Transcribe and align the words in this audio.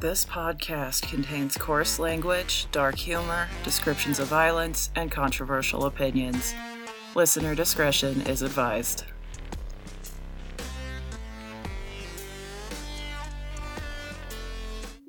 This 0.00 0.24
podcast 0.24 1.10
contains 1.10 1.56
coarse 1.56 1.98
language, 1.98 2.68
dark 2.70 2.94
humor, 2.94 3.48
descriptions 3.64 4.20
of 4.20 4.28
violence, 4.28 4.90
and 4.94 5.10
controversial 5.10 5.86
opinions. 5.86 6.54
Listener 7.16 7.56
discretion 7.56 8.20
is 8.20 8.42
advised. 8.42 9.02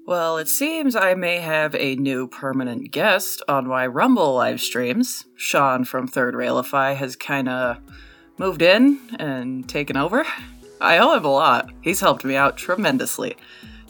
Well, 0.08 0.40
it 0.40 0.48
seems 0.48 0.96
I 0.96 1.14
may 1.14 1.38
have 1.38 1.76
a 1.76 1.96
new 1.96 2.28
permanent 2.28 2.90
guest 2.90 3.44
on 3.48 3.68
my 3.68 3.86
Rumble 3.86 4.34
live 4.34 4.60
streams. 4.60 5.26
Sean 5.36 5.84
from 5.84 6.08
Third 6.08 6.34
Railify 6.34 6.96
has 6.96 7.16
kinda 7.16 7.80
moved 8.40 8.64
in 8.64 9.00
and 9.20 9.70
taken 9.70 9.98
over. 9.98 10.26
I 10.82 10.98
owe 10.98 11.14
him 11.14 11.26
a 11.26 11.32
lot. 11.32 11.70
He's 11.82 12.00
helped 12.00 12.26
me 12.26 12.36
out 12.36 12.58
tremendously. 12.58 13.38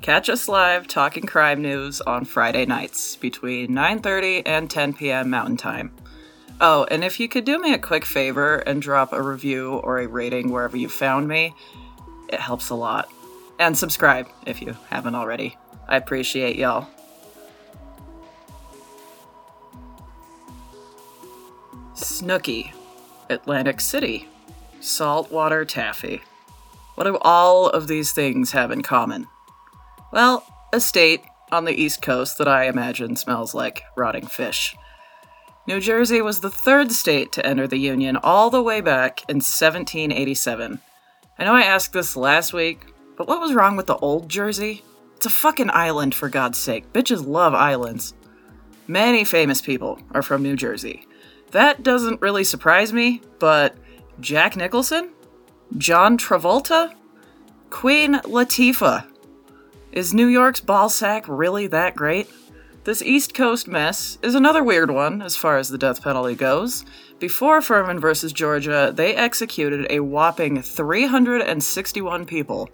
Catch 0.01 0.29
us 0.29 0.47
live 0.47 0.87
talking 0.87 1.25
crime 1.25 1.61
news 1.61 1.99
on 1.99 2.23
Friday 2.23 2.65
nights 2.65 3.17
between 3.17 3.71
9:30 3.71 4.43
and 4.45 4.71
10 4.71 4.93
p.m. 4.93 5.29
Mountain 5.29 5.57
Time. 5.57 5.93
Oh, 6.61 6.85
and 6.89 7.03
if 7.03 7.19
you 7.19 7.27
could 7.27 7.43
do 7.43 7.59
me 7.59 7.73
a 7.73 7.77
quick 7.77 8.05
favor 8.05 8.57
and 8.59 8.81
drop 8.81 9.11
a 9.11 9.21
review 9.21 9.75
or 9.75 9.99
a 9.99 10.07
rating 10.07 10.51
wherever 10.51 10.77
you 10.77 10.87
found 10.87 11.27
me, 11.27 11.53
it 12.29 12.39
helps 12.39 12.69
a 12.69 12.75
lot. 12.75 13.09
And 13.59 13.77
subscribe 13.77 14.29
if 14.45 14.61
you 14.61 14.77
haven't 14.89 15.15
already. 15.15 15.57
I 15.87 15.97
appreciate 15.97 16.55
y'all. 16.55 16.87
Snooki, 21.93 22.71
Atlantic 23.29 23.81
City, 23.81 24.29
saltwater 24.79 25.65
taffy. 25.65 26.21
What 26.95 27.03
do 27.03 27.17
all 27.21 27.67
of 27.67 27.87
these 27.89 28.13
things 28.13 28.51
have 28.51 28.71
in 28.71 28.81
common? 28.81 29.27
Well, 30.11 30.43
a 30.73 30.79
state 30.79 31.21
on 31.51 31.65
the 31.65 31.79
East 31.79 32.01
Coast 32.01 32.37
that 32.37 32.47
I 32.47 32.65
imagine 32.67 33.15
smells 33.15 33.53
like 33.53 33.83
rotting 33.95 34.27
fish. 34.27 34.75
New 35.67 35.79
Jersey 35.79 36.21
was 36.21 36.39
the 36.39 36.49
third 36.49 36.91
state 36.91 37.31
to 37.33 37.45
enter 37.45 37.67
the 37.67 37.77
Union 37.77 38.17
all 38.17 38.49
the 38.49 38.63
way 38.63 38.81
back 38.81 39.21
in 39.29 39.37
1787. 39.37 40.79
I 41.37 41.43
know 41.43 41.53
I 41.53 41.61
asked 41.61 41.93
this 41.93 42.15
last 42.15 42.53
week, 42.53 42.87
but 43.15 43.27
what 43.27 43.39
was 43.39 43.53
wrong 43.53 43.75
with 43.75 43.85
the 43.85 43.97
old 43.97 44.29
Jersey? 44.29 44.83
It's 45.15 45.25
a 45.25 45.29
fucking 45.29 45.69
island, 45.69 46.15
for 46.15 46.29
God's 46.29 46.57
sake. 46.57 46.91
Bitches 46.93 47.27
love 47.27 47.53
islands. 47.53 48.13
Many 48.87 49.23
famous 49.23 49.61
people 49.61 49.99
are 50.11 50.21
from 50.23 50.41
New 50.41 50.55
Jersey. 50.55 51.05
That 51.51 51.83
doesn't 51.83 52.21
really 52.21 52.43
surprise 52.43 52.91
me, 52.93 53.21
but 53.37 53.75
Jack 54.19 54.55
Nicholson? 54.55 55.11
John 55.77 56.17
Travolta? 56.17 56.95
Queen 57.69 58.15
Latifah? 58.15 59.05
Is 59.91 60.13
New 60.13 60.27
York's 60.27 60.59
ball 60.59 60.87
sack 60.87 61.25
really 61.27 61.65
that 61.65 61.95
great? 61.95 62.29
This 62.83 63.01
East 63.01 63.33
Coast 63.33 63.67
mess 63.67 64.19
is 64.21 64.35
another 64.35 64.63
weird 64.63 64.91
one 64.91 65.19
as 65.23 65.35
far 65.35 65.57
as 65.57 65.69
the 65.69 65.79
death 65.79 66.03
penalty 66.03 66.35
goes. 66.35 66.85
Before 67.17 67.59
Furman 67.59 67.99
versus 67.99 68.31
Georgia, 68.31 68.93
they 68.95 69.15
executed 69.15 69.87
a 69.89 70.01
whopping 70.01 70.61
361 70.61 72.27
people. 72.27 72.69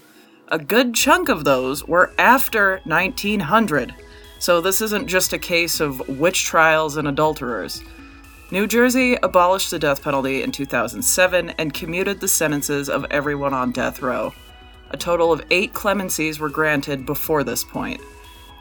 A 0.49 0.59
good 0.59 0.93
chunk 0.93 1.29
of 1.29 1.45
those 1.45 1.85
were 1.85 2.11
after 2.17 2.81
1900. 2.83 3.95
So 4.39 4.59
this 4.59 4.81
isn't 4.81 5.07
just 5.07 5.31
a 5.31 5.39
case 5.39 5.79
of 5.79 6.05
witch 6.19 6.43
trials 6.43 6.97
and 6.97 7.07
adulterers. 7.07 7.81
New 8.51 8.67
Jersey 8.67 9.17
abolished 9.23 9.71
the 9.71 9.79
death 9.79 10.03
penalty 10.03 10.43
in 10.43 10.51
2007 10.51 11.51
and 11.51 11.73
commuted 11.73 12.19
the 12.19 12.27
sentences 12.27 12.89
of 12.89 13.05
everyone 13.09 13.53
on 13.53 13.71
death 13.71 14.01
row. 14.01 14.33
A 14.91 14.97
total 14.97 15.31
of 15.31 15.43
eight 15.51 15.73
clemencies 15.73 16.39
were 16.39 16.49
granted 16.49 17.05
before 17.05 17.43
this 17.43 17.63
point. 17.63 18.01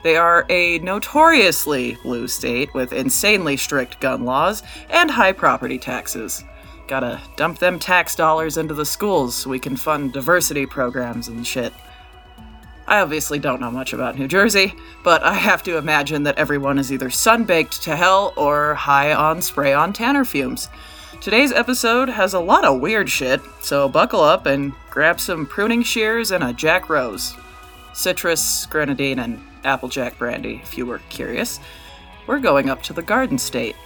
They 0.03 0.17
are 0.17 0.45
a 0.51 0.79
notoriously 0.81 1.97
blue 2.03 2.29
state 2.29 2.73
with 2.75 2.93
insanely 2.93 3.57
strict 3.57 4.01
gun 4.01 4.25
laws 4.25 4.63
and 4.91 5.11
high 5.11 5.33
property 5.33 5.79
taxes. 5.79 6.45
Gotta 6.87 7.23
dump 7.37 7.59
them 7.59 7.79
tax 7.79 8.15
dollars 8.15 8.59
into 8.59 8.75
the 8.75 8.85
schools 8.85 9.35
so 9.35 9.49
we 9.49 9.59
can 9.59 9.77
fund 9.77 10.13
diversity 10.13 10.67
programs 10.67 11.29
and 11.29 11.47
shit. 11.47 11.73
I 12.87 13.01
obviously 13.01 13.39
don't 13.39 13.63
know 13.63 13.71
much 13.71 13.95
about 13.95 14.19
New 14.19 14.29
Jersey, 14.29 14.75
but 15.03 15.23
I 15.23 15.33
have 15.33 15.63
to 15.63 15.79
imagine 15.79 16.25
that 16.25 16.37
everyone 16.37 16.79
is 16.79 16.93
either 16.93 17.09
sunbaked 17.09 17.83
to 17.85 17.97
hell 17.97 18.35
or 18.37 18.75
high 18.75 19.15
on 19.15 19.41
spray 19.41 19.73
on 19.73 19.95
tanner 19.95 20.27
fumes. 20.27 20.69
Today's 21.21 21.53
episode 21.53 22.09
has 22.09 22.35
a 22.35 22.41
lot 22.41 22.65
of 22.65 22.81
weird 22.81 23.09
shit, 23.09 23.41
so 23.61 23.89
buckle 23.89 24.21
up 24.21 24.45
and 24.47 24.73
grab 24.91 25.19
some 25.19 25.47
pruning 25.47 25.83
shears 25.83 26.31
and 26.33 26.45
a 26.45 26.53
Jack 26.53 26.91
Rose. 26.91 27.35
Citrus, 27.95 28.67
grenadine, 28.67 29.19
and 29.19 29.41
Applejack 29.65 30.19
brandy, 30.19 30.61
if 30.63 30.77
you 30.77 30.85
were 30.85 31.01
curious. 31.09 31.61
We're 32.27 32.41
going 32.41 32.69
up 32.69 32.83
to 32.85 32.93
the 32.93 33.03
Garden 33.03 33.39
State. 33.39 33.77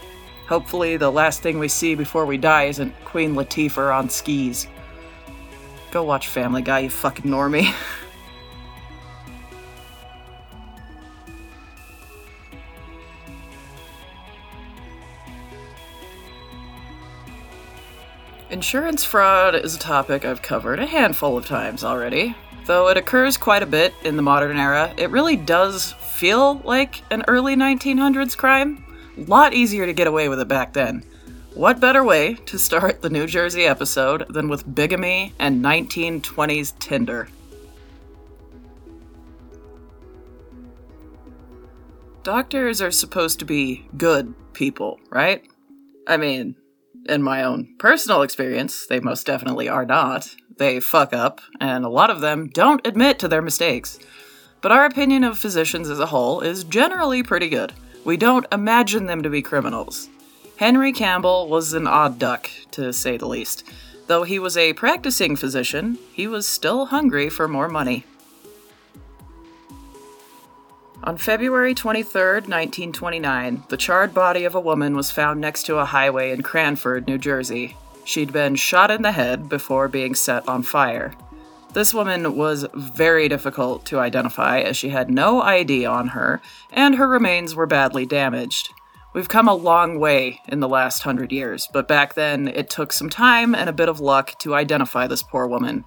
Hopefully, 0.49 0.97
the 0.97 1.11
last 1.11 1.41
thing 1.41 1.59
we 1.59 1.69
see 1.69 1.95
before 1.95 2.27
we 2.27 2.39
die 2.39 2.65
isn't 2.65 2.95
Queen 3.05 3.35
Latifah 3.35 3.97
on 3.97 4.09
skis. 4.11 4.67
Go 5.91 6.03
watch 6.03 6.29
Family 6.29 6.63
Guy, 6.63 6.81
you 6.81 6.91
fucking 6.91 7.31
normie. 7.31 7.73
Insurance 18.51 19.05
fraud 19.05 19.55
is 19.55 19.77
a 19.77 19.79
topic 19.79 20.25
I've 20.25 20.41
covered 20.41 20.79
a 20.79 20.87
handful 20.87 21.37
of 21.37 21.45
times 21.45 21.85
already. 21.85 22.35
Though 22.65 22.89
it 22.89 22.97
occurs 22.97 23.37
quite 23.37 23.63
a 23.63 23.67
bit 23.67 23.93
in 24.05 24.17
the 24.17 24.23
modern 24.23 24.57
era, 24.57 24.95
it 24.97 25.11
really 25.11 25.37
does 25.37 25.93
feel 25.93 26.55
like 26.65 27.03
an 27.11 27.25
early 27.29 27.57
1900s 27.57 28.35
crime. 28.35 28.83
A 29.19 29.21
lot 29.25 29.53
easier 29.53 29.85
to 29.85 29.93
get 29.93 30.07
away 30.07 30.31
with 30.31 30.41
it 30.41 30.49
back 30.49 30.73
then. 30.73 31.05
What 31.53 31.79
better 31.79 32.03
way 32.03 32.35
to 32.47 32.59
start 32.59 33.03
the 33.03 33.11
New 33.11 33.27
Jersey 33.27 33.65
episode 33.65 34.25
than 34.33 34.49
with 34.49 34.75
bigamy 34.75 35.35
and 35.39 35.63
1920s 35.63 36.79
Tinder? 36.79 37.29
Doctors 42.23 42.81
are 42.81 42.91
supposed 42.91 43.41
to 43.41 43.45
be 43.45 43.87
good 43.99 44.35
people, 44.55 45.01
right? 45.11 45.45
I 46.07 46.17
mean, 46.17 46.57
in 47.09 47.23
my 47.23 47.43
own 47.43 47.75
personal 47.79 48.23
experience, 48.23 48.87
they 48.87 49.01
most 49.01 49.27
definitely 49.27 49.69
are 49.69 49.87
not. 49.87 50.35
They 50.59 50.81
fuck 50.81 51.13
up, 51.13 51.41
and 51.61 51.85
a 51.85 51.89
lot 51.89 52.11
of 52.11 52.21
them 52.21 52.49
don't 52.49 52.87
admit 52.87 53.19
to 53.21 53.29
their 53.29 53.43
mistakes. 53.43 53.99
But 54.61 54.73
our 54.73 54.85
opinion 54.85 55.25
of 55.25 55.39
physicians 55.39 55.89
as 55.89 56.01
a 56.01 56.07
whole 56.07 56.41
is 56.41 56.65
generally 56.65 57.23
pretty 57.23 57.49
good. 57.49 57.73
We 58.05 58.17
don't 58.17 58.47
imagine 58.53 59.07
them 59.07 59.23
to 59.23 59.31
be 59.31 59.43
criminals. 59.43 60.09
Henry 60.57 60.93
Campbell 60.93 61.49
was 61.49 61.73
an 61.73 61.87
odd 61.87 62.19
duck, 62.19 62.51
to 62.73 62.93
say 62.93 63.17
the 63.17 63.29
least. 63.29 63.65
Though 64.09 64.25
he 64.25 64.39
was 64.39 64.57
a 64.57 64.73
practicing 64.73 65.37
physician, 65.37 65.99
he 66.13 66.27
was 66.27 66.47
still 66.47 66.87
hungry 66.87 67.29
for 67.29 67.47
more 67.47 67.69
money. 67.69 68.05
On 71.09 71.17
February 71.17 71.73
23, 71.73 72.21
1929, 72.23 73.63
the 73.71 73.79
charred 73.79 74.13
body 74.13 74.45
of 74.45 74.55
a 74.55 74.61
woman 74.61 74.95
was 74.95 75.11
found 75.11 75.41
next 75.41 75.63
to 75.63 75.79
a 75.79 75.87
highway 75.87 76.33
in 76.33 76.43
Cranford, 76.43 77.07
New 77.07 77.17
Jersey. 77.17 77.79
She'd 78.05 78.31
been 78.31 78.57
shot 78.57 78.91
in 78.91 79.01
the 79.01 79.13
head 79.13 79.49
before 79.49 79.89
being 79.89 80.15
set 80.15 80.47
on 80.47 80.63
fire. 80.63 81.15
This 81.73 81.95
woman 81.95 82.37
was 82.37 82.67
very 82.75 83.27
difficult 83.27 83.87
to 83.87 83.99
identify 83.99 84.61
as 84.61 84.77
she 84.77 84.91
had 84.91 85.09
no 85.09 85.41
ID 85.41 85.87
on 85.87 86.09
her, 86.09 86.43
and 86.75 86.97
her 86.97 87.09
remains 87.09 87.55
were 87.55 87.65
badly 87.65 88.05
damaged. 88.05 88.69
We've 89.15 89.31
come 89.31 89.49
a 89.49 89.55
long 89.55 89.99
way 89.99 90.43
in 90.47 90.61
the 90.61 90.69
last 90.69 91.05
hundred 91.05 91.33
years, 91.33 91.71
but 91.73 91.89
back 91.89 92.17
then 92.17 92.49
it 92.49 92.69
took 92.69 92.93
some 92.93 93.09
time 93.09 93.55
and 93.55 93.71
a 93.71 93.73
bit 93.73 93.89
of 93.89 93.99
luck 93.99 94.39
to 94.41 94.55
identify 94.55 95.07
this 95.07 95.23
poor 95.23 95.47
woman. 95.47 95.87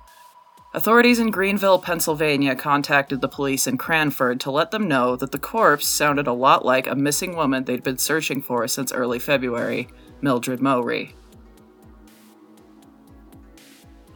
Authorities 0.73 1.19
in 1.19 1.31
Greenville, 1.31 1.79
Pennsylvania 1.79 2.55
contacted 2.55 3.19
the 3.19 3.27
police 3.27 3.67
in 3.67 3.77
Cranford 3.77 4.39
to 4.39 4.51
let 4.51 4.71
them 4.71 4.87
know 4.87 5.17
that 5.17 5.33
the 5.33 5.37
corpse 5.37 5.85
sounded 5.85 6.27
a 6.27 6.33
lot 6.33 6.63
like 6.63 6.87
a 6.87 6.95
missing 6.95 7.35
woman 7.35 7.65
they'd 7.65 7.83
been 7.83 7.97
searching 7.97 8.41
for 8.41 8.65
since 8.69 8.93
early 8.93 9.19
February, 9.19 9.89
Mildred 10.21 10.61
Mowry. 10.61 11.13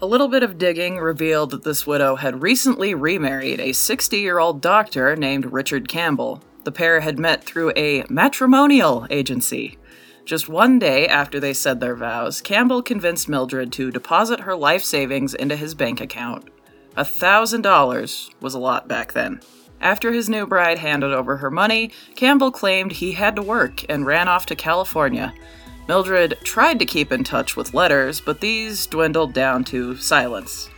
A 0.01 0.05
little 0.05 0.29
bit 0.29 0.43
of 0.43 0.57
digging 0.57 0.97
revealed 0.97 1.49
that 1.49 1.63
this 1.63 1.85
widow 1.85 2.15
had 2.15 2.41
recently 2.41 2.93
remarried 2.93 3.59
a 3.59 3.73
60 3.73 4.17
year 4.17 4.39
old 4.39 4.61
doctor 4.61 5.13
named 5.17 5.51
Richard 5.51 5.89
Campbell. 5.89 6.41
The 6.63 6.71
pair 6.71 7.01
had 7.01 7.19
met 7.19 7.43
through 7.43 7.73
a 7.75 8.05
matrimonial 8.09 9.07
agency. 9.09 9.77
Just 10.25 10.49
one 10.49 10.79
day 10.79 11.07
after 11.07 11.39
they 11.39 11.53
said 11.53 11.79
their 11.79 11.95
vows, 11.95 12.41
Campbell 12.41 12.81
convinced 12.81 13.29
Mildred 13.29 13.71
to 13.73 13.91
deposit 13.91 14.39
her 14.39 14.55
life 14.55 14.83
savings 14.83 15.35
into 15.35 15.55
his 15.55 15.75
bank 15.75 16.01
account. 16.01 16.49
A 16.97 17.05
thousand 17.05 17.61
dollars 17.61 18.31
was 18.41 18.55
a 18.55 18.59
lot 18.59 18.87
back 18.87 19.13
then. 19.13 19.39
After 19.79 20.11
his 20.11 20.27
new 20.27 20.47
bride 20.47 20.79
handed 20.79 21.13
over 21.13 21.37
her 21.37 21.51
money, 21.51 21.91
Campbell 22.15 22.51
claimed 22.51 22.93
he 22.93 23.11
had 23.11 23.35
to 23.35 23.43
work 23.43 23.87
and 23.87 24.05
ran 24.05 24.27
off 24.27 24.47
to 24.47 24.55
California. 24.55 25.31
Mildred 25.87 26.39
tried 26.43 26.79
to 26.79 26.85
keep 26.85 27.11
in 27.11 27.23
touch 27.23 27.55
with 27.55 27.75
letters, 27.75 28.19
but 28.19 28.41
these 28.41 28.87
dwindled 28.87 29.33
down 29.33 29.63
to 29.65 29.95
silence. 29.97 30.69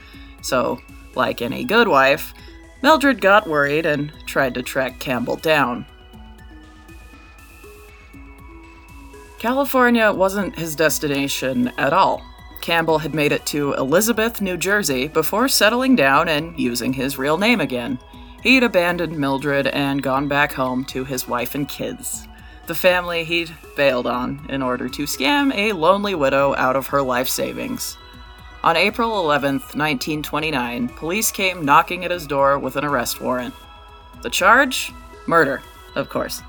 So, 0.41 0.79
like 1.15 1.41
any 1.41 1.63
good 1.63 1.87
wife, 1.87 2.33
Mildred 2.81 3.21
got 3.21 3.47
worried 3.47 3.85
and 3.85 4.11
tried 4.25 4.55
to 4.55 4.61
track 4.61 4.99
Campbell 4.99 5.37
down. 5.37 5.85
California 9.39 10.11
wasn't 10.11 10.57
his 10.57 10.75
destination 10.75 11.71
at 11.77 11.93
all. 11.93 12.23
Campbell 12.59 12.97
had 12.97 13.13
made 13.13 13.31
it 13.31 13.45
to 13.45 13.73
Elizabeth, 13.73 14.41
New 14.41 14.57
Jersey 14.57 15.07
before 15.07 15.47
settling 15.47 15.95
down 15.95 16.27
and 16.27 16.59
using 16.59 16.91
his 16.91 17.19
real 17.19 17.37
name 17.37 17.61
again. 17.61 17.99
He'd 18.41 18.63
abandoned 18.63 19.15
Mildred 19.15 19.67
and 19.67 20.01
gone 20.01 20.27
back 20.27 20.53
home 20.53 20.83
to 20.85 21.05
his 21.05 21.27
wife 21.27 21.53
and 21.53 21.69
kids. 21.69 22.27
The 22.65 22.73
family 22.73 23.23
he'd 23.23 23.53
bailed 23.75 24.07
on 24.07 24.43
in 24.49 24.63
order 24.63 24.89
to 24.89 25.03
scam 25.03 25.53
a 25.53 25.71
lonely 25.71 26.15
widow 26.15 26.55
out 26.55 26.75
of 26.75 26.87
her 26.87 27.03
life 27.03 27.29
savings. 27.29 27.95
On 28.63 28.75
April 28.75 29.19
11, 29.19 29.53
1929, 29.53 30.89
police 30.89 31.31
came 31.31 31.63
knocking 31.63 32.03
at 32.03 32.11
his 32.11 32.25
door 32.25 32.57
with 32.57 32.75
an 32.75 32.83
arrest 32.83 33.21
warrant. 33.21 33.53
The 34.23 34.31
charge? 34.31 34.91
Murder, 35.27 35.61
of 35.95 36.09
course. 36.09 36.41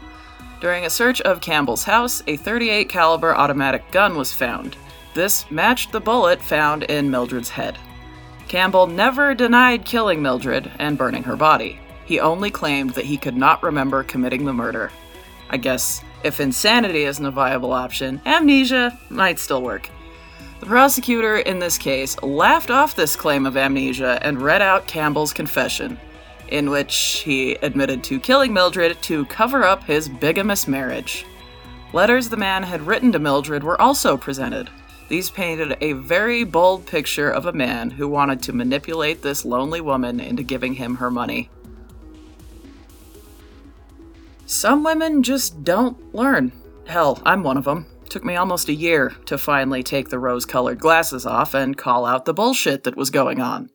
During 0.61 0.85
a 0.85 0.91
search 0.91 1.21
of 1.21 1.41
Campbell's 1.41 1.85
house, 1.85 2.23
a 2.27 2.37
38 2.37 2.89
caliber 2.89 3.37
automatic 3.37 3.89
gun 3.93 4.17
was 4.17 4.33
found. 4.33 4.77
This 5.15 5.49
matched 5.51 5.93
the 5.93 6.01
bullet 6.01 6.43
found 6.43 6.83
in 6.85 7.11
Mildred's 7.11 7.51
head. 7.51 7.79
Campbell 8.49 8.87
never 8.87 9.35
denied 9.35 9.85
killing 9.85 10.21
Mildred 10.21 10.71
and 10.79 10.99
burning 10.99 11.23
her 11.23 11.37
body. 11.37 11.79
He 12.07 12.19
only 12.19 12.51
claimed 12.51 12.91
that 12.91 13.05
he 13.05 13.17
could 13.17 13.37
not 13.37 13.63
remember 13.63 14.03
committing 14.03 14.45
the 14.45 14.53
murder. 14.53 14.91
I 15.51 15.59
guess 15.59 16.03
if 16.25 16.41
insanity 16.41 17.05
isn't 17.05 17.25
a 17.25 17.31
viable 17.31 17.73
option, 17.73 18.21
amnesia 18.27 18.99
might 19.11 19.39
still 19.39 19.63
work. 19.63 19.89
The 20.61 20.67
prosecutor 20.67 21.37
in 21.39 21.61
this 21.61 21.79
case 21.79 22.21
laughed 22.21 22.71
off 22.71 22.97
this 22.97 23.15
claim 23.15 23.47
of 23.47 23.57
amnesia 23.57 24.19
and 24.23 24.43
read 24.43 24.61
out 24.61 24.89
Campbell's 24.89 25.33
confession, 25.33 25.99
in 26.51 26.71
which 26.71 27.23
he 27.25 27.55
admitted 27.57 28.03
to 28.05 28.21
killing 28.21 28.53
Mildred 28.53 29.01
to 29.03 29.25
cover 29.27 29.65
up 29.65 29.85
his 29.85 30.09
bigamous 30.09 30.67
marriage. 30.67 31.25
Letters 31.93 32.29
the 32.29 32.37
man 32.37 32.63
had 32.63 32.87
written 32.87 33.13
to 33.13 33.19
Mildred 33.19 33.63
were 33.63 33.81
also 33.81 34.17
presented. 34.17 34.69
These 35.09 35.31
painted 35.31 35.77
a 35.81 35.95
very 35.95 36.45
bold 36.45 36.87
picture 36.87 37.31
of 37.31 37.47
a 37.47 37.53
man 37.53 37.91
who 37.91 38.09
wanted 38.09 38.43
to 38.43 38.53
manipulate 38.53 39.23
this 39.23 39.45
lonely 39.45 39.81
woman 39.81 40.21
into 40.21 40.43
giving 40.43 40.75
him 40.75 40.97
her 40.97 41.11
money. 41.11 41.49
Some 44.45 44.85
women 44.85 45.23
just 45.23 45.65
don't 45.65 46.15
learn. 46.15 46.53
Hell, 46.87 47.23
I'm 47.25 47.43
one 47.43 47.57
of 47.57 47.65
them. 47.65 47.87
Took 48.09 48.25
me 48.25 48.37
almost 48.37 48.69
a 48.69 48.75
year 48.75 49.15
to 49.27 49.37
finally 49.37 49.83
take 49.83 50.09
the 50.09 50.19
rose 50.19 50.47
colored 50.47 50.79
glasses 50.79 51.27
off 51.27 51.53
and 51.55 51.77
call 51.77 52.07
out 52.07 52.25
the 52.25 52.33
bullshit 52.33 52.85
that 52.85 52.97
was 52.97 53.11
going 53.11 53.41
on. 53.41 53.71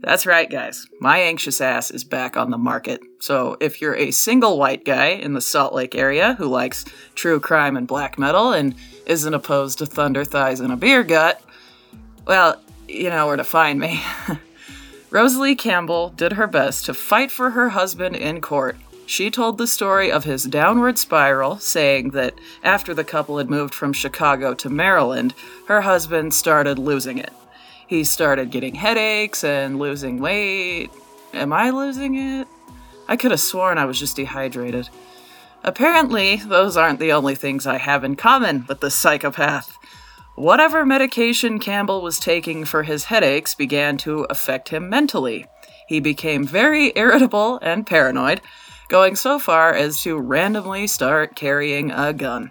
That's 0.00 0.26
right, 0.26 0.48
guys. 0.48 0.86
My 1.00 1.18
anxious 1.18 1.60
ass 1.60 1.90
is 1.90 2.04
back 2.04 2.36
on 2.36 2.50
the 2.50 2.58
market. 2.58 3.00
So 3.20 3.56
if 3.60 3.80
you're 3.80 3.96
a 3.96 4.10
single 4.10 4.58
white 4.58 4.84
guy 4.84 5.06
in 5.06 5.34
the 5.34 5.40
Salt 5.40 5.74
Lake 5.74 5.94
area 5.94 6.34
who 6.34 6.46
likes 6.46 6.84
true 7.14 7.40
crime 7.40 7.76
and 7.76 7.86
black 7.86 8.18
metal 8.18 8.52
and 8.52 8.74
isn't 9.06 9.34
opposed 9.34 9.78
to 9.78 9.86
thunder 9.86 10.24
thighs 10.24 10.60
and 10.60 10.72
a 10.72 10.76
beer 10.76 11.02
gut, 11.02 11.42
well, 12.26 12.60
you 12.86 13.10
know 13.10 13.26
where 13.26 13.36
to 13.36 13.44
find 13.44 13.80
me. 13.80 14.00
Rosalie 15.10 15.56
Campbell 15.56 16.10
did 16.10 16.32
her 16.32 16.46
best 16.46 16.86
to 16.86 16.94
fight 16.94 17.30
for 17.30 17.50
her 17.50 17.70
husband 17.70 18.16
in 18.16 18.40
court 18.40 18.76
she 19.06 19.30
told 19.30 19.56
the 19.56 19.68
story 19.68 20.10
of 20.10 20.24
his 20.24 20.42
downward 20.42 20.98
spiral, 20.98 21.58
saying 21.58 22.10
that 22.10 22.34
after 22.64 22.92
the 22.92 23.04
couple 23.04 23.38
had 23.38 23.48
moved 23.48 23.72
from 23.72 23.92
Chicago 23.92 24.52
to 24.54 24.68
Maryland, 24.68 25.32
her 25.68 25.82
husband 25.82 26.34
started 26.34 26.76
losing 26.76 27.18
it. 27.18 27.32
He 27.86 28.02
started 28.02 28.50
getting 28.50 28.74
headaches 28.74 29.44
and 29.44 29.78
losing 29.78 30.18
weight. 30.18 30.90
Am 31.32 31.52
I 31.52 31.70
losing 31.70 32.16
it? 32.16 32.48
I 33.08 33.16
could 33.16 33.30
have 33.30 33.40
sworn 33.40 33.78
I 33.78 33.84
was 33.84 34.00
just 34.00 34.16
dehydrated. 34.16 34.88
Apparently, 35.62 36.36
those 36.36 36.76
aren't 36.76 36.98
the 36.98 37.12
only 37.12 37.34
things 37.34 37.66
I 37.66 37.78
have 37.78 38.02
in 38.02 38.16
common 38.16 38.64
with 38.68 38.80
the 38.80 38.90
psychopath. 38.90 39.78
Whatever 40.34 40.84
medication 40.84 41.58
Campbell 41.58 42.02
was 42.02 42.18
taking 42.18 42.64
for 42.64 42.82
his 42.82 43.04
headaches 43.04 43.54
began 43.54 43.96
to 43.98 44.26
affect 44.28 44.68
him 44.68 44.90
mentally. 44.90 45.46
He 45.86 46.00
became 46.00 46.44
very 46.44 46.92
irritable 46.96 47.58
and 47.62 47.86
paranoid, 47.86 48.40
going 48.88 49.16
so 49.16 49.38
far 49.38 49.72
as 49.72 50.02
to 50.02 50.18
randomly 50.18 50.88
start 50.88 51.36
carrying 51.36 51.90
a 51.90 52.12
gun. 52.12 52.50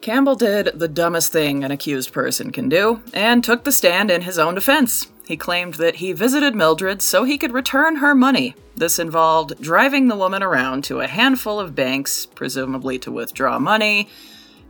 Campbell 0.00 0.34
did 0.34 0.72
the 0.74 0.88
dumbest 0.88 1.30
thing 1.30 1.62
an 1.62 1.70
accused 1.70 2.12
person 2.12 2.50
can 2.50 2.70
do 2.70 3.02
and 3.12 3.44
took 3.44 3.64
the 3.64 3.72
stand 3.72 4.10
in 4.10 4.22
his 4.22 4.38
own 4.38 4.54
defense. 4.54 5.08
He 5.26 5.36
claimed 5.36 5.74
that 5.74 5.96
he 5.96 6.12
visited 6.12 6.54
Mildred 6.54 7.02
so 7.02 7.24
he 7.24 7.36
could 7.36 7.52
return 7.52 7.96
her 7.96 8.14
money. 8.14 8.54
This 8.74 8.98
involved 8.98 9.60
driving 9.60 10.08
the 10.08 10.16
woman 10.16 10.42
around 10.42 10.84
to 10.84 11.00
a 11.00 11.06
handful 11.06 11.60
of 11.60 11.74
banks, 11.74 12.24
presumably 12.24 12.98
to 13.00 13.12
withdraw 13.12 13.58
money, 13.58 14.08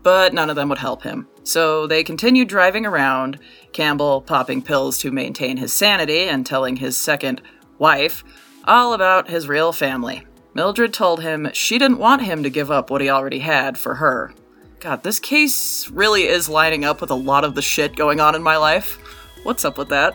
but 0.03 0.35
none 0.35 0.51
of 0.51 0.57
them 0.57 0.69
would 0.69 0.79
help 0.79 1.05
him. 1.05 1.29
So 1.45 1.87
they 1.87 2.03
continued 2.03 2.49
driving 2.49 2.85
around, 2.85 3.39
Campbell 3.73 4.23
popping 4.23 4.63
pills 4.63 4.99
to 4.99 5.13
maintain 5.13 5.59
his 5.59 5.73
sanity 5.73 6.23
and 6.23 6.45
telling 6.45 6.77
his 6.77 6.97
second 6.97 7.41
wife 7.79 8.25
all 8.65 8.93
about 8.93 9.31
his 9.31 9.49
real 9.49 9.73
family. 9.73 10.27
Mildred 10.55 10.93
told 10.93 11.23
him 11.23 11.51
she 11.53 11.79
didn't 11.79 11.99
want 11.99 12.23
him 12.23 12.43
to 12.43 12.51
give 12.51 12.71
up 12.71 12.91
what 12.91 13.01
he 13.01 13.09
already 13.09 13.39
had 13.39 13.79
for 13.79 13.95
her. 13.97 14.35
God, 14.81 15.03
this 15.03 15.21
case 15.21 15.91
really 15.91 16.27
is 16.27 16.49
lining 16.49 16.87
up 16.87 17.03
with 17.03 17.11
a 17.11 17.15
lot 17.15 17.45
of 17.45 17.55
the 17.55 17.61
shit 17.61 17.97
going 17.97 18.19
on 18.19 18.35
in 18.35 18.43
my 18.43 18.57
life. 18.57 18.99
What's 19.43 19.67
up 19.67 19.77
with 19.77 19.91
that? 19.91 20.15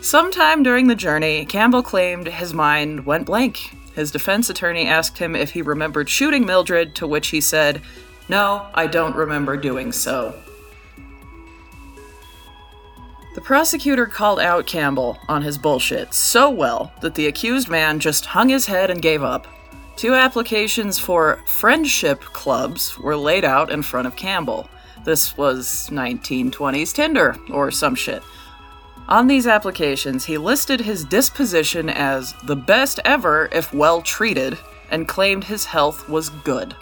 Sometime 0.00 0.62
during 0.62 0.86
the 0.86 0.94
journey, 0.94 1.44
Campbell 1.44 1.82
claimed 1.82 2.28
his 2.28 2.54
mind 2.54 3.04
went 3.04 3.26
blank. 3.26 3.74
His 3.96 4.12
defense 4.12 4.48
attorney 4.48 4.86
asked 4.86 5.18
him 5.18 5.34
if 5.34 5.50
he 5.50 5.60
remembered 5.60 6.08
shooting 6.08 6.46
Mildred, 6.46 6.94
to 6.94 7.06
which 7.08 7.28
he 7.28 7.40
said, 7.40 7.82
No, 8.28 8.68
I 8.74 8.86
don't 8.86 9.16
remember 9.16 9.56
doing 9.56 9.90
so. 9.90 10.40
The 13.34 13.40
prosecutor 13.40 14.06
called 14.06 14.38
out 14.38 14.68
Campbell 14.68 15.18
on 15.28 15.42
his 15.42 15.58
bullshit 15.58 16.14
so 16.14 16.48
well 16.48 16.92
that 17.00 17.16
the 17.16 17.26
accused 17.26 17.68
man 17.68 17.98
just 17.98 18.26
hung 18.26 18.50
his 18.50 18.66
head 18.66 18.88
and 18.88 19.02
gave 19.02 19.24
up. 19.24 19.48
Two 19.96 20.14
applications 20.14 20.98
for 20.98 21.42
friendship 21.46 22.20
clubs 22.20 22.98
were 22.98 23.16
laid 23.16 23.44
out 23.44 23.70
in 23.70 23.82
front 23.82 24.06
of 24.06 24.16
Campbell. 24.16 24.68
This 25.04 25.36
was 25.36 25.88
1920s 25.90 26.94
Tinder 26.94 27.36
or 27.52 27.70
some 27.70 27.94
shit. 27.94 28.22
On 29.08 29.26
these 29.26 29.46
applications, 29.46 30.24
he 30.24 30.38
listed 30.38 30.80
his 30.80 31.04
disposition 31.04 31.88
as 31.88 32.32
the 32.44 32.56
best 32.56 33.00
ever 33.04 33.48
if 33.50 33.72
well 33.74 34.02
treated 34.02 34.56
and 34.90 35.08
claimed 35.08 35.44
his 35.44 35.64
health 35.64 36.08
was 36.08 36.30
good. 36.30 36.76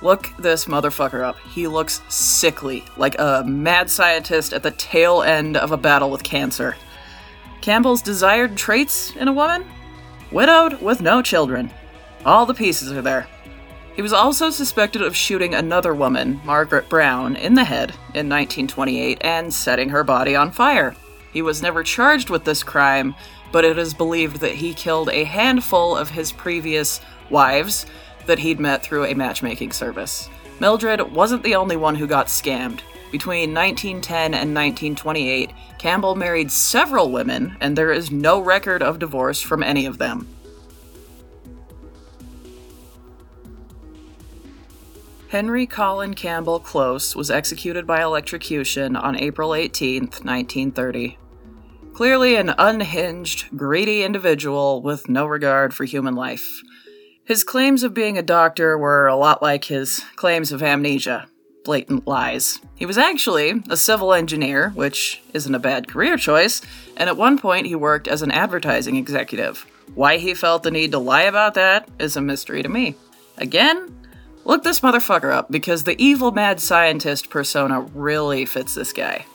Look 0.00 0.30
this 0.38 0.66
motherfucker 0.66 1.24
up. 1.24 1.38
He 1.40 1.66
looks 1.66 2.02
sickly, 2.08 2.84
like 2.96 3.16
a 3.18 3.42
mad 3.44 3.90
scientist 3.90 4.52
at 4.52 4.62
the 4.62 4.70
tail 4.72 5.22
end 5.22 5.56
of 5.56 5.72
a 5.72 5.76
battle 5.76 6.10
with 6.10 6.22
cancer. 6.22 6.76
Campbell's 7.60 8.02
desired 8.02 8.56
traits 8.56 9.14
in 9.16 9.26
a 9.26 9.32
woman? 9.32 9.64
Widowed 10.30 10.80
with 10.80 11.00
no 11.00 11.22
children. 11.22 11.70
All 12.24 12.46
the 12.46 12.54
pieces 12.54 12.92
are 12.92 13.02
there. 13.02 13.26
He 13.94 14.02
was 14.02 14.12
also 14.12 14.50
suspected 14.50 15.02
of 15.02 15.16
shooting 15.16 15.54
another 15.54 15.94
woman, 15.94 16.40
Margaret 16.44 16.88
Brown, 16.88 17.34
in 17.36 17.54
the 17.54 17.64
head 17.64 17.90
in 18.14 18.28
1928 18.28 19.18
and 19.22 19.52
setting 19.52 19.88
her 19.88 20.04
body 20.04 20.36
on 20.36 20.52
fire. 20.52 20.94
He 21.32 21.42
was 21.42 21.62
never 21.62 21.82
charged 21.82 22.30
with 22.30 22.44
this 22.44 22.62
crime, 22.62 23.14
but 23.50 23.64
it 23.64 23.78
is 23.78 23.94
believed 23.94 24.40
that 24.40 24.54
he 24.54 24.72
killed 24.74 25.08
a 25.10 25.24
handful 25.24 25.96
of 25.96 26.10
his 26.10 26.32
previous 26.32 27.00
wives 27.30 27.86
that 28.26 28.38
he'd 28.38 28.60
met 28.60 28.82
through 28.82 29.06
a 29.06 29.14
matchmaking 29.14 29.72
service. 29.72 30.28
Mildred 30.60 31.12
wasn't 31.12 31.42
the 31.42 31.54
only 31.54 31.76
one 31.76 31.94
who 31.94 32.06
got 32.06 32.26
scammed. 32.26 32.80
Between 33.10 33.54
1910 33.54 34.34
and 34.34 34.54
1928, 34.54 35.50
Campbell 35.78 36.14
married 36.14 36.52
several 36.52 37.10
women, 37.10 37.56
and 37.60 37.76
there 37.76 37.90
is 37.90 38.10
no 38.10 38.40
record 38.40 38.82
of 38.82 38.98
divorce 38.98 39.40
from 39.40 39.62
any 39.62 39.86
of 39.86 39.98
them. 39.98 40.28
Henry 45.28 45.66
Colin 45.66 46.14
Campbell 46.14 46.58
Close 46.58 47.14
was 47.14 47.30
executed 47.30 47.86
by 47.86 48.02
electrocution 48.02 48.96
on 48.96 49.14
April 49.14 49.54
18, 49.54 50.04
1930. 50.04 51.18
Clearly 51.92 52.36
an 52.36 52.54
unhinged, 52.56 53.54
greedy 53.54 54.02
individual 54.02 54.80
with 54.80 55.06
no 55.06 55.26
regard 55.26 55.74
for 55.74 55.84
human 55.84 56.14
life. 56.14 56.62
His 57.24 57.44
claims 57.44 57.82
of 57.82 57.92
being 57.92 58.16
a 58.16 58.22
doctor 58.22 58.78
were 58.78 59.06
a 59.06 59.16
lot 59.16 59.42
like 59.42 59.64
his 59.64 60.02
claims 60.16 60.50
of 60.50 60.62
amnesia 60.62 61.28
blatant 61.62 62.06
lies. 62.06 62.60
He 62.76 62.86
was 62.86 62.96
actually 62.96 63.62
a 63.68 63.76
civil 63.76 64.14
engineer, 64.14 64.70
which 64.70 65.20
isn't 65.34 65.54
a 65.54 65.58
bad 65.58 65.86
career 65.86 66.16
choice, 66.16 66.62
and 66.96 67.10
at 67.10 67.18
one 67.18 67.38
point 67.38 67.66
he 67.66 67.74
worked 67.74 68.08
as 68.08 68.22
an 68.22 68.30
advertising 68.30 68.96
executive. 68.96 69.66
Why 69.94 70.16
he 70.16 70.32
felt 70.32 70.62
the 70.62 70.70
need 70.70 70.92
to 70.92 70.98
lie 70.98 71.24
about 71.24 71.52
that 71.54 71.86
is 71.98 72.16
a 72.16 72.22
mystery 72.22 72.62
to 72.62 72.70
me. 72.70 72.94
Again, 73.36 73.94
look 74.48 74.64
this 74.64 74.80
motherfucker 74.80 75.30
up 75.30 75.52
because 75.52 75.84
the 75.84 76.02
evil 76.02 76.32
mad 76.32 76.58
scientist 76.58 77.30
persona 77.30 77.82
really 77.82 78.46
fits 78.46 78.74
this 78.74 78.92
guy. 78.92 79.26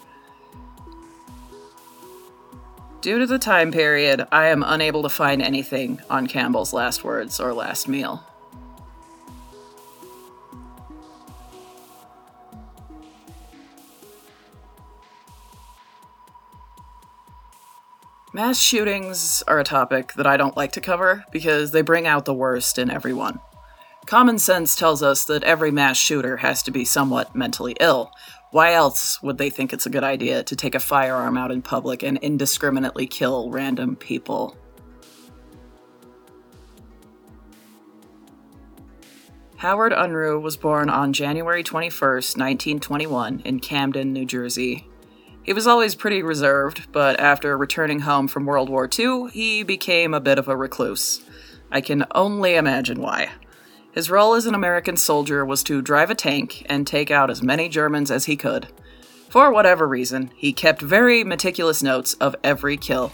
Due 3.00 3.20
to 3.20 3.28
the 3.28 3.38
time 3.38 3.72
period, 3.72 4.26
I 4.32 4.48
am 4.48 4.64
unable 4.64 5.04
to 5.04 5.10
find 5.10 5.42
anything 5.42 6.02
on 6.10 6.26
Campbell's 6.26 6.74
last 6.74 7.04
words 7.04 7.40
or 7.40 7.54
last 7.54 7.88
meal. 7.88 8.24
Mass 18.36 18.60
shootings 18.60 19.44
are 19.48 19.60
a 19.60 19.64
topic 19.64 20.14
that 20.14 20.26
I 20.26 20.38
don't 20.38 20.58
like 20.58 20.72
to 20.72 20.82
cover 20.82 21.24
because 21.32 21.70
they 21.70 21.84
bring 21.84 22.08
out 22.08 22.26
the 22.26 22.34
worst 22.34 22.80
in 22.80 22.90
everyone. 22.90 23.40
Common 24.06 24.38
sense 24.38 24.76
tells 24.76 25.02
us 25.02 25.26
that 25.26 25.44
every 25.44 25.72
mass 25.72 25.98
shooter 25.98 26.38
has 26.38 26.62
to 26.64 26.72
be 26.72 26.86
somewhat 26.86 27.36
mentally 27.36 27.76
ill. 27.80 28.12
Why 28.52 28.74
else 28.74 29.22
would 29.24 29.38
they 29.38 29.50
think 29.50 29.74
it's 29.74 29.86
a 29.86 29.90
good 29.90 30.04
idea 30.04 30.44
to 30.44 30.56
take 30.56 30.76
a 30.76 30.80
firearm 30.80 31.38
out 31.38 31.52
in 31.52 31.62
public 31.62 32.04
and 32.04 32.18
indiscriminately 32.20 33.08
kill 33.08 33.50
random 33.50 33.96
people? 33.96 34.58
Howard 39.58 39.94
Unruh 39.94 40.42
was 40.42 40.58
born 40.58 40.90
on 40.90 41.14
January 41.14 41.64
21st, 41.64 42.38
1921, 42.38 43.40
in 43.46 43.60
Camden, 43.62 44.12
New 44.12 44.26
Jersey, 44.26 44.90
he 45.44 45.52
was 45.52 45.68
always 45.68 45.94
pretty 45.94 46.24
reserved, 46.24 46.88
but 46.94 47.20
after 47.20 47.58
returning 47.58 48.00
home 48.00 48.30
from 48.30 48.46
World 48.46 48.70
War 48.70 48.90
II, 48.98 49.30
he 49.30 49.64
became 49.64 50.14
a 50.14 50.22
bit 50.22 50.40
of 50.40 50.48
a 50.48 50.56
recluse. 50.56 51.22
I 51.70 51.82
can 51.82 52.06
only 52.16 52.56
imagine 52.56 53.02
why. 53.02 53.30
His 53.94 54.10
role 54.10 54.34
as 54.34 54.48
an 54.48 54.56
American 54.56 54.98
soldier 54.98 55.46
was 55.46 55.62
to 55.64 55.82
drive 55.82 56.10
a 56.10 56.16
tank 56.16 56.66
and 56.68 56.86
take 56.86 57.12
out 57.12 57.30
as 57.30 57.44
many 57.44 57.70
Germans 57.70 58.10
as 58.10 58.26
he 58.26 58.36
could. 58.36 58.68
For 59.30 59.52
whatever 59.52 59.88
reason, 59.88 60.32
he 60.36 60.52
kept 60.52 60.82
very 60.82 61.24
meticulous 61.24 61.84
notes 61.84 62.16
of 62.16 62.36
every 62.44 62.76
kill. 62.76 63.14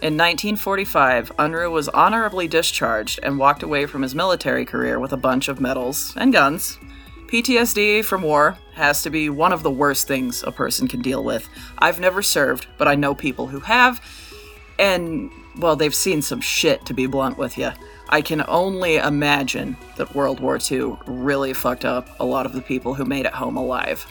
In 0.00 0.16
1945, 0.16 1.32
Unruh 1.38 1.70
was 1.70 1.88
honorably 1.88 2.48
discharged 2.48 3.20
and 3.22 3.38
walked 3.38 3.62
away 3.62 3.86
from 3.86 4.02
his 4.02 4.14
military 4.14 4.64
career 4.64 4.98
with 4.98 5.12
a 5.12 5.16
bunch 5.16 5.48
of 5.48 5.60
medals 5.60 6.14
and 6.16 6.32
guns. 6.32 6.78
PTSD 7.26 8.04
from 8.04 8.22
war 8.22 8.58
has 8.74 9.02
to 9.02 9.10
be 9.10 9.28
one 9.28 9.52
of 9.52 9.62
the 9.62 9.70
worst 9.70 10.06
things 10.06 10.42
a 10.44 10.52
person 10.52 10.86
can 10.86 11.02
deal 11.02 11.24
with. 11.24 11.48
I've 11.78 12.00
never 12.00 12.22
served, 12.22 12.66
but 12.78 12.88
I 12.88 12.94
know 12.94 13.14
people 13.14 13.46
who 13.46 13.60
have, 13.60 14.00
and, 14.78 15.30
well, 15.56 15.76
they've 15.76 15.94
seen 15.94 16.22
some 16.22 16.40
shit, 16.40 16.84
to 16.86 16.94
be 16.94 17.06
blunt 17.06 17.38
with 17.38 17.56
you. 17.56 17.70
I 18.12 18.22
can 18.22 18.44
only 18.46 18.96
imagine 18.96 19.76
that 19.96 20.14
World 20.14 20.38
War 20.38 20.58
II 20.70 20.96
really 21.06 21.52
fucked 21.52 21.84
up 21.84 22.08
a 22.20 22.24
lot 22.24 22.46
of 22.46 22.52
the 22.52 22.60
people 22.60 22.94
who 22.94 23.04
made 23.04 23.26
it 23.26 23.32
home 23.32 23.56
alive. 23.56 24.06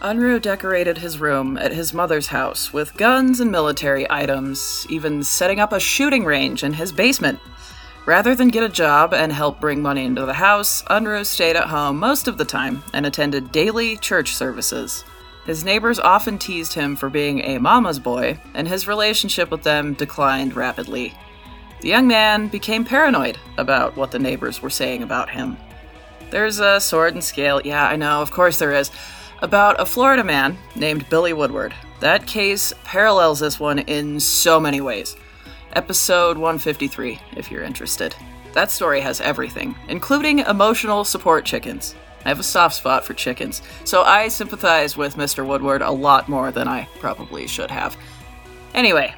Unruh 0.00 0.40
decorated 0.40 0.98
his 0.98 1.18
room 1.18 1.58
at 1.58 1.72
his 1.72 1.92
mother's 1.92 2.28
house 2.28 2.72
with 2.72 2.96
guns 2.96 3.40
and 3.40 3.50
military 3.50 4.08
items, 4.08 4.86
even 4.88 5.24
setting 5.24 5.58
up 5.58 5.72
a 5.72 5.80
shooting 5.80 6.24
range 6.24 6.62
in 6.62 6.74
his 6.74 6.92
basement 6.92 7.40
Rather 8.06 8.36
than 8.36 8.48
get 8.48 8.62
a 8.62 8.68
job 8.68 9.12
and 9.12 9.32
help 9.32 9.60
bring 9.60 9.82
money 9.82 10.04
into 10.04 10.24
the 10.24 10.34
house, 10.34 10.84
Unruh 10.84 11.26
stayed 11.26 11.56
at 11.56 11.66
home 11.66 11.98
most 11.98 12.28
of 12.28 12.38
the 12.38 12.44
time 12.44 12.84
and 12.94 13.04
attended 13.04 13.50
daily 13.50 13.96
church 13.96 14.36
services. 14.36 15.04
His 15.46 15.64
neighbors 15.64 16.00
often 16.00 16.38
teased 16.38 16.72
him 16.72 16.96
for 16.96 17.08
being 17.08 17.40
a 17.40 17.58
mama's 17.58 18.00
boy, 18.00 18.38
and 18.52 18.66
his 18.66 18.88
relationship 18.88 19.50
with 19.50 19.62
them 19.62 19.94
declined 19.94 20.56
rapidly. 20.56 21.14
The 21.80 21.88
young 21.88 22.08
man 22.08 22.48
became 22.48 22.84
paranoid 22.84 23.38
about 23.56 23.96
what 23.96 24.10
the 24.10 24.18
neighbors 24.18 24.60
were 24.60 24.70
saying 24.70 25.04
about 25.04 25.30
him. 25.30 25.56
There's 26.30 26.58
a 26.58 26.80
sword 26.80 27.14
and 27.14 27.22
scale, 27.22 27.60
yeah, 27.64 27.86
I 27.86 27.94
know, 27.94 28.20
of 28.20 28.32
course 28.32 28.58
there 28.58 28.72
is, 28.72 28.90
about 29.40 29.80
a 29.80 29.86
Florida 29.86 30.24
man 30.24 30.58
named 30.74 31.08
Billy 31.08 31.32
Woodward. 31.32 31.72
That 32.00 32.26
case 32.26 32.72
parallels 32.82 33.38
this 33.38 33.60
one 33.60 33.78
in 33.78 34.18
so 34.18 34.58
many 34.58 34.80
ways 34.80 35.16
episode 35.74 36.38
153, 36.38 37.20
if 37.36 37.50
you're 37.50 37.62
interested. 37.62 38.16
That 38.54 38.70
story 38.70 39.00
has 39.02 39.20
everything, 39.20 39.74
including 39.88 40.38
emotional 40.38 41.04
support 41.04 41.44
chickens. 41.44 41.94
I 42.26 42.28
have 42.28 42.40
a 42.40 42.42
soft 42.42 42.74
spot 42.74 43.04
for 43.06 43.14
chickens, 43.14 43.62
so 43.84 44.02
I 44.02 44.28
sympathize 44.28 44.96
with 44.96 45.16
Mr. 45.16 45.46
Woodward 45.46 45.80
a 45.80 45.90
lot 45.90 46.28
more 46.28 46.50
than 46.50 46.68
I 46.68 46.88
probably 46.98 47.46
should 47.46 47.70
have. 47.70 47.96
Anyway, 48.74 49.14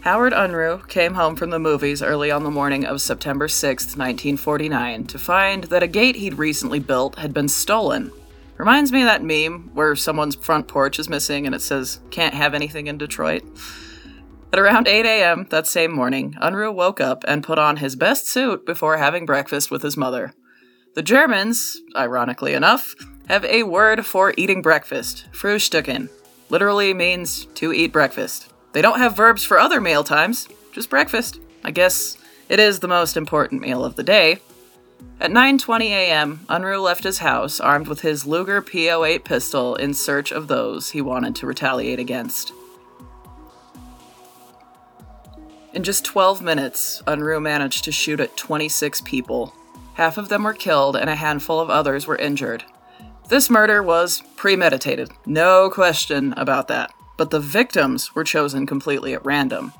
Howard 0.00 0.34
Unruh 0.34 0.86
came 0.88 1.14
home 1.14 1.36
from 1.36 1.50
the 1.50 1.58
movies 1.58 2.02
early 2.02 2.30
on 2.30 2.44
the 2.44 2.50
morning 2.50 2.84
of 2.84 3.00
September 3.00 3.48
6, 3.48 3.84
1949, 3.96 5.06
to 5.06 5.18
find 5.18 5.64
that 5.64 5.82
a 5.82 5.88
gate 5.88 6.16
he'd 6.16 6.34
recently 6.34 6.80
built 6.80 7.18
had 7.18 7.32
been 7.32 7.48
stolen 7.48 8.12
Reminds 8.58 8.90
me 8.90 9.02
of 9.02 9.06
that 9.06 9.22
meme 9.22 9.70
where 9.74 9.94
someone's 9.94 10.34
front 10.34 10.66
porch 10.66 10.98
is 10.98 11.10
missing 11.10 11.44
and 11.44 11.54
it 11.54 11.60
says, 11.60 12.00
can't 12.10 12.34
have 12.34 12.54
anything 12.54 12.86
in 12.86 12.96
Detroit. 12.96 13.44
At 14.56 14.62
around 14.62 14.88
8 14.88 15.04
a.m. 15.04 15.46
that 15.50 15.66
same 15.66 15.94
morning, 15.94 16.34
Unruh 16.40 16.72
woke 16.72 16.98
up 16.98 17.24
and 17.28 17.44
put 17.44 17.58
on 17.58 17.76
his 17.76 17.94
best 17.94 18.26
suit 18.26 18.64
before 18.64 18.96
having 18.96 19.26
breakfast 19.26 19.70
with 19.70 19.82
his 19.82 19.98
mother. 19.98 20.32
The 20.94 21.02
Germans, 21.02 21.82
ironically 21.94 22.54
enough, 22.54 22.94
have 23.28 23.44
a 23.44 23.64
word 23.64 24.06
for 24.06 24.32
eating 24.38 24.62
breakfast, 24.62 25.26
Frühstücken. 25.30 26.08
Literally 26.48 26.94
means 26.94 27.44
to 27.56 27.70
eat 27.70 27.92
breakfast. 27.92 28.50
They 28.72 28.80
don't 28.80 28.98
have 28.98 29.14
verbs 29.14 29.44
for 29.44 29.58
other 29.58 29.78
meal 29.78 30.02
times, 30.02 30.48
just 30.72 30.88
breakfast. 30.88 31.38
I 31.62 31.70
guess 31.70 32.16
it 32.48 32.58
is 32.58 32.80
the 32.80 32.88
most 32.88 33.18
important 33.18 33.60
meal 33.60 33.84
of 33.84 33.96
the 33.96 34.02
day, 34.02 34.40
at 35.20 35.30
9:20 35.30 35.90
a.m., 35.90 36.46
Unruh 36.48 36.82
left 36.82 37.04
his 37.04 37.18
house 37.18 37.60
armed 37.60 37.88
with 37.88 38.00
his 38.00 38.24
Luger 38.26 38.62
P08 38.62 39.22
pistol 39.22 39.74
in 39.74 39.92
search 39.92 40.32
of 40.32 40.48
those 40.48 40.92
he 40.92 41.02
wanted 41.02 41.36
to 41.36 41.46
retaliate 41.46 41.98
against. 41.98 42.54
In 45.76 45.84
just 45.84 46.06
12 46.06 46.40
minutes, 46.40 47.02
Unruh 47.06 47.38
managed 47.38 47.84
to 47.84 47.92
shoot 47.92 48.18
at 48.18 48.34
26 48.38 49.02
people. 49.02 49.54
Half 49.92 50.16
of 50.16 50.30
them 50.30 50.44
were 50.44 50.54
killed 50.54 50.96
and 50.96 51.10
a 51.10 51.16
handful 51.16 51.60
of 51.60 51.68
others 51.68 52.06
were 52.06 52.16
injured. 52.16 52.64
This 53.28 53.50
murder 53.50 53.82
was 53.82 54.22
premeditated, 54.36 55.10
no 55.26 55.68
question 55.68 56.32
about 56.38 56.68
that, 56.68 56.94
but 57.18 57.28
the 57.28 57.40
victims 57.40 58.14
were 58.14 58.24
chosen 58.24 58.66
completely 58.66 59.12
at 59.12 59.26
random. 59.26 59.74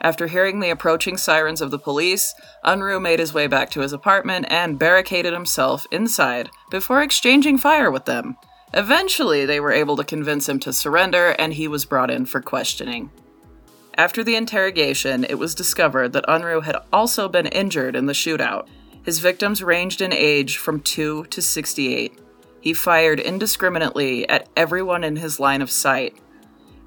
After 0.00 0.28
hearing 0.28 0.60
the 0.60 0.70
approaching 0.70 1.18
sirens 1.18 1.60
of 1.60 1.70
the 1.70 1.78
police, 1.78 2.34
Unruh 2.64 3.02
made 3.02 3.18
his 3.18 3.34
way 3.34 3.46
back 3.46 3.68
to 3.72 3.80
his 3.80 3.92
apartment 3.92 4.46
and 4.48 4.78
barricaded 4.78 5.34
himself 5.34 5.86
inside 5.90 6.48
before 6.70 7.02
exchanging 7.02 7.58
fire 7.58 7.90
with 7.90 8.06
them. 8.06 8.38
Eventually, 8.72 9.44
they 9.44 9.60
were 9.60 9.72
able 9.72 9.96
to 9.96 10.04
convince 10.04 10.48
him 10.48 10.58
to 10.60 10.72
surrender, 10.72 11.36
and 11.38 11.52
he 11.52 11.68
was 11.68 11.84
brought 11.84 12.10
in 12.10 12.24
for 12.24 12.40
questioning. 12.40 13.10
After 13.96 14.24
the 14.24 14.34
interrogation, 14.34 15.24
it 15.24 15.38
was 15.38 15.54
discovered 15.54 16.12
that 16.12 16.26
Unruh 16.26 16.64
had 16.64 16.76
also 16.92 17.28
been 17.28 17.46
injured 17.46 17.94
in 17.94 18.06
the 18.06 18.12
shootout. 18.12 18.66
His 19.04 19.20
victims 19.20 19.62
ranged 19.62 20.00
in 20.00 20.12
age 20.12 20.56
from 20.56 20.80
2 20.80 21.26
to 21.26 21.42
68. 21.42 22.18
He 22.60 22.72
fired 22.72 23.20
indiscriminately 23.20 24.28
at 24.28 24.48
everyone 24.56 25.04
in 25.04 25.16
his 25.16 25.38
line 25.38 25.62
of 25.62 25.70
sight. 25.70 26.16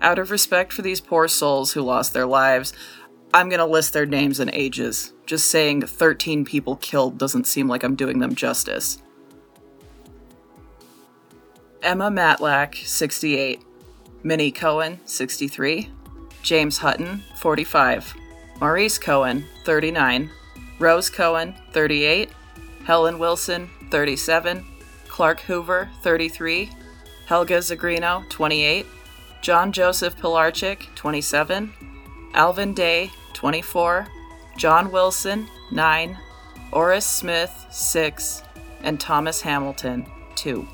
Out 0.02 0.20
of 0.20 0.32
respect 0.32 0.74
for 0.74 0.82
these 0.82 1.00
poor 1.00 1.28
souls 1.28 1.74
who 1.74 1.82
lost 1.82 2.14
their 2.14 2.26
lives, 2.26 2.74
I'm 3.34 3.50
going 3.50 3.60
to 3.60 3.66
list 3.66 3.94
their 3.94 4.06
names 4.06 4.40
and 4.40 4.50
ages. 4.54 5.14
Just 5.26 5.50
saying 5.50 5.84
13 5.84 6.44
people 6.44 6.76
killed 6.78 7.18
doesn't 7.18 7.48
seem 7.48 7.68
like 7.68 7.84
I'm 7.84 7.96
doing 7.96 8.20
them 8.20 8.36
justice. 8.36 9.02
Emma 11.82 12.10
Matlack, 12.10 12.76
68. 12.86 13.62
Minnie 14.24 14.52
Cohen, 14.52 15.00
63. 15.06 15.92
James 16.42 16.80
Hutton, 16.80 17.24
45. 17.36 18.16
Maurice 18.60 18.98
Cohen, 18.98 19.46
39. 19.64 20.30
Rose 20.80 21.10
Cohen, 21.10 21.56
38. 21.72 22.30
Helen 22.86 23.20
Wilson, 23.20 23.70
37. 23.92 24.66
Clark 25.08 25.42
Hoover, 25.42 25.90
33. 26.02 26.70
Helga 27.26 27.58
Zegrino, 27.58 28.28
28. 28.30 28.86
John 29.42 29.72
Joseph 29.72 30.18
Pilarchik, 30.18 30.94
27. 30.96 31.74
Alvin 32.34 32.74
Day, 32.74 33.12
24, 33.34 34.08
John 34.58 34.92
Wilson, 34.92 35.48
9, 35.72 36.18
Orris 36.72 37.06
Smith, 37.06 37.66
6, 37.72 38.44
and 38.82 39.00
Thomas 39.00 39.42
Hamilton, 39.42 40.06
2. 40.36 40.68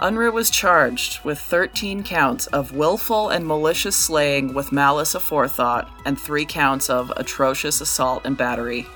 Unruh 0.00 0.32
was 0.32 0.48
charged 0.48 1.22
with 1.24 1.38
13 1.38 2.02
counts 2.02 2.46
of 2.46 2.74
willful 2.74 3.28
and 3.28 3.46
malicious 3.46 3.94
slaying 3.94 4.54
with 4.54 4.72
malice 4.72 5.14
aforethought 5.14 5.90
and 6.06 6.18
3 6.18 6.46
counts 6.46 6.88
of 6.88 7.12
atrocious 7.16 7.82
assault 7.82 8.22
and 8.24 8.34
battery. 8.34 8.86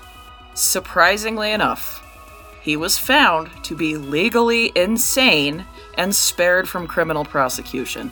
Surprisingly 0.55 1.51
enough, 1.51 2.01
he 2.63 2.75
was 2.75 2.97
found 2.97 3.51
to 3.65 3.77
be 3.77 3.99
legally 3.99 4.73
insane 4.75 5.67
and 5.99 6.15
spared 6.15 6.67
from 6.67 6.87
criminal 6.87 7.27
prosecution. 7.27 8.11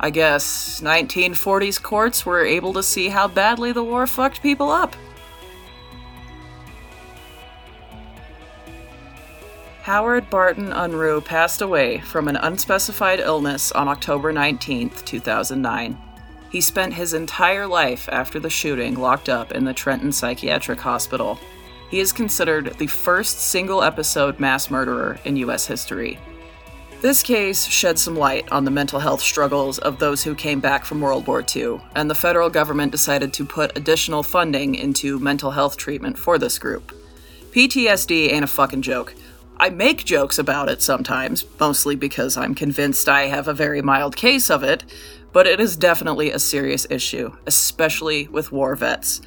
I 0.00 0.10
guess 0.10 0.80
1940s 0.80 1.80
courts 1.80 2.26
were 2.26 2.44
able 2.44 2.72
to 2.72 2.82
see 2.82 3.08
how 3.08 3.28
badly 3.28 3.70
the 3.70 3.84
war 3.84 4.08
fucked 4.08 4.42
people 4.42 4.70
up. 4.70 4.96
Howard 9.88 10.28
Barton 10.28 10.70
Unruh 10.70 11.24
passed 11.24 11.62
away 11.62 12.00
from 12.00 12.28
an 12.28 12.36
unspecified 12.36 13.20
illness 13.20 13.72
on 13.72 13.88
October 13.88 14.34
19, 14.34 14.90
2009. 14.90 15.96
He 16.50 16.60
spent 16.60 16.92
his 16.92 17.14
entire 17.14 17.66
life 17.66 18.06
after 18.12 18.38
the 18.38 18.50
shooting 18.50 18.96
locked 18.96 19.30
up 19.30 19.50
in 19.52 19.64
the 19.64 19.72
Trenton 19.72 20.12
Psychiatric 20.12 20.78
Hospital. 20.78 21.40
He 21.90 22.00
is 22.00 22.12
considered 22.12 22.74
the 22.76 22.86
first 22.86 23.40
single 23.40 23.82
episode 23.82 24.38
mass 24.38 24.70
murderer 24.70 25.18
in 25.24 25.36
U.S. 25.36 25.66
history. 25.66 26.18
This 27.00 27.22
case 27.22 27.64
shed 27.64 27.98
some 27.98 28.14
light 28.14 28.46
on 28.52 28.66
the 28.66 28.70
mental 28.70 29.00
health 29.00 29.22
struggles 29.22 29.78
of 29.78 29.98
those 29.98 30.22
who 30.22 30.34
came 30.34 30.60
back 30.60 30.84
from 30.84 31.00
World 31.00 31.26
War 31.26 31.42
II, 31.42 31.80
and 31.94 32.10
the 32.10 32.14
federal 32.14 32.50
government 32.50 32.92
decided 32.92 33.32
to 33.32 33.46
put 33.46 33.78
additional 33.78 34.22
funding 34.22 34.74
into 34.74 35.18
mental 35.18 35.52
health 35.52 35.78
treatment 35.78 36.18
for 36.18 36.36
this 36.36 36.58
group. 36.58 36.92
PTSD 37.52 38.30
ain't 38.30 38.44
a 38.44 38.46
fucking 38.46 38.82
joke. 38.82 39.14
I 39.60 39.70
make 39.70 40.04
jokes 40.04 40.38
about 40.38 40.68
it 40.68 40.82
sometimes, 40.82 41.44
mostly 41.58 41.96
because 41.96 42.36
I'm 42.36 42.54
convinced 42.54 43.08
I 43.08 43.26
have 43.26 43.48
a 43.48 43.52
very 43.54 43.82
mild 43.82 44.14
case 44.14 44.50
of 44.50 44.62
it, 44.62 44.84
but 45.32 45.48
it 45.48 45.58
is 45.58 45.76
definitely 45.76 46.30
a 46.30 46.38
serious 46.38 46.86
issue, 46.88 47.32
especially 47.44 48.28
with 48.28 48.52
war 48.52 48.76
vets. 48.76 49.20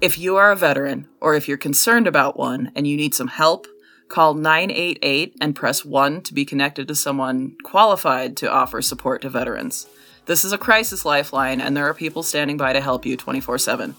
If 0.00 0.18
you 0.18 0.36
are 0.36 0.50
a 0.50 0.56
veteran, 0.56 1.06
or 1.20 1.34
if 1.34 1.48
you're 1.48 1.58
concerned 1.58 2.06
about 2.06 2.38
one 2.38 2.72
and 2.74 2.86
you 2.86 2.96
need 2.96 3.14
some 3.14 3.28
help, 3.28 3.66
call 4.08 4.32
988 4.32 5.36
and 5.42 5.54
press 5.54 5.84
1 5.84 6.22
to 6.22 6.34
be 6.34 6.46
connected 6.46 6.88
to 6.88 6.94
someone 6.94 7.54
qualified 7.62 8.38
to 8.38 8.50
offer 8.50 8.80
support 8.80 9.20
to 9.22 9.28
veterans. 9.28 9.86
This 10.24 10.46
is 10.46 10.52
a 10.52 10.58
crisis 10.58 11.04
lifeline, 11.04 11.60
and 11.60 11.76
there 11.76 11.86
are 11.86 11.94
people 11.94 12.22
standing 12.22 12.56
by 12.56 12.72
to 12.72 12.80
help 12.80 13.04
you 13.04 13.18
24 13.18 13.58
7. 13.58 13.94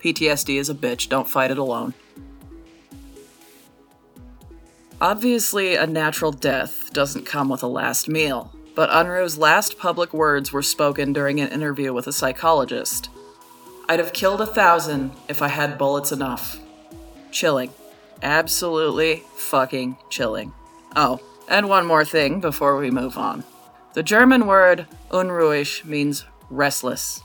PTSD 0.00 0.56
is 0.56 0.68
a 0.68 0.74
bitch, 0.74 1.08
don't 1.08 1.28
fight 1.28 1.50
it 1.50 1.56
alone. 1.56 1.94
Obviously, 5.02 5.76
a 5.76 5.86
natural 5.86 6.30
death 6.30 6.92
doesn't 6.92 7.24
come 7.24 7.48
with 7.48 7.62
a 7.62 7.66
last 7.66 8.06
meal, 8.06 8.52
but 8.74 8.90
Unruh's 8.90 9.38
last 9.38 9.78
public 9.78 10.12
words 10.12 10.52
were 10.52 10.60
spoken 10.60 11.14
during 11.14 11.40
an 11.40 11.48
interview 11.48 11.94
with 11.94 12.06
a 12.06 12.12
psychologist. 12.12 13.08
I'd 13.88 13.98
have 13.98 14.12
killed 14.12 14.42
a 14.42 14.46
thousand 14.46 15.12
if 15.26 15.40
I 15.40 15.48
had 15.48 15.78
bullets 15.78 16.12
enough. 16.12 16.58
Chilling. 17.32 17.70
Absolutely 18.22 19.22
fucking 19.36 19.96
chilling. 20.10 20.52
Oh, 20.94 21.18
and 21.48 21.70
one 21.70 21.86
more 21.86 22.04
thing 22.04 22.40
before 22.40 22.76
we 22.76 22.90
move 22.90 23.16
on. 23.16 23.44
The 23.94 24.02
German 24.02 24.46
word 24.46 24.86
unruhig 25.10 25.82
means 25.86 26.26
restless. 26.50 27.22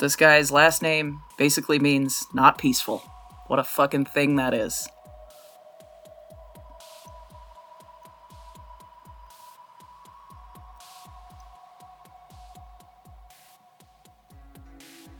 This 0.00 0.16
guy's 0.16 0.50
last 0.50 0.82
name 0.82 1.22
basically 1.38 1.78
means 1.78 2.26
not 2.34 2.58
peaceful. 2.58 2.98
What 3.46 3.60
a 3.60 3.64
fucking 3.64 4.06
thing 4.06 4.34
that 4.34 4.52
is. 4.52 4.88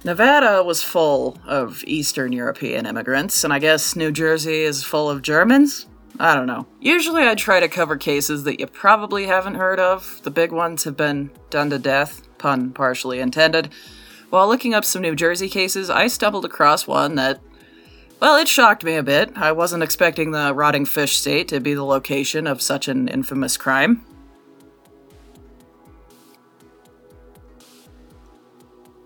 Nevada 0.04 0.62
was 0.62 0.82
full 0.82 1.38
of 1.46 1.82
Eastern 1.86 2.30
European 2.30 2.84
immigrants, 2.84 3.42
and 3.42 3.54
I 3.54 3.58
guess 3.58 3.96
New 3.96 4.12
Jersey 4.12 4.60
is 4.60 4.84
full 4.84 5.08
of 5.08 5.22
Germans? 5.22 5.86
I 6.20 6.34
don't 6.34 6.46
know. 6.46 6.66
Usually 6.78 7.26
I 7.26 7.34
try 7.34 7.58
to 7.58 7.68
cover 7.68 7.96
cases 7.96 8.44
that 8.44 8.60
you 8.60 8.66
probably 8.66 9.24
haven't 9.24 9.54
heard 9.54 9.80
of. 9.80 10.20
The 10.22 10.30
big 10.30 10.52
ones 10.52 10.84
have 10.84 10.94
been 10.94 11.30
done 11.48 11.70
to 11.70 11.78
death, 11.78 12.20
pun 12.36 12.72
partially 12.72 13.18
intended. 13.18 13.70
While 14.28 14.46
looking 14.46 14.74
up 14.74 14.84
some 14.84 15.00
New 15.00 15.16
Jersey 15.16 15.48
cases, 15.48 15.88
I 15.88 16.08
stumbled 16.08 16.44
across 16.44 16.86
one 16.86 17.14
that, 17.14 17.40
well, 18.20 18.36
it 18.36 18.46
shocked 18.46 18.84
me 18.84 18.96
a 18.96 19.02
bit. 19.02 19.32
I 19.36 19.52
wasn't 19.52 19.82
expecting 19.82 20.32
the 20.32 20.52
rotting 20.52 20.84
fish 20.84 21.16
state 21.16 21.48
to 21.48 21.60
be 21.60 21.72
the 21.72 21.82
location 21.82 22.46
of 22.46 22.60
such 22.60 22.88
an 22.88 23.08
infamous 23.08 23.56
crime. 23.56 24.04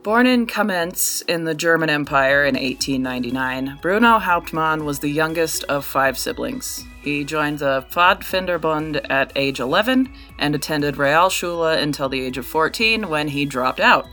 Born 0.09 0.27
in 0.27 0.47
Kamenz 0.47 1.23
in 1.29 1.45
the 1.45 1.55
German 1.55 1.91
Empire 1.91 2.47
in 2.47 2.55
1899, 2.55 3.79
Bruno 3.83 4.19
Hauptmann 4.19 4.87
was 4.87 5.01
the 5.01 5.11
youngest 5.11 5.65
of 5.65 5.85
five 5.85 6.17
siblings. 6.17 6.87
He 7.03 7.25
joined 7.25 7.59
the 7.59 7.85
Pfadfinderbund 7.91 9.05
at 9.11 9.31
age 9.37 9.61
11 9.61 10.11
and 10.39 10.55
attended 10.55 10.95
Realschule 10.95 11.77
until 11.77 12.09
the 12.09 12.23
age 12.23 12.39
of 12.39 12.47
14 12.47 13.11
when 13.11 13.29
he 13.29 13.45
dropped 13.45 13.81
out. 13.81 14.09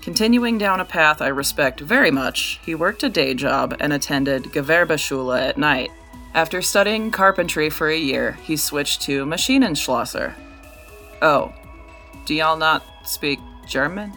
Continuing 0.00 0.58
down 0.58 0.78
a 0.78 0.84
path 0.84 1.20
I 1.20 1.26
respect 1.26 1.80
very 1.80 2.12
much, 2.12 2.60
he 2.64 2.76
worked 2.76 3.02
a 3.02 3.08
day 3.08 3.34
job 3.34 3.74
and 3.80 3.92
attended 3.92 4.44
Gewerbeschule 4.44 5.36
at 5.36 5.58
night. 5.58 5.90
After 6.34 6.62
studying 6.62 7.10
carpentry 7.10 7.68
for 7.68 7.88
a 7.88 7.98
year, 7.98 8.38
he 8.44 8.56
switched 8.56 9.02
to 9.02 9.26
Maschinenschlosser. 9.26 10.34
Oh, 11.20 11.52
do 12.26 12.34
y'all 12.36 12.56
not 12.56 12.84
speak 13.04 13.40
German? 13.66 14.12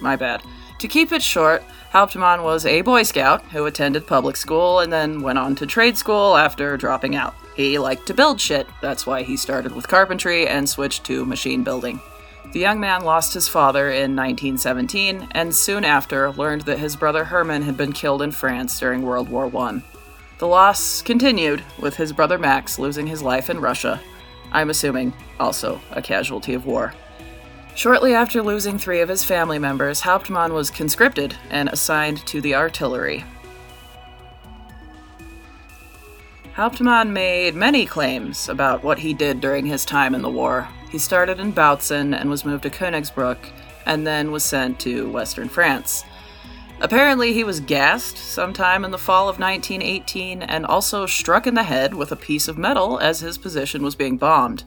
My 0.00 0.16
bad. 0.16 0.42
To 0.78 0.88
keep 0.88 1.12
it 1.12 1.22
short, 1.22 1.62
Hauptmann 1.90 2.42
was 2.42 2.64
a 2.64 2.82
Boy 2.82 3.02
Scout 3.02 3.42
who 3.46 3.66
attended 3.66 4.06
public 4.06 4.36
school 4.36 4.78
and 4.80 4.92
then 4.92 5.22
went 5.22 5.38
on 5.38 5.56
to 5.56 5.66
trade 5.66 5.96
school 5.96 6.36
after 6.36 6.76
dropping 6.76 7.16
out. 7.16 7.34
He 7.56 7.78
liked 7.78 8.06
to 8.06 8.14
build 8.14 8.40
shit, 8.40 8.68
that's 8.80 9.06
why 9.06 9.24
he 9.24 9.36
started 9.36 9.74
with 9.74 9.88
carpentry 9.88 10.46
and 10.46 10.68
switched 10.68 11.04
to 11.04 11.24
machine 11.24 11.64
building. 11.64 12.00
The 12.52 12.60
young 12.60 12.78
man 12.78 13.04
lost 13.04 13.34
his 13.34 13.48
father 13.48 13.90
in 13.90 14.14
1917 14.14 15.28
and 15.32 15.54
soon 15.54 15.84
after 15.84 16.30
learned 16.30 16.62
that 16.62 16.78
his 16.78 16.96
brother 16.96 17.24
Herman 17.24 17.62
had 17.62 17.76
been 17.76 17.92
killed 17.92 18.22
in 18.22 18.30
France 18.30 18.78
during 18.78 19.02
World 19.02 19.28
War 19.28 19.54
I. 19.54 19.82
The 20.38 20.46
loss 20.46 21.02
continued, 21.02 21.64
with 21.80 21.96
his 21.96 22.12
brother 22.12 22.38
Max 22.38 22.78
losing 22.78 23.08
his 23.08 23.22
life 23.22 23.50
in 23.50 23.60
Russia. 23.60 24.00
I'm 24.52 24.70
assuming 24.70 25.12
also 25.40 25.80
a 25.90 26.00
casualty 26.00 26.54
of 26.54 26.64
war. 26.64 26.94
Shortly 27.78 28.12
after 28.12 28.42
losing 28.42 28.76
three 28.76 29.02
of 29.02 29.08
his 29.08 29.22
family 29.22 29.60
members, 29.60 30.00
Hauptmann 30.00 30.52
was 30.52 30.68
conscripted 30.68 31.36
and 31.48 31.68
assigned 31.68 32.26
to 32.26 32.40
the 32.40 32.56
artillery. 32.56 33.24
Hauptmann 36.54 37.12
made 37.12 37.54
many 37.54 37.86
claims 37.86 38.48
about 38.48 38.82
what 38.82 38.98
he 38.98 39.14
did 39.14 39.40
during 39.40 39.64
his 39.64 39.84
time 39.84 40.16
in 40.16 40.22
the 40.22 40.28
war. 40.28 40.66
He 40.90 40.98
started 40.98 41.38
in 41.38 41.52
Bautzen 41.52 42.20
and 42.20 42.28
was 42.28 42.44
moved 42.44 42.64
to 42.64 42.70
Königsbruck, 42.70 43.38
and 43.86 44.04
then 44.04 44.32
was 44.32 44.42
sent 44.42 44.80
to 44.80 45.08
western 45.12 45.48
France. 45.48 46.02
Apparently, 46.80 47.32
he 47.32 47.44
was 47.44 47.60
gassed 47.60 48.16
sometime 48.16 48.84
in 48.84 48.90
the 48.90 48.98
fall 48.98 49.28
of 49.28 49.38
1918 49.38 50.42
and 50.42 50.66
also 50.66 51.06
struck 51.06 51.46
in 51.46 51.54
the 51.54 51.62
head 51.62 51.94
with 51.94 52.10
a 52.10 52.16
piece 52.16 52.48
of 52.48 52.58
metal 52.58 52.98
as 52.98 53.20
his 53.20 53.38
position 53.38 53.84
was 53.84 53.94
being 53.94 54.16
bombed. 54.16 54.64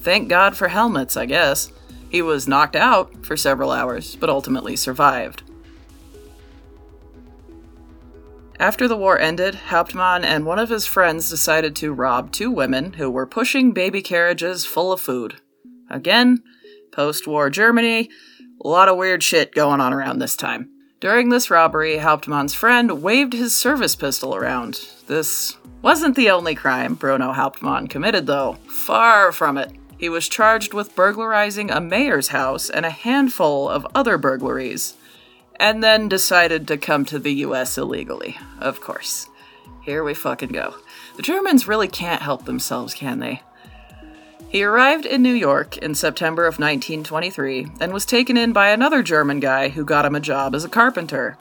Thank 0.00 0.30
God 0.30 0.56
for 0.56 0.68
helmets, 0.68 1.14
I 1.14 1.26
guess. 1.26 1.70
He 2.08 2.22
was 2.22 2.48
knocked 2.48 2.76
out 2.76 3.24
for 3.24 3.36
several 3.36 3.70
hours, 3.70 4.16
but 4.16 4.30
ultimately 4.30 4.76
survived. 4.76 5.42
After 8.60 8.88
the 8.88 8.96
war 8.96 9.18
ended, 9.18 9.54
Hauptmann 9.54 10.24
and 10.24 10.44
one 10.44 10.58
of 10.58 10.68
his 10.68 10.84
friends 10.84 11.30
decided 11.30 11.76
to 11.76 11.92
rob 11.92 12.32
two 12.32 12.50
women 12.50 12.94
who 12.94 13.08
were 13.08 13.26
pushing 13.26 13.70
baby 13.70 14.02
carriages 14.02 14.66
full 14.66 14.90
of 14.90 15.00
food. 15.00 15.36
Again, 15.88 16.42
post 16.90 17.28
war 17.28 17.50
Germany, 17.50 18.10
a 18.60 18.68
lot 18.68 18.88
of 18.88 18.96
weird 18.96 19.22
shit 19.22 19.54
going 19.54 19.80
on 19.80 19.92
around 19.92 20.18
this 20.18 20.34
time. 20.34 20.70
During 20.98 21.28
this 21.28 21.50
robbery, 21.50 21.98
Hauptmann's 21.98 22.54
friend 22.54 23.00
waved 23.00 23.32
his 23.32 23.54
service 23.54 23.94
pistol 23.94 24.34
around. 24.34 24.80
This 25.06 25.56
wasn't 25.80 26.16
the 26.16 26.30
only 26.30 26.56
crime 26.56 26.94
Bruno 26.94 27.32
Hauptmann 27.32 27.86
committed, 27.86 28.26
though. 28.26 28.54
Far 28.66 29.30
from 29.30 29.56
it. 29.56 29.70
He 29.98 30.08
was 30.08 30.28
charged 30.28 30.72
with 30.72 30.94
burglarizing 30.94 31.70
a 31.70 31.80
mayor's 31.80 32.28
house 32.28 32.70
and 32.70 32.86
a 32.86 32.90
handful 32.90 33.68
of 33.68 33.86
other 33.94 34.16
burglaries, 34.16 34.94
and 35.56 35.82
then 35.82 36.08
decided 36.08 36.68
to 36.68 36.76
come 36.78 37.04
to 37.06 37.18
the 37.18 37.34
US 37.34 37.76
illegally, 37.76 38.38
of 38.60 38.80
course. 38.80 39.28
Here 39.82 40.04
we 40.04 40.14
fucking 40.14 40.50
go. 40.50 40.76
The 41.16 41.22
Germans 41.22 41.66
really 41.66 41.88
can't 41.88 42.22
help 42.22 42.44
themselves, 42.44 42.94
can 42.94 43.18
they? 43.18 43.42
He 44.48 44.62
arrived 44.62 45.04
in 45.04 45.22
New 45.22 45.34
York 45.34 45.76
in 45.78 45.94
September 45.94 46.42
of 46.46 46.58
1923 46.58 47.66
and 47.80 47.92
was 47.92 48.06
taken 48.06 48.36
in 48.36 48.52
by 48.52 48.68
another 48.68 49.02
German 49.02 49.40
guy 49.40 49.68
who 49.68 49.84
got 49.84 50.06
him 50.06 50.14
a 50.14 50.20
job 50.20 50.54
as 50.54 50.64
a 50.64 50.70
carpenter. 50.70 51.36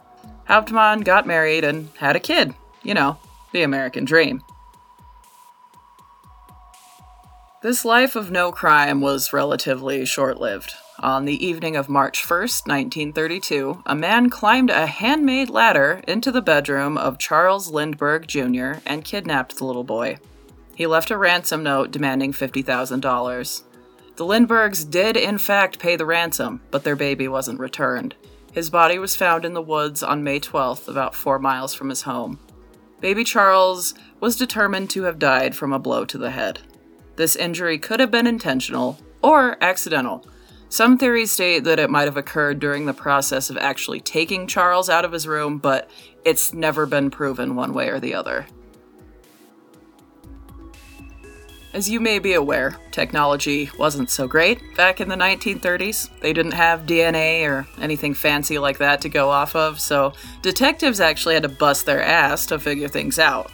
Hauptmann 0.46 1.02
got 1.02 1.28
married 1.28 1.64
and 1.64 1.90
had 1.98 2.16
a 2.16 2.22
kid. 2.22 2.54
You 2.84 2.96
know, 2.96 3.18
the 3.54 3.64
American 3.64 4.04
dream. 4.04 4.42
This 7.64 7.84
life 7.84 8.16
of 8.16 8.30
no 8.30 8.52
crime 8.52 9.02
was 9.02 9.34
relatively 9.34 10.06
short 10.06 10.40
lived. 10.40 10.76
On 11.00 11.26
the 11.26 11.44
evening 11.44 11.76
of 11.76 11.90
March 11.90 12.22
1st, 12.22 12.68
1932, 12.68 13.82
a 13.84 13.96
man 13.96 14.30
climbed 14.30 14.70
a 14.70 14.86
handmade 14.86 15.50
ladder 15.50 16.02
into 16.08 16.32
the 16.32 16.44
bedroom 16.44 17.00
of 17.00 17.18
Charles 17.18 17.72
Lindbergh 17.72 18.28
Jr. 18.28 18.74
and 18.86 19.04
kidnapped 19.04 19.58
the 19.58 19.66
little 19.66 19.84
boy. 19.84 20.18
He 20.76 20.86
left 20.86 21.10
a 21.10 21.18
ransom 21.18 21.64
note 21.64 21.90
demanding 21.90 22.32
$50,000. 22.32 23.64
The 24.18 24.26
Lindberghs 24.26 24.84
did, 24.84 25.18
in 25.18 25.40
fact, 25.40 25.80
pay 25.80 25.96
the 25.96 26.06
ransom, 26.06 26.62
but 26.70 26.84
their 26.84 26.96
baby 26.96 27.28
wasn't 27.28 27.60
returned. 27.60 28.14
His 28.52 28.70
body 28.70 29.00
was 29.00 29.16
found 29.16 29.46
in 29.46 29.56
the 29.56 29.64
woods 29.64 30.04
on 30.04 30.24
May 30.24 30.40
12th, 30.40 30.88
about 30.88 31.16
four 31.16 31.40
miles 31.40 31.74
from 31.74 31.90
his 31.90 32.04
home. 32.04 32.38
Baby 33.00 33.24
Charles 33.24 33.96
was 34.20 34.36
determined 34.36 34.92
to 34.92 35.04
have 35.04 35.18
died 35.18 35.56
from 35.56 35.74
a 35.74 35.80
blow 35.80 36.06
to 36.06 36.20
the 36.20 36.30
head. 36.30 36.60
This 37.18 37.36
injury 37.36 37.78
could 37.80 38.00
have 38.00 38.12
been 38.12 38.28
intentional 38.28 39.00
or 39.22 39.58
accidental. 39.62 40.26
Some 40.70 40.98
theories 40.98 41.32
state 41.32 41.64
that 41.64 41.80
it 41.80 41.90
might 41.90 42.06
have 42.06 42.18
occurred 42.18 42.60
during 42.60 42.86
the 42.86 42.94
process 42.94 43.50
of 43.50 43.58
actually 43.58 44.02
taking 44.02 44.48
Charles 44.48 44.90
out 44.90 45.04
of 45.04 45.12
his 45.12 45.28
room, 45.28 45.58
but 45.58 45.90
it's 46.24 46.54
never 46.54 46.86
been 46.86 47.10
proven 47.10 47.56
one 47.56 47.74
way 47.74 47.90
or 47.90 48.00
the 48.00 48.14
other. 48.14 48.46
As 51.74 51.90
you 51.90 52.00
may 52.00 52.20
be 52.20 52.34
aware, 52.34 52.76
technology 52.92 53.70
wasn't 53.78 54.10
so 54.10 54.28
great 54.28 54.60
back 54.76 55.02
in 55.02 55.10
the 55.10 55.16
1930s. 55.16 56.10
They 56.22 56.34
didn't 56.34 56.54
have 56.54 56.86
DNA 56.86 57.48
or 57.48 57.68
anything 57.80 58.14
fancy 58.14 58.60
like 58.60 58.78
that 58.78 59.02
to 59.02 59.10
go 59.10 59.30
off 59.30 59.56
of, 59.56 59.80
so 59.80 60.14
detectives 60.42 61.00
actually 61.00 61.34
had 61.34 61.44
to 61.44 61.50
bust 61.50 61.86
their 61.86 62.02
ass 62.02 62.46
to 62.48 62.60
figure 62.60 62.88
things 62.88 63.20
out. 63.20 63.52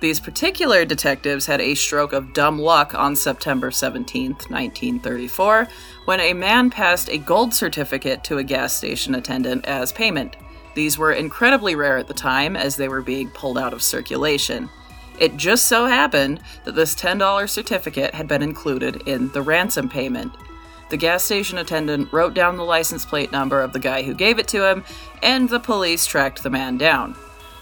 These 0.00 0.20
particular 0.20 0.84
detectives 0.84 1.46
had 1.46 1.60
a 1.60 1.74
stroke 1.74 2.12
of 2.12 2.32
dumb 2.32 2.58
luck 2.60 2.94
on 2.94 3.16
September 3.16 3.72
17, 3.72 4.30
1934, 4.30 5.68
when 6.04 6.20
a 6.20 6.34
man 6.34 6.70
passed 6.70 7.08
a 7.08 7.18
gold 7.18 7.52
certificate 7.52 8.22
to 8.24 8.38
a 8.38 8.44
gas 8.44 8.72
station 8.72 9.16
attendant 9.16 9.66
as 9.66 9.92
payment. 9.92 10.36
These 10.74 10.98
were 10.98 11.12
incredibly 11.12 11.74
rare 11.74 11.98
at 11.98 12.06
the 12.06 12.14
time 12.14 12.56
as 12.56 12.76
they 12.76 12.88
were 12.88 13.02
being 13.02 13.28
pulled 13.30 13.58
out 13.58 13.72
of 13.72 13.82
circulation. 13.82 14.70
It 15.18 15.36
just 15.36 15.66
so 15.66 15.86
happened 15.86 16.40
that 16.64 16.76
this 16.76 16.94
$10 16.94 17.48
certificate 17.50 18.14
had 18.14 18.28
been 18.28 18.42
included 18.42 19.02
in 19.08 19.32
the 19.32 19.42
ransom 19.42 19.88
payment. 19.88 20.32
The 20.90 20.96
gas 20.96 21.24
station 21.24 21.58
attendant 21.58 22.12
wrote 22.12 22.34
down 22.34 22.56
the 22.56 22.62
license 22.62 23.04
plate 23.04 23.32
number 23.32 23.60
of 23.60 23.72
the 23.72 23.80
guy 23.80 24.04
who 24.04 24.14
gave 24.14 24.38
it 24.38 24.46
to 24.48 24.70
him, 24.70 24.84
and 25.24 25.48
the 25.48 25.58
police 25.58 26.06
tracked 26.06 26.44
the 26.44 26.50
man 26.50 26.78
down. 26.78 27.16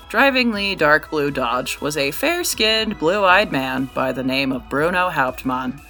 Driving 0.08 0.54
the 0.54 0.76
dark 0.76 1.10
blue 1.10 1.32
Dodge 1.32 1.80
was 1.80 1.96
a 1.96 2.12
fair 2.12 2.44
skinned, 2.44 2.96
blue 2.96 3.24
eyed 3.24 3.50
man 3.50 3.86
by 3.92 4.12
the 4.12 4.22
name 4.22 4.52
of 4.52 4.68
Bruno 4.68 5.10
Hauptmann. 5.10 5.80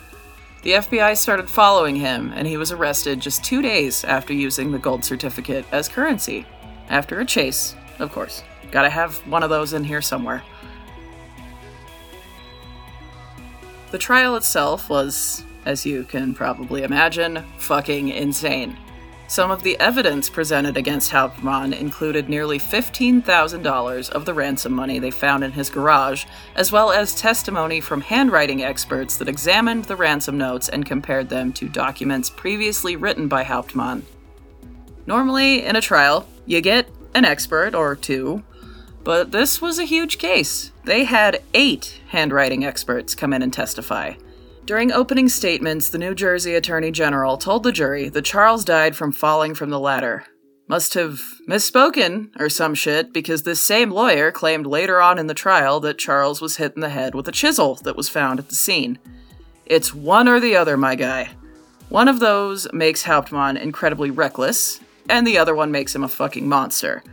The 0.63 0.73
FBI 0.73 1.19
started 1.19 1.51
following 1.51 1.97
him, 1.97 2.33
and 2.35 2.49
he 2.49 2.57
was 2.57 2.73
arrested 2.73 3.21
just 3.21 3.45
two 3.45 3.61
days 3.61 4.05
after 4.05 4.33
using 4.33 4.73
the 4.73 4.79
gold 4.79 5.05
certificate 5.05 5.67
as 5.71 5.89
currency. 5.89 6.47
After 6.89 7.21
a 7.21 7.27
chase, 7.27 7.77
of 7.99 8.11
course. 8.11 8.43
Gotta 8.71 8.89
have 8.89 9.17
one 9.27 9.43
of 9.43 9.51
those 9.51 9.75
in 9.75 9.85
here 9.85 10.01
somewhere. 10.01 10.43
The 13.91 13.99
trial 13.99 14.35
itself 14.37 14.89
was, 14.89 15.45
as 15.67 15.85
you 15.85 16.05
can 16.05 16.33
probably 16.33 16.85
imagine, 16.85 17.45
fucking 17.59 18.09
insane. 18.09 18.79
Some 19.29 19.51
of 19.51 19.63
the 19.63 19.79
evidence 19.81 20.31
presented 20.31 20.77
against 20.77 21.11
Hauptmann 21.11 21.73
included 21.73 22.29
nearly 22.29 22.59
$15,000 22.59 24.11
of 24.11 24.25
the 24.25 24.35
ransom 24.35 24.73
money 24.73 24.99
they 24.99 25.11
found 25.11 25.43
in 25.43 25.53
his 25.53 25.69
garage, 25.69 26.25
as 26.55 26.71
well 26.71 26.93
as 26.93 27.21
testimony 27.21 27.81
from 27.81 28.01
handwriting 28.03 28.63
experts 28.63 29.17
that 29.17 29.29
examined 29.29 29.87
the 29.87 29.97
ransom 29.97 30.39
notes 30.39 30.69
and 30.69 30.87
compared 30.87 31.29
them 31.29 31.53
to 31.55 31.69
documents 31.69 32.31
previously 32.31 32.95
written 32.95 33.27
by 33.27 33.43
Hauptmann. 33.43 34.05
Normally, 35.07 35.65
in 35.65 35.77
a 35.77 35.81
trial, 35.81 36.29
you 36.47 36.61
get 36.61 36.89
an 37.15 37.25
expert 37.25 37.75
or 37.75 37.97
two 37.97 38.45
but 39.07 39.31
this 39.31 39.63
was 39.63 39.79
a 39.79 39.85
huge 39.85 40.19
case. 40.19 40.73
They 40.83 41.05
had 41.05 41.41
eight 41.55 42.01
handwriting 42.09 42.65
experts 42.65 43.15
come 43.15 43.33
in 43.33 43.41
and 43.41 43.53
testify. 43.53 44.15
During 44.67 44.91
opening 44.91 45.29
statements, 45.29 45.91
the 45.91 45.99
New 45.99 46.13
Jersey 46.13 46.57
Attorney 46.57 46.91
General 46.91 47.37
told 47.37 47.63
the 47.63 47.71
jury 47.71 48.09
that 48.09 48.25
Charles 48.25 48.65
died 48.65 48.97
from 48.97 49.13
falling 49.13 49.55
from 49.55 49.71
the 49.71 49.79
ladder. 49.79 50.25
Must 50.67 50.95
have 50.95 51.23
misspoken 51.49 52.31
or 52.41 52.49
some 52.49 52.75
shit 52.75 53.13
because 53.13 53.45
this 53.45 53.65
same 53.65 53.93
lawyer 53.93 54.33
claimed 54.33 54.67
later 54.67 55.01
on 55.01 55.21
in 55.21 55.29
the 55.29 55.35
trial 55.35 55.79
that 55.81 55.99
Charles 55.99 56.41
was 56.41 56.57
hit 56.57 56.73
in 56.75 56.81
the 56.81 56.89
head 56.89 57.15
with 57.15 57.29
a 57.29 57.33
chisel 57.33 57.77
that 57.85 57.95
was 57.95 58.09
found 58.09 58.41
at 58.41 58.49
the 58.49 58.57
scene. 58.57 58.99
It's 59.67 59.95
one 59.95 60.27
or 60.27 60.41
the 60.41 60.57
other, 60.57 60.77
my 60.77 60.97
guy. 60.97 61.31
One 61.89 62.09
of 62.09 62.19
those 62.19 62.67
makes 62.73 63.05
Hauptmann 63.05 63.57
incredibly 63.57 64.11
reckless, 64.11 64.81
and 65.09 65.25
the 65.25 65.39
other 65.39 65.55
one 65.55 65.71
makes 65.71 65.95
him 65.95 66.03
a 66.03 66.09
fucking 66.09 66.49
monster. 66.49 67.05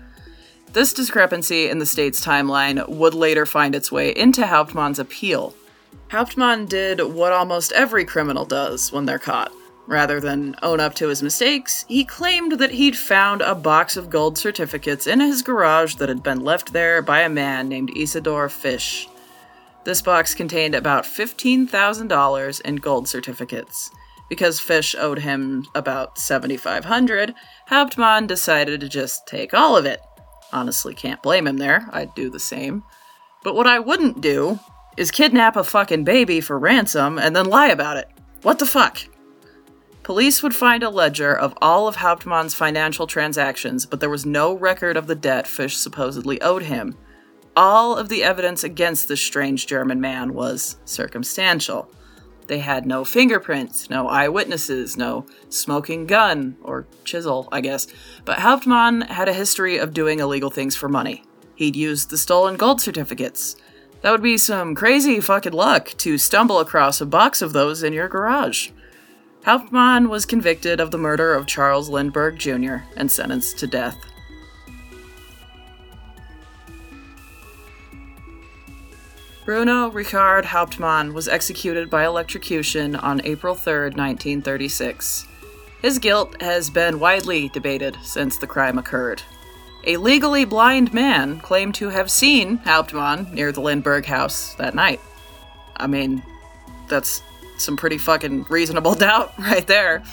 This 0.71 0.91
discrepancy 0.91 1.69
in 1.69 1.77
the 1.77 1.85
state's 1.85 2.25
timeline 2.25 2.89
would 2.89 3.13
later 3.13 3.45
find 3.45 3.75
its 3.75 3.91
way 3.91 4.09
into 4.09 4.47
Hauptmann's 4.47 4.97
appeal. 4.97 5.53
Hauptmann 6.13 6.67
did 6.67 7.01
what 7.01 7.33
almost 7.33 7.71
every 7.71 8.05
criminal 8.05 8.45
does 8.45 8.91
when 8.91 9.07
they're 9.07 9.17
caught. 9.17 9.51
Rather 9.87 10.19
than 10.19 10.55
own 10.61 10.79
up 10.79 10.93
to 10.93 11.07
his 11.07 11.23
mistakes, 11.23 11.85
he 11.87 12.05
claimed 12.05 12.59
that 12.59 12.69
he'd 12.69 12.95
found 12.95 13.41
a 13.41 13.55
box 13.55 13.97
of 13.97 14.11
gold 14.11 14.37
certificates 14.37 15.07
in 15.07 15.19
his 15.19 15.41
garage 15.41 15.95
that 15.95 16.09
had 16.09 16.21
been 16.21 16.43
left 16.43 16.71
there 16.71 17.01
by 17.01 17.21
a 17.21 17.29
man 17.29 17.67
named 17.67 17.89
Isidor 17.95 18.51
Fish. 18.51 19.09
This 19.85 20.03
box 20.03 20.35
contained 20.35 20.75
about 20.75 21.05
$15,000 21.05 22.61
in 22.61 22.75
gold 22.75 23.07
certificates. 23.07 23.89
Because 24.29 24.59
Fish 24.59 24.95
owed 24.95 25.17
him 25.17 25.65
about 25.73 26.19
7,500, 26.19 27.33
Hauptmann 27.69 28.27
decided 28.27 28.81
to 28.81 28.87
just 28.87 29.25
take 29.25 29.55
all 29.55 29.75
of 29.75 29.87
it. 29.87 29.99
Honestly, 30.51 30.93
can't 30.93 31.23
blame 31.23 31.47
him 31.47 31.57
there. 31.57 31.89
I'd 31.91 32.13
do 32.13 32.29
the 32.29 32.39
same. 32.39 32.83
But 33.43 33.55
what 33.55 33.65
I 33.65 33.79
wouldn't 33.79 34.21
do 34.21 34.59
is 34.97 35.11
kidnap 35.11 35.55
a 35.55 35.63
fucking 35.63 36.03
baby 36.03 36.41
for 36.41 36.57
ransom 36.59 37.17
and 37.17 37.35
then 37.35 37.45
lie 37.45 37.69
about 37.69 37.97
it. 37.97 38.09
What 38.41 38.59
the 38.59 38.65
fuck? 38.65 38.99
Police 40.03 40.43
would 40.43 40.53
find 40.53 40.83
a 40.83 40.89
ledger 40.89 41.33
of 41.33 41.53
all 41.61 41.87
of 41.87 41.95
Hauptmann's 41.95 42.53
financial 42.53 43.07
transactions, 43.07 43.85
but 43.85 44.01
there 44.01 44.09
was 44.09 44.25
no 44.25 44.53
record 44.53 44.97
of 44.97 45.07
the 45.07 45.15
debt 45.15 45.47
Fish 45.47 45.77
supposedly 45.77 46.41
owed 46.41 46.63
him. 46.63 46.97
All 47.55 47.95
of 47.95 48.09
the 48.09 48.23
evidence 48.23 48.63
against 48.63 49.07
this 49.07 49.21
strange 49.21 49.65
German 49.65 50.01
man 50.01 50.33
was 50.33 50.77
circumstantial. 50.83 51.89
They 52.47 52.59
had 52.59 52.85
no 52.85 53.05
fingerprints, 53.05 53.89
no 53.89 54.09
eyewitnesses, 54.09 54.97
no 54.97 55.25
smoking 55.47 56.05
gun, 56.05 56.57
or 56.61 56.85
chisel, 57.05 57.47
I 57.51 57.61
guess. 57.61 57.87
But 58.25 58.39
Hauptmann 58.39 59.01
had 59.01 59.29
a 59.29 59.33
history 59.33 59.77
of 59.77 59.93
doing 59.93 60.19
illegal 60.19 60.49
things 60.49 60.75
for 60.75 60.89
money. 60.89 61.23
He'd 61.55 61.77
used 61.77 62.09
the 62.09 62.17
stolen 62.17 62.57
gold 62.57 62.81
certificates. 62.81 63.55
That 64.03 64.11
would 64.11 64.21
be 64.21 64.37
some 64.37 64.75
crazy 64.75 65.21
fucking 65.21 65.53
luck 65.53 65.93
to 65.99 66.17
stumble 66.17 66.59
across 66.59 66.99
a 66.99 67.05
box 67.05 67.41
of 67.41 67.53
those 67.53 67.83
in 67.83 67.93
your 67.93 68.09
garage. 68.09 68.69
Hauptmann 69.45 70.09
was 70.09 70.25
convicted 70.25 70.81
of 70.81 70.91
the 70.91 70.97
murder 70.97 71.33
of 71.33 71.47
Charles 71.47 71.87
Lindbergh 71.87 72.37
Jr. 72.37 72.79
and 72.97 73.09
sentenced 73.09 73.57
to 73.59 73.67
death. 73.67 73.97
Bruno 79.45 79.89
Richard 79.89 80.45
Hauptmann 80.45 81.13
was 81.13 81.29
executed 81.29 81.89
by 81.89 82.05
electrocution 82.05 82.97
on 82.97 83.21
April 83.23 83.55
3, 83.55 83.91
1936. 83.91 85.27
His 85.81 85.97
guilt 85.97 86.41
has 86.41 86.69
been 86.69 86.99
widely 86.99 87.47
debated 87.49 87.97
since 88.03 88.37
the 88.37 88.47
crime 88.47 88.77
occurred. 88.77 89.21
A 89.85 89.97
legally 89.97 90.45
blind 90.45 90.93
man 90.93 91.39
claimed 91.41 91.75
to 91.75 91.89
have 91.89 92.09
seen 92.09 92.57
Hauptmann 92.57 93.33
near 93.33 93.51
the 93.51 93.61
Lindbergh 93.61 94.05
house 94.05 94.53
that 94.55 94.75
night. 94.75 95.01
I 95.75 95.87
mean, 95.87 96.23
that's 96.87 97.21
some 97.57 97.75
pretty 97.75 97.97
fucking 97.97 98.43
reasonable 98.49 98.95
doubt 98.95 99.33
right 99.37 99.67
there. 99.67 100.03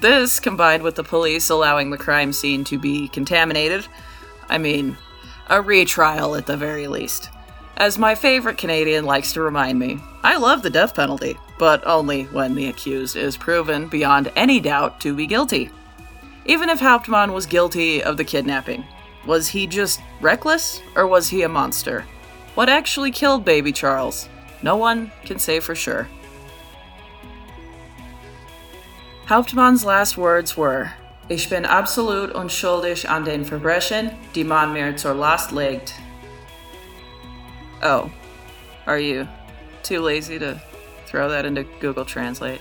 This, 0.00 0.40
combined 0.40 0.82
with 0.82 0.96
the 0.96 1.04
police 1.04 1.48
allowing 1.48 1.90
the 1.90 1.96
crime 1.96 2.32
scene 2.32 2.64
to 2.64 2.78
be 2.78 3.08
contaminated, 3.08 3.86
I 4.48 4.58
mean, 4.58 4.96
a 5.48 5.62
retrial 5.62 6.34
at 6.34 6.46
the 6.46 6.56
very 6.56 6.88
least. 6.88 7.30
As 7.76 7.98
my 7.98 8.14
favorite 8.14 8.58
Canadian 8.58 9.04
likes 9.04 9.32
to 9.32 9.42
remind 9.42 9.78
me, 9.78 10.00
I 10.22 10.36
love 10.36 10.62
the 10.62 10.70
death 10.70 10.94
penalty, 10.94 11.36
but 11.58 11.86
only 11.86 12.24
when 12.24 12.54
the 12.54 12.68
accused 12.68 13.16
is 13.16 13.36
proven 13.36 13.88
beyond 13.88 14.32
any 14.36 14.60
doubt 14.60 15.00
to 15.00 15.14
be 15.14 15.26
guilty. 15.26 15.70
Even 16.44 16.68
if 16.68 16.80
Hauptmann 16.80 17.32
was 17.32 17.46
guilty 17.46 18.02
of 18.02 18.16
the 18.16 18.24
kidnapping, 18.24 18.84
was 19.26 19.48
he 19.48 19.66
just 19.66 20.00
reckless 20.20 20.82
or 20.94 21.06
was 21.06 21.28
he 21.28 21.42
a 21.42 21.48
monster? 21.48 22.04
What 22.54 22.68
actually 22.68 23.10
killed 23.10 23.44
baby 23.44 23.72
Charles? 23.72 24.28
No 24.62 24.76
one 24.76 25.10
can 25.24 25.38
say 25.38 25.60
for 25.60 25.74
sure. 25.74 26.08
Hauptmann's 29.26 29.84
last 29.84 30.16
words 30.16 30.56
were, 30.56 30.92
Ich 31.28 31.48
bin 31.48 31.64
absolut 31.64 32.34
unschuldig 32.34 33.08
an 33.08 33.24
den 33.24 33.44
Verbrechen, 33.44 34.14
die 34.34 34.44
man 34.44 34.74
mir 34.74 34.94
zur 34.94 35.14
Last 35.14 35.52
legt. 35.52 35.94
Oh, 37.82 38.10
are 38.86 38.98
you 38.98 39.26
too 39.82 40.00
lazy 40.00 40.38
to 40.38 40.60
throw 41.06 41.30
that 41.30 41.46
into 41.46 41.64
Google 41.80 42.04
Translate? 42.04 42.60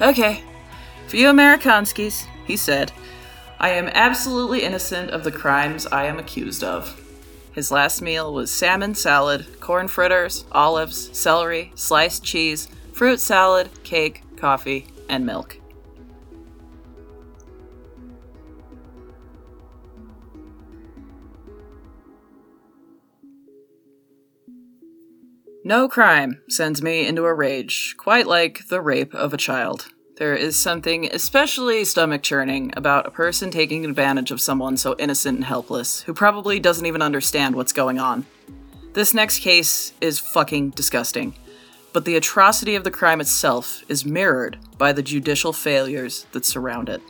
Okay. 0.00 0.42
For 1.08 1.16
you 1.16 1.28
Amerikanskis, 1.28 2.26
he 2.46 2.56
said, 2.56 2.92
I 3.60 3.70
am 3.70 3.88
absolutely 3.88 4.62
innocent 4.62 5.10
of 5.10 5.24
the 5.24 5.32
crimes 5.32 5.86
I 5.86 6.04
am 6.04 6.18
accused 6.18 6.62
of. 6.62 7.04
His 7.52 7.72
last 7.72 8.00
meal 8.00 8.32
was 8.32 8.52
salmon 8.52 8.94
salad, 8.94 9.60
corn 9.60 9.88
fritters, 9.88 10.44
olives, 10.52 11.10
celery, 11.18 11.72
sliced 11.74 12.22
cheese, 12.22 12.68
fruit 12.92 13.18
salad, 13.18 13.68
cake, 13.82 14.22
coffee, 14.36 14.86
and 15.08 15.26
milk. 15.26 15.58
No 25.64 25.88
crime 25.88 26.40
sends 26.48 26.80
me 26.80 27.04
into 27.06 27.24
a 27.24 27.34
rage, 27.34 27.96
quite 27.98 28.28
like 28.28 28.68
the 28.68 28.80
rape 28.80 29.12
of 29.14 29.34
a 29.34 29.36
child. 29.36 29.88
There 30.18 30.34
is 30.34 30.58
something 30.58 31.08
especially 31.12 31.84
stomach 31.84 32.24
churning 32.24 32.72
about 32.76 33.06
a 33.06 33.10
person 33.10 33.52
taking 33.52 33.84
advantage 33.84 34.32
of 34.32 34.40
someone 34.40 34.76
so 34.76 34.96
innocent 34.98 35.36
and 35.36 35.44
helpless, 35.44 36.02
who 36.02 36.12
probably 36.12 36.58
doesn't 36.58 36.86
even 36.86 37.02
understand 37.02 37.54
what's 37.54 37.72
going 37.72 38.00
on. 38.00 38.26
This 38.94 39.14
next 39.14 39.38
case 39.38 39.92
is 40.00 40.18
fucking 40.18 40.70
disgusting, 40.70 41.34
but 41.92 42.04
the 42.04 42.16
atrocity 42.16 42.74
of 42.74 42.82
the 42.82 42.90
crime 42.90 43.20
itself 43.20 43.84
is 43.88 44.04
mirrored 44.04 44.58
by 44.76 44.92
the 44.92 45.04
judicial 45.04 45.52
failures 45.52 46.26
that 46.32 46.44
surround 46.44 46.88
it. 46.88 47.00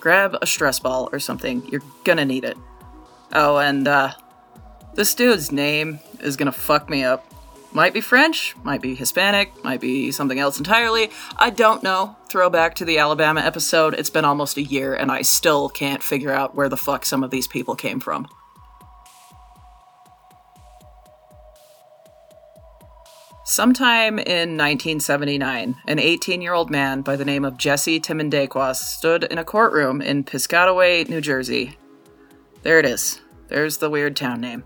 Grab 0.00 0.36
a 0.42 0.48
stress 0.48 0.80
ball 0.80 1.08
or 1.12 1.20
something, 1.20 1.64
you're 1.70 1.82
gonna 2.02 2.24
need 2.24 2.44
it. 2.44 2.56
Oh, 3.34 3.58
and, 3.58 3.86
uh, 3.86 4.14
this 4.94 5.14
dude's 5.14 5.52
name 5.52 6.00
is 6.18 6.36
gonna 6.36 6.50
fuck 6.50 6.90
me 6.90 7.04
up. 7.04 7.24
Might 7.72 7.92
be 7.92 8.00
French, 8.00 8.56
might 8.62 8.80
be 8.80 8.94
Hispanic, 8.94 9.62
might 9.62 9.80
be 9.80 10.10
something 10.10 10.38
else 10.38 10.58
entirely. 10.58 11.10
I 11.36 11.50
don't 11.50 11.82
know. 11.82 12.16
Throwback 12.28 12.74
to 12.76 12.84
the 12.84 12.98
Alabama 12.98 13.40
episode, 13.40 13.94
it's 13.94 14.10
been 14.10 14.24
almost 14.24 14.56
a 14.56 14.62
year 14.62 14.94
and 14.94 15.12
I 15.12 15.22
still 15.22 15.68
can't 15.68 16.02
figure 16.02 16.32
out 16.32 16.54
where 16.54 16.68
the 16.68 16.76
fuck 16.76 17.04
some 17.04 17.22
of 17.22 17.30
these 17.30 17.46
people 17.46 17.74
came 17.74 18.00
from. 18.00 18.28
Sometime 23.44 24.18
in 24.18 24.56
1979, 24.56 25.76
an 25.86 25.98
18 25.98 26.42
year 26.42 26.52
old 26.52 26.68
man 26.68 27.02
by 27.02 27.14
the 27.14 27.24
name 27.24 27.44
of 27.44 27.56
Jesse 27.56 28.00
Timmendequas 28.00 28.76
stood 28.76 29.24
in 29.24 29.38
a 29.38 29.44
courtroom 29.44 30.02
in 30.02 30.24
Piscataway, 30.24 31.08
New 31.08 31.20
Jersey. 31.20 31.78
There 32.62 32.80
it 32.80 32.86
is. 32.86 33.20
There's 33.48 33.78
the 33.78 33.88
weird 33.88 34.16
town 34.16 34.40
name. 34.40 34.64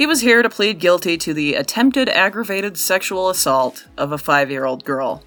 He 0.00 0.06
was 0.06 0.22
here 0.22 0.40
to 0.40 0.48
plead 0.48 0.78
guilty 0.78 1.18
to 1.18 1.34
the 1.34 1.56
attempted 1.56 2.08
aggravated 2.08 2.78
sexual 2.78 3.28
assault 3.28 3.86
of 3.98 4.12
a 4.12 4.16
five 4.16 4.50
year 4.50 4.64
old 4.64 4.82
girl. 4.82 5.22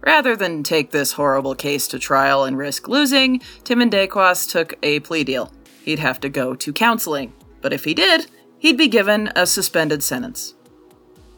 Rather 0.00 0.36
than 0.36 0.62
take 0.62 0.92
this 0.92 1.14
horrible 1.14 1.56
case 1.56 1.88
to 1.88 1.98
trial 1.98 2.44
and 2.44 2.56
risk 2.56 2.86
losing, 2.86 3.40
Timmendequas 3.64 4.48
took 4.48 4.74
a 4.84 5.00
plea 5.00 5.24
deal. 5.24 5.52
He'd 5.82 5.98
have 5.98 6.20
to 6.20 6.28
go 6.28 6.54
to 6.54 6.72
counseling, 6.72 7.32
but 7.60 7.72
if 7.72 7.82
he 7.82 7.94
did, 7.94 8.28
he'd 8.58 8.78
be 8.78 8.86
given 8.86 9.32
a 9.34 9.44
suspended 9.44 10.04
sentence. 10.04 10.54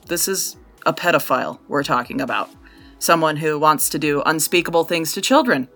This 0.04 0.28
is 0.28 0.58
a 0.84 0.92
pedophile 0.92 1.60
we're 1.68 1.82
talking 1.82 2.20
about. 2.20 2.50
Someone 2.98 3.38
who 3.38 3.58
wants 3.58 3.88
to 3.88 3.98
do 3.98 4.22
unspeakable 4.26 4.84
things 4.84 5.14
to 5.14 5.22
children. 5.22 5.68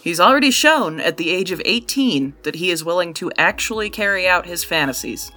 He's 0.00 0.20
already 0.20 0.52
shown 0.52 1.00
at 1.00 1.16
the 1.16 1.30
age 1.30 1.50
of 1.50 1.60
18 1.64 2.34
that 2.44 2.54
he 2.54 2.70
is 2.70 2.84
willing 2.84 3.12
to 3.14 3.32
actually 3.36 3.90
carry 3.90 4.28
out 4.28 4.46
his 4.46 4.62
fantasies. 4.62 5.32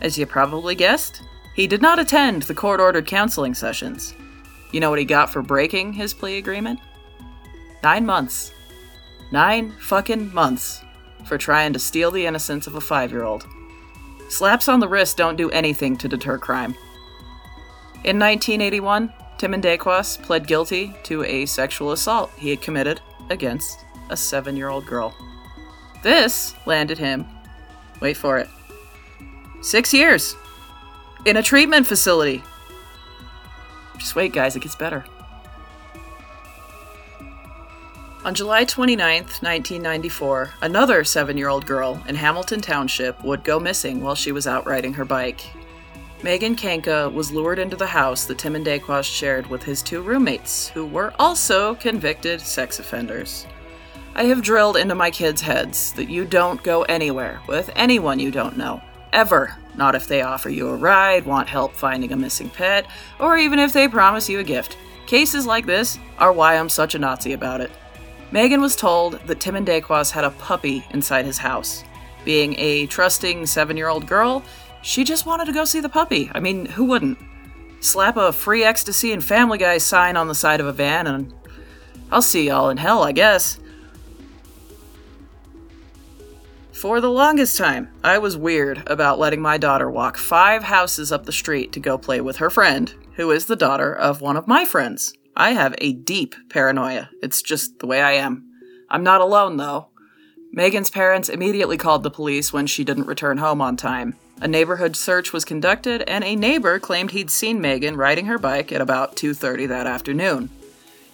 As 0.00 0.16
you 0.16 0.26
probably 0.26 0.74
guessed, 0.74 1.22
he 1.54 1.66
did 1.66 1.82
not 1.82 1.98
attend 1.98 2.42
the 2.42 2.54
court 2.54 2.80
ordered 2.80 3.06
counseling 3.06 3.54
sessions. 3.54 4.14
You 4.72 4.80
know 4.80 4.90
what 4.90 4.98
he 4.98 5.04
got 5.04 5.30
for 5.30 5.42
breaking 5.42 5.94
his 5.94 6.14
plea 6.14 6.38
agreement? 6.38 6.80
Nine 7.82 8.06
months. 8.06 8.52
Nine 9.32 9.72
fucking 9.80 10.32
months 10.32 10.82
for 11.26 11.38
trying 11.38 11.72
to 11.72 11.78
steal 11.78 12.10
the 12.10 12.26
innocence 12.26 12.66
of 12.66 12.74
a 12.74 12.80
five 12.80 13.10
year 13.10 13.24
old. 13.24 13.46
Slaps 14.28 14.68
on 14.68 14.80
the 14.80 14.88
wrist 14.88 15.16
don't 15.16 15.36
do 15.36 15.50
anything 15.50 15.96
to 15.98 16.08
deter 16.08 16.38
crime. 16.38 16.74
In 18.04 18.18
1981, 18.18 19.12
Timmendequas 19.38 20.22
pled 20.22 20.46
guilty 20.46 20.94
to 21.04 21.24
a 21.24 21.46
sexual 21.46 21.92
assault 21.92 22.30
he 22.36 22.50
had 22.50 22.62
committed 22.62 23.00
against 23.28 23.84
a 24.08 24.16
seven 24.16 24.56
year 24.56 24.68
old 24.68 24.86
girl. 24.86 25.14
This 26.02 26.54
landed 26.66 26.98
him, 26.98 27.26
wait 28.00 28.16
for 28.16 28.38
it, 28.38 28.48
Six 29.60 29.92
years. 29.92 30.36
In 31.26 31.36
a 31.36 31.42
treatment 31.42 31.86
facility. 31.86 32.42
Just 33.98 34.16
wait, 34.16 34.32
guys, 34.32 34.56
it 34.56 34.60
gets 34.60 34.74
better. 34.74 35.04
On 38.24 38.34
July 38.34 38.64
29, 38.64 39.22
1994, 39.22 40.50
another 40.62 41.04
seven 41.04 41.36
year 41.36 41.48
old 41.48 41.66
girl 41.66 42.02
in 42.06 42.14
Hamilton 42.14 42.60
Township 42.60 43.22
would 43.24 43.44
go 43.44 43.58
missing 43.58 44.02
while 44.02 44.14
she 44.14 44.32
was 44.32 44.46
out 44.46 44.66
riding 44.66 44.94
her 44.94 45.04
bike. 45.04 45.40
Megan 46.22 46.54
Kanka 46.54 47.08
was 47.08 47.32
lured 47.32 47.58
into 47.58 47.76
the 47.76 47.86
house 47.86 48.26
that 48.26 48.36
Tim 48.36 48.54
and 48.54 48.64
Timmendequas 48.64 49.04
shared 49.04 49.46
with 49.46 49.62
his 49.62 49.80
two 49.80 50.02
roommates, 50.02 50.68
who 50.68 50.84
were 50.84 51.14
also 51.18 51.74
convicted 51.76 52.42
sex 52.42 52.78
offenders. 52.78 53.46
I 54.14 54.24
have 54.24 54.42
drilled 54.42 54.76
into 54.76 54.94
my 54.94 55.10
kids' 55.10 55.40
heads 55.40 55.92
that 55.94 56.10
you 56.10 56.26
don't 56.26 56.62
go 56.62 56.82
anywhere 56.82 57.40
with 57.46 57.70
anyone 57.74 58.18
you 58.18 58.30
don't 58.30 58.58
know, 58.58 58.82
Ever. 59.12 59.56
Not 59.76 59.94
if 59.94 60.06
they 60.06 60.22
offer 60.22 60.50
you 60.50 60.68
a 60.68 60.76
ride, 60.76 61.24
want 61.24 61.48
help 61.48 61.74
finding 61.74 62.12
a 62.12 62.16
missing 62.16 62.50
pet, 62.50 62.86
or 63.18 63.36
even 63.38 63.58
if 63.58 63.72
they 63.72 63.88
promise 63.88 64.28
you 64.28 64.38
a 64.40 64.44
gift. 64.44 64.76
Cases 65.06 65.46
like 65.46 65.66
this 65.66 65.98
are 66.18 66.32
why 66.32 66.56
I'm 66.56 66.68
such 66.68 66.94
a 66.94 66.98
Nazi 66.98 67.32
about 67.32 67.60
it. 67.60 67.70
Megan 68.30 68.60
was 68.60 68.76
told 68.76 69.14
that 69.26 69.40
Timmendequas 69.40 70.10
had 70.10 70.24
a 70.24 70.30
puppy 70.30 70.84
inside 70.90 71.24
his 71.24 71.38
house. 71.38 71.82
Being 72.24 72.54
a 72.58 72.86
trusting 72.86 73.46
seven 73.46 73.76
year 73.76 73.88
old 73.88 74.06
girl, 74.06 74.44
she 74.82 75.04
just 75.04 75.26
wanted 75.26 75.46
to 75.46 75.52
go 75.52 75.64
see 75.64 75.80
the 75.80 75.88
puppy. 75.88 76.30
I 76.34 76.40
mean, 76.40 76.66
who 76.66 76.84
wouldn't? 76.84 77.18
Slap 77.80 78.16
a 78.16 78.32
free 78.32 78.62
ecstasy 78.62 79.12
and 79.12 79.24
Family 79.24 79.58
Guy 79.58 79.78
sign 79.78 80.16
on 80.16 80.28
the 80.28 80.34
side 80.34 80.60
of 80.60 80.66
a 80.66 80.72
van, 80.72 81.06
and 81.06 81.32
I'll 82.12 82.22
see 82.22 82.46
y'all 82.46 82.70
in 82.70 82.76
hell, 82.76 83.02
I 83.02 83.12
guess. 83.12 83.58
For 86.80 87.02
the 87.02 87.10
longest 87.10 87.58
time, 87.58 87.90
I 88.02 88.16
was 88.16 88.38
weird 88.38 88.82
about 88.86 89.18
letting 89.18 89.42
my 89.42 89.58
daughter 89.58 89.90
walk 89.90 90.16
five 90.16 90.62
houses 90.62 91.12
up 91.12 91.26
the 91.26 91.30
street 91.30 91.72
to 91.72 91.78
go 91.78 91.98
play 91.98 92.22
with 92.22 92.38
her 92.38 92.48
friend, 92.48 92.94
who 93.16 93.30
is 93.32 93.44
the 93.44 93.54
daughter 93.54 93.94
of 93.94 94.22
one 94.22 94.34
of 94.34 94.48
my 94.48 94.64
friends. 94.64 95.12
I 95.36 95.50
have 95.50 95.74
a 95.76 95.92
deep 95.92 96.34
paranoia. 96.48 97.10
It's 97.22 97.42
just 97.42 97.80
the 97.80 97.86
way 97.86 98.00
I 98.00 98.12
am. 98.12 98.46
I'm 98.88 99.02
not 99.02 99.20
alone, 99.20 99.58
though. 99.58 99.88
Megan's 100.52 100.88
parents 100.88 101.28
immediately 101.28 101.76
called 101.76 102.02
the 102.02 102.10
police 102.10 102.50
when 102.50 102.66
she 102.66 102.82
didn't 102.82 103.06
return 103.06 103.36
home 103.36 103.60
on 103.60 103.76
time. 103.76 104.14
A 104.40 104.48
neighborhood 104.48 104.96
search 104.96 105.34
was 105.34 105.44
conducted, 105.44 106.00
and 106.08 106.24
a 106.24 106.34
neighbor 106.34 106.78
claimed 106.78 107.10
he'd 107.10 107.30
seen 107.30 107.60
Megan 107.60 107.98
riding 107.98 108.24
her 108.24 108.38
bike 108.38 108.72
at 108.72 108.80
about 108.80 109.16
2:30 109.16 109.66
that 109.66 109.86
afternoon. 109.86 110.48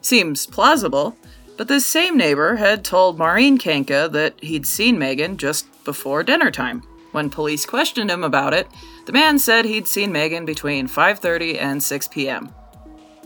Seems 0.01 0.47
plausible, 0.47 1.17
but 1.57 1.69
this 1.69 1.87
same 1.87 2.17
neighbor 2.17 2.57
had 2.57 2.85
told 2.85 3.19
Maureen 3.19 3.59
Kanka 3.59 4.09
that 4.13 4.35
he'd 4.43 4.67
seen 4.67 4.99
Megan 4.99 5.37
just 5.37 5.67
before 5.85 6.23
dinner 6.23 6.51
time. 6.51 6.83
When 7.13 7.31
police 7.31 7.65
questioned 7.65 8.11
him 8.11 8.23
about 8.23 8.53
it, 8.53 8.69
the 9.07 9.13
man 9.13 9.39
said 9.39 9.65
he'd 9.65 9.89
seen 9.89 10.13
Megan 10.13 10.45
between 10.45 10.89
5:30 10.89 11.59
and 11.59 11.83
6 11.83 12.09
p.m. 12.09 12.55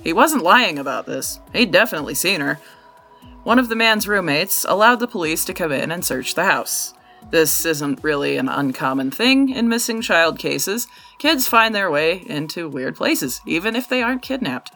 He 0.03 0.13
wasn't 0.13 0.45
lying 0.45 0.79
about 0.79 1.07
this. 1.07 1.41
He'd 1.53 1.73
definitely 1.73 2.15
seen 2.15 2.41
her. 2.41 2.61
One 3.43 3.59
of 3.59 3.69
the 3.69 3.77
man's 3.77 4.07
roommates 4.07 4.65
allowed 4.69 5.01
the 5.01 5.09
police 5.09 5.45
to 5.47 5.55
come 5.55 5.73
in 5.73 5.91
and 5.91 6.05
search 6.05 6.35
the 6.35 6.45
house. 6.45 6.95
This 7.31 7.65
isn't 7.65 8.03
really 8.03 8.37
an 8.37 8.49
uncommon 8.49 9.11
thing 9.11 9.51
in 9.51 9.69
missing 9.69 10.01
child 10.03 10.39
cases. 10.39 10.87
Kids 11.19 11.47
find 11.47 11.75
their 11.75 11.91
way 11.91 12.25
into 12.27 12.69
weird 12.69 12.97
places, 12.97 13.41
even 13.47 13.77
if 13.77 13.89
they 13.89 14.03
aren't 14.03 14.23
kidnapped. 14.23 14.73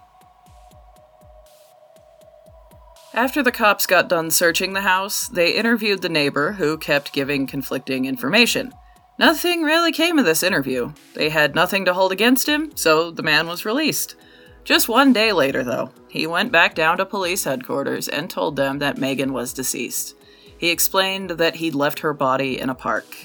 After 3.14 3.44
the 3.44 3.53
cops 3.53 3.87
got 3.87 4.09
done 4.09 4.33
searching 4.33 4.72
the 4.72 4.81
house, 4.81 5.29
they 5.29 5.53
interviewed 5.53 6.03
the 6.03 6.09
neighbor 6.09 6.50
who 6.50 6.77
kept 6.77 7.12
giving 7.12 7.46
conflicting 7.46 8.07
information. 8.07 8.74
Nothing 9.20 9.62
really 9.62 9.92
came 9.92 10.18
of 10.18 10.24
this 10.24 10.42
interview. 10.42 10.92
They 11.14 11.29
had 11.29 11.55
nothing 11.55 11.85
to 11.85 11.94
hold 11.94 12.11
against 12.11 12.48
him, 12.48 12.72
so 12.74 13.12
the 13.12 13.22
man 13.22 13.46
was 13.46 13.64
released. 13.64 14.16
Just 14.64 14.88
one 14.88 15.12
day 15.12 15.31
later, 15.33 15.62
though, 15.62 15.92
he 16.09 16.27
went 16.27 16.50
back 16.50 16.74
down 16.74 16.96
to 16.96 17.07
police 17.07 17.44
headquarters 17.44 18.09
and 18.09 18.29
told 18.29 18.57
them 18.57 18.81
that 18.81 18.98
Megan 18.98 19.33
was 19.33 19.53
deceased. 19.53 20.16
He 20.59 20.70
explained 20.70 21.31
that 21.31 21.57
he'd 21.57 21.77
left 21.77 22.00
her 22.00 22.14
body 22.14 22.59
in 22.59 22.68
a 22.68 22.74
park. 22.74 23.16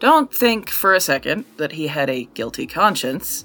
Don't 0.00 0.34
think 0.34 0.68
for 0.68 0.94
a 0.94 1.00
second 1.00 1.44
that 1.58 1.72
he 1.72 1.86
had 1.86 2.10
a 2.10 2.24
guilty 2.34 2.66
conscience. 2.66 3.44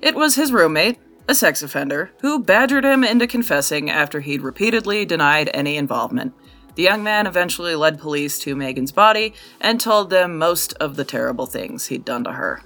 It 0.00 0.14
was 0.14 0.36
his 0.36 0.52
roommate, 0.52 0.98
a 1.28 1.34
sex 1.34 1.62
offender, 1.62 2.10
who 2.20 2.38
badgered 2.42 2.84
him 2.84 3.04
into 3.04 3.26
confessing 3.26 3.90
after 3.90 4.20
he'd 4.20 4.42
repeatedly 4.42 5.04
denied 5.04 5.50
any 5.54 5.76
involvement. 5.76 6.34
The 6.74 6.82
young 6.82 7.02
man 7.02 7.26
eventually 7.26 7.74
led 7.74 8.00
police 8.00 8.38
to 8.40 8.56
Megan's 8.56 8.92
body 8.92 9.34
and 9.60 9.80
told 9.80 10.10
them 10.10 10.38
most 10.38 10.72
of 10.74 10.96
the 10.96 11.04
terrible 11.04 11.46
things 11.46 11.86
he'd 11.86 12.04
done 12.04 12.24
to 12.24 12.32
her. 12.32 12.62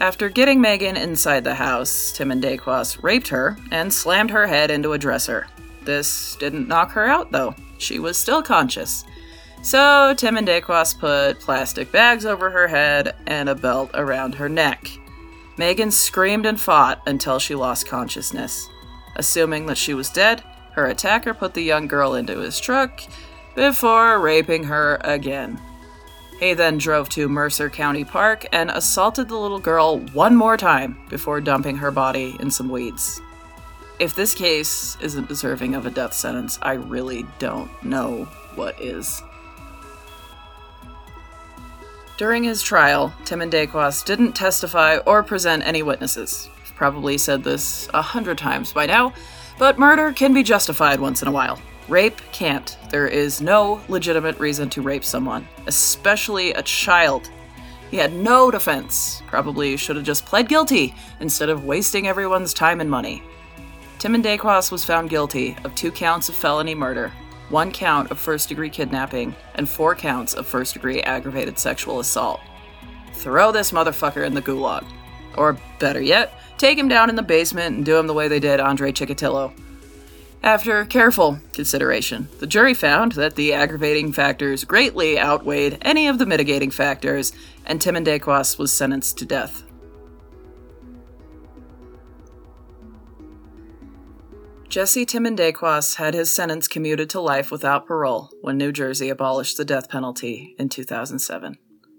After 0.00 0.30
getting 0.30 0.62
Megan 0.62 0.96
inside 0.96 1.44
the 1.44 1.56
house, 1.56 2.12
Timmendequas 2.16 3.02
raped 3.02 3.28
her 3.28 3.58
and 3.70 3.92
slammed 3.92 4.30
her 4.30 4.46
head 4.46 4.70
into 4.70 4.94
a 4.94 4.98
dresser. 4.98 5.46
This 5.84 6.36
didn't 6.36 6.68
knock 6.68 6.92
her 6.92 7.06
out, 7.06 7.32
though. 7.32 7.54
She 7.76 7.98
was 7.98 8.16
still 8.16 8.42
conscious. 8.42 9.04
So 9.62 10.14
Timmendequas 10.16 10.98
put 10.98 11.40
plastic 11.40 11.92
bags 11.92 12.24
over 12.24 12.50
her 12.50 12.66
head 12.66 13.14
and 13.26 13.48
a 13.48 13.54
belt 13.54 13.90
around 13.92 14.34
her 14.36 14.48
neck. 14.48 14.90
Megan 15.56 15.90
screamed 15.90 16.46
and 16.46 16.60
fought 16.60 17.02
until 17.06 17.38
she 17.38 17.54
lost 17.54 17.86
consciousness. 17.86 18.68
Assuming 19.16 19.66
that 19.66 19.78
she 19.78 19.94
was 19.94 20.10
dead, 20.10 20.42
her 20.72 20.86
attacker 20.86 21.34
put 21.34 21.54
the 21.54 21.62
young 21.62 21.86
girl 21.86 22.14
into 22.14 22.38
his 22.38 22.60
truck 22.60 23.02
before 23.54 24.20
raping 24.20 24.64
her 24.64 24.98
again. 25.02 25.60
He 26.38 26.54
then 26.54 26.78
drove 26.78 27.10
to 27.10 27.28
Mercer 27.28 27.68
County 27.68 28.04
Park 28.04 28.46
and 28.52 28.70
assaulted 28.70 29.28
the 29.28 29.36
little 29.36 29.58
girl 29.58 29.98
one 30.14 30.34
more 30.34 30.56
time 30.56 30.98
before 31.10 31.40
dumping 31.40 31.76
her 31.76 31.90
body 31.90 32.36
in 32.40 32.50
some 32.50 32.70
weeds. 32.70 33.20
If 33.98 34.14
this 34.14 34.34
case 34.34 34.96
isn't 35.02 35.28
deserving 35.28 35.74
of 35.74 35.84
a 35.84 35.90
death 35.90 36.14
sentence, 36.14 36.58
I 36.62 36.72
really 36.72 37.26
don't 37.38 37.70
know 37.84 38.24
what 38.54 38.80
is. 38.80 39.22
During 42.20 42.44
his 42.44 42.62
trial, 42.62 43.14
Timmendequas 43.24 44.04
didn't 44.04 44.34
testify 44.34 44.98
or 45.06 45.22
present 45.22 45.66
any 45.66 45.82
witnesses. 45.82 46.50
I've 46.60 46.74
probably 46.74 47.16
said 47.16 47.42
this 47.42 47.88
a 47.94 48.02
hundred 48.02 48.36
times 48.36 48.74
by 48.74 48.84
now, 48.84 49.14
but 49.58 49.78
murder 49.78 50.12
can 50.12 50.34
be 50.34 50.42
justified 50.42 51.00
once 51.00 51.22
in 51.22 51.28
a 51.28 51.32
while. 51.32 51.58
Rape 51.88 52.20
can't. 52.30 52.76
There 52.90 53.08
is 53.08 53.40
no 53.40 53.80
legitimate 53.88 54.38
reason 54.38 54.68
to 54.68 54.82
rape 54.82 55.02
someone, 55.02 55.48
especially 55.66 56.52
a 56.52 56.62
child. 56.62 57.30
He 57.90 57.96
had 57.96 58.12
no 58.12 58.50
defense. 58.50 59.22
Probably 59.26 59.78
should 59.78 59.96
have 59.96 60.04
just 60.04 60.26
pled 60.26 60.46
guilty 60.46 60.94
instead 61.20 61.48
of 61.48 61.64
wasting 61.64 62.06
everyone's 62.06 62.52
time 62.52 62.82
and 62.82 62.90
money. 62.90 63.22
Timmendequas 63.98 64.70
was 64.70 64.84
found 64.84 65.08
guilty 65.08 65.56
of 65.64 65.74
two 65.74 65.90
counts 65.90 66.28
of 66.28 66.34
felony 66.34 66.74
murder, 66.74 67.12
one 67.50 67.72
count 67.72 68.10
of 68.10 68.18
first 68.18 68.48
degree 68.48 68.70
kidnapping, 68.70 69.34
and 69.54 69.68
four 69.68 69.94
counts 69.94 70.34
of 70.34 70.46
first 70.46 70.72
degree 70.72 71.02
aggravated 71.02 71.58
sexual 71.58 72.00
assault. 72.00 72.40
Throw 73.14 73.52
this 73.52 73.72
motherfucker 73.72 74.24
in 74.24 74.34
the 74.34 74.42
gulag. 74.42 74.86
Or 75.36 75.58
better 75.78 76.00
yet, 76.00 76.32
take 76.58 76.78
him 76.78 76.88
down 76.88 77.10
in 77.10 77.16
the 77.16 77.22
basement 77.22 77.76
and 77.76 77.84
do 77.84 77.96
him 77.96 78.06
the 78.06 78.14
way 78.14 78.28
they 78.28 78.40
did 78.40 78.60
Andre 78.60 78.92
Chikatilo 78.92 79.52
after 80.42 80.84
careful 80.86 81.38
consideration, 81.52 82.28
the 82.38 82.46
jury 82.46 82.72
found 82.72 83.12
that 83.12 83.36
the 83.36 83.52
aggravating 83.52 84.12
factors 84.12 84.64
greatly 84.64 85.18
outweighed 85.18 85.78
any 85.82 86.08
of 86.08 86.18
the 86.18 86.24
mitigating 86.24 86.70
factors, 86.70 87.32
and 87.66 87.78
Timmendequas 87.78 88.58
was 88.58 88.72
sentenced 88.72 89.18
to 89.18 89.26
death. 89.26 89.62
Jesse 94.70 95.04
Timmendequas 95.04 95.96
had 95.96 96.14
his 96.14 96.32
sentence 96.32 96.68
commuted 96.68 97.10
to 97.10 97.20
life 97.20 97.50
without 97.50 97.88
parole 97.88 98.30
when 98.40 98.56
New 98.56 98.70
Jersey 98.70 99.08
abolished 99.08 99.56
the 99.56 99.64
death 99.64 99.88
penalty 99.88 100.54
in 100.60 100.68
2007. 100.68 101.58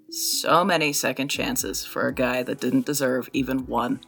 So 0.10 0.64
many 0.64 0.94
second 0.94 1.28
chances 1.28 1.84
for 1.84 2.08
a 2.08 2.14
guy 2.14 2.44
that 2.44 2.62
didn't 2.62 2.86
deserve 2.86 3.30
even 3.34 3.68
one. 3.68 4.00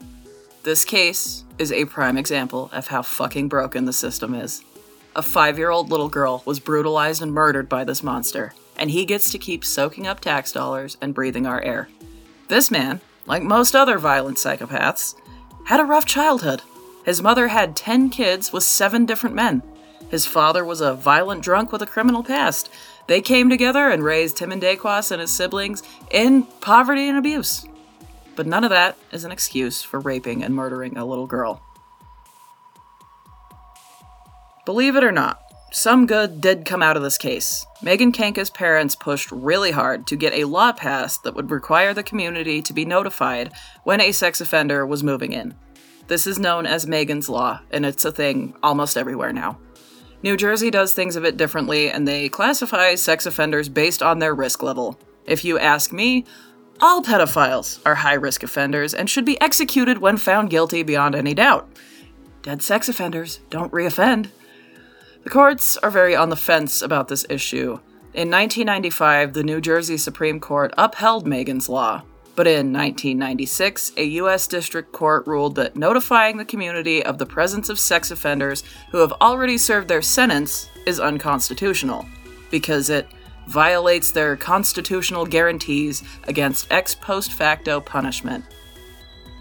This 0.63 0.85
case 0.85 1.43
is 1.59 1.73
a 1.73 1.83
prime 1.83 2.17
example 2.17 2.69
of 2.71 2.87
how 2.87 3.01
fucking 3.01 3.49
broken 3.49 3.83
the 3.83 3.91
system 3.91 4.33
is. 4.33 4.63
A 5.13 5.21
five 5.21 5.57
year 5.57 5.69
old 5.69 5.91
little 5.91 6.07
girl 6.07 6.41
was 6.45 6.61
brutalized 6.61 7.21
and 7.21 7.33
murdered 7.33 7.67
by 7.67 7.83
this 7.83 8.01
monster, 8.01 8.53
and 8.77 8.89
he 8.89 9.03
gets 9.03 9.29
to 9.31 9.37
keep 9.37 9.65
soaking 9.65 10.07
up 10.07 10.21
tax 10.21 10.53
dollars 10.53 10.95
and 11.01 11.13
breathing 11.13 11.45
our 11.45 11.61
air. 11.61 11.89
This 12.47 12.71
man, 12.71 13.01
like 13.25 13.43
most 13.43 13.75
other 13.75 13.97
violent 13.97 14.37
psychopaths, 14.37 15.15
had 15.65 15.81
a 15.81 15.85
rough 15.85 16.05
childhood. 16.05 16.61
His 17.05 17.21
mother 17.21 17.49
had 17.49 17.75
10 17.75 18.09
kids 18.09 18.53
with 18.53 18.63
seven 18.63 19.05
different 19.05 19.35
men. 19.35 19.61
His 20.09 20.25
father 20.25 20.63
was 20.63 20.79
a 20.79 20.93
violent 20.93 21.43
drunk 21.43 21.71
with 21.71 21.81
a 21.81 21.87
criminal 21.87 22.23
past. 22.23 22.69
They 23.07 23.21
came 23.21 23.49
together 23.49 23.89
and 23.89 24.03
raised 24.03 24.37
Timmendequas 24.37 25.11
and 25.11 25.19
his 25.19 25.31
siblings 25.31 25.83
in 26.11 26.43
poverty 26.61 27.07
and 27.09 27.17
abuse. 27.17 27.65
But 28.35 28.47
none 28.47 28.63
of 28.63 28.69
that 28.69 28.97
is 29.11 29.25
an 29.25 29.31
excuse 29.31 29.81
for 29.81 29.99
raping 29.99 30.43
and 30.43 30.55
murdering 30.55 30.97
a 30.97 31.05
little 31.05 31.27
girl. 31.27 31.61
Believe 34.65 34.95
it 34.95 35.03
or 35.03 35.11
not, 35.11 35.41
some 35.71 36.05
good 36.05 36.39
did 36.39 36.63
come 36.63 36.81
out 36.81 36.95
of 36.95 37.03
this 37.03 37.17
case. 37.17 37.65
Megan 37.81 38.11
Kanka's 38.11 38.49
parents 38.49 38.95
pushed 38.95 39.31
really 39.31 39.71
hard 39.71 40.07
to 40.07 40.15
get 40.15 40.33
a 40.33 40.45
law 40.45 40.71
passed 40.71 41.23
that 41.23 41.35
would 41.35 41.51
require 41.51 41.93
the 41.93 42.03
community 42.03 42.61
to 42.61 42.73
be 42.73 42.85
notified 42.85 43.51
when 43.83 43.99
a 43.99 44.11
sex 44.11 44.39
offender 44.39 44.85
was 44.85 45.03
moving 45.03 45.33
in. 45.33 45.55
This 46.07 46.27
is 46.27 46.37
known 46.37 46.65
as 46.65 46.85
Megan's 46.85 47.29
Law, 47.29 47.61
and 47.71 47.85
it's 47.85 48.05
a 48.05 48.11
thing 48.11 48.55
almost 48.61 48.97
everywhere 48.97 49.31
now. 49.31 49.57
New 50.21 50.37
Jersey 50.37 50.69
does 50.69 50.93
things 50.93 51.15
a 51.15 51.21
bit 51.21 51.37
differently, 51.37 51.89
and 51.89 52.07
they 52.07 52.29
classify 52.29 52.95
sex 52.95 53.25
offenders 53.25 53.69
based 53.69 54.03
on 54.03 54.19
their 54.19 54.33
risk 54.33 54.63
level. 54.63 54.99
If 55.25 55.45
you 55.45 55.57
ask 55.59 55.91
me, 55.91 56.25
all 56.81 57.01
pedophiles 57.01 57.79
are 57.85 57.95
high 57.95 58.13
risk 58.13 58.43
offenders 58.43 58.93
and 58.93 59.09
should 59.09 59.25
be 59.25 59.39
executed 59.39 59.99
when 59.99 60.17
found 60.17 60.49
guilty 60.49 60.83
beyond 60.83 61.15
any 61.15 61.33
doubt. 61.33 61.69
Dead 62.41 62.61
sex 62.61 62.89
offenders 62.89 63.39
don't 63.49 63.71
reoffend. 63.71 64.29
The 65.23 65.29
courts 65.29 65.77
are 65.77 65.91
very 65.91 66.15
on 66.15 66.29
the 66.29 66.35
fence 66.35 66.81
about 66.81 67.07
this 67.07 67.25
issue. 67.29 67.79
In 68.13 68.29
1995, 68.29 69.33
the 69.33 69.43
New 69.43 69.61
Jersey 69.61 69.97
Supreme 69.97 70.39
Court 70.39 70.73
upheld 70.77 71.25
Megan's 71.25 71.69
Law, 71.69 72.03
but 72.35 72.47
in 72.47 72.73
1996, 72.73 73.93
a 73.97 74.03
U.S. 74.03 74.47
District 74.47 74.91
Court 74.91 75.27
ruled 75.27 75.55
that 75.55 75.75
notifying 75.75 76.37
the 76.37 76.45
community 76.45 77.03
of 77.03 77.17
the 77.17 77.25
presence 77.25 77.69
of 77.69 77.77
sex 77.77 78.09
offenders 78.09 78.63
who 78.91 78.97
have 78.99 79.13
already 79.21 79.57
served 79.57 79.87
their 79.87 80.01
sentence 80.01 80.69
is 80.85 80.99
unconstitutional 80.99 82.05
because 82.49 82.89
it 82.89 83.07
violates 83.47 84.11
their 84.11 84.35
constitutional 84.35 85.25
guarantees 85.25 86.03
against 86.23 86.71
ex 86.71 86.95
post 86.95 87.31
facto 87.31 87.79
punishment. 87.79 88.43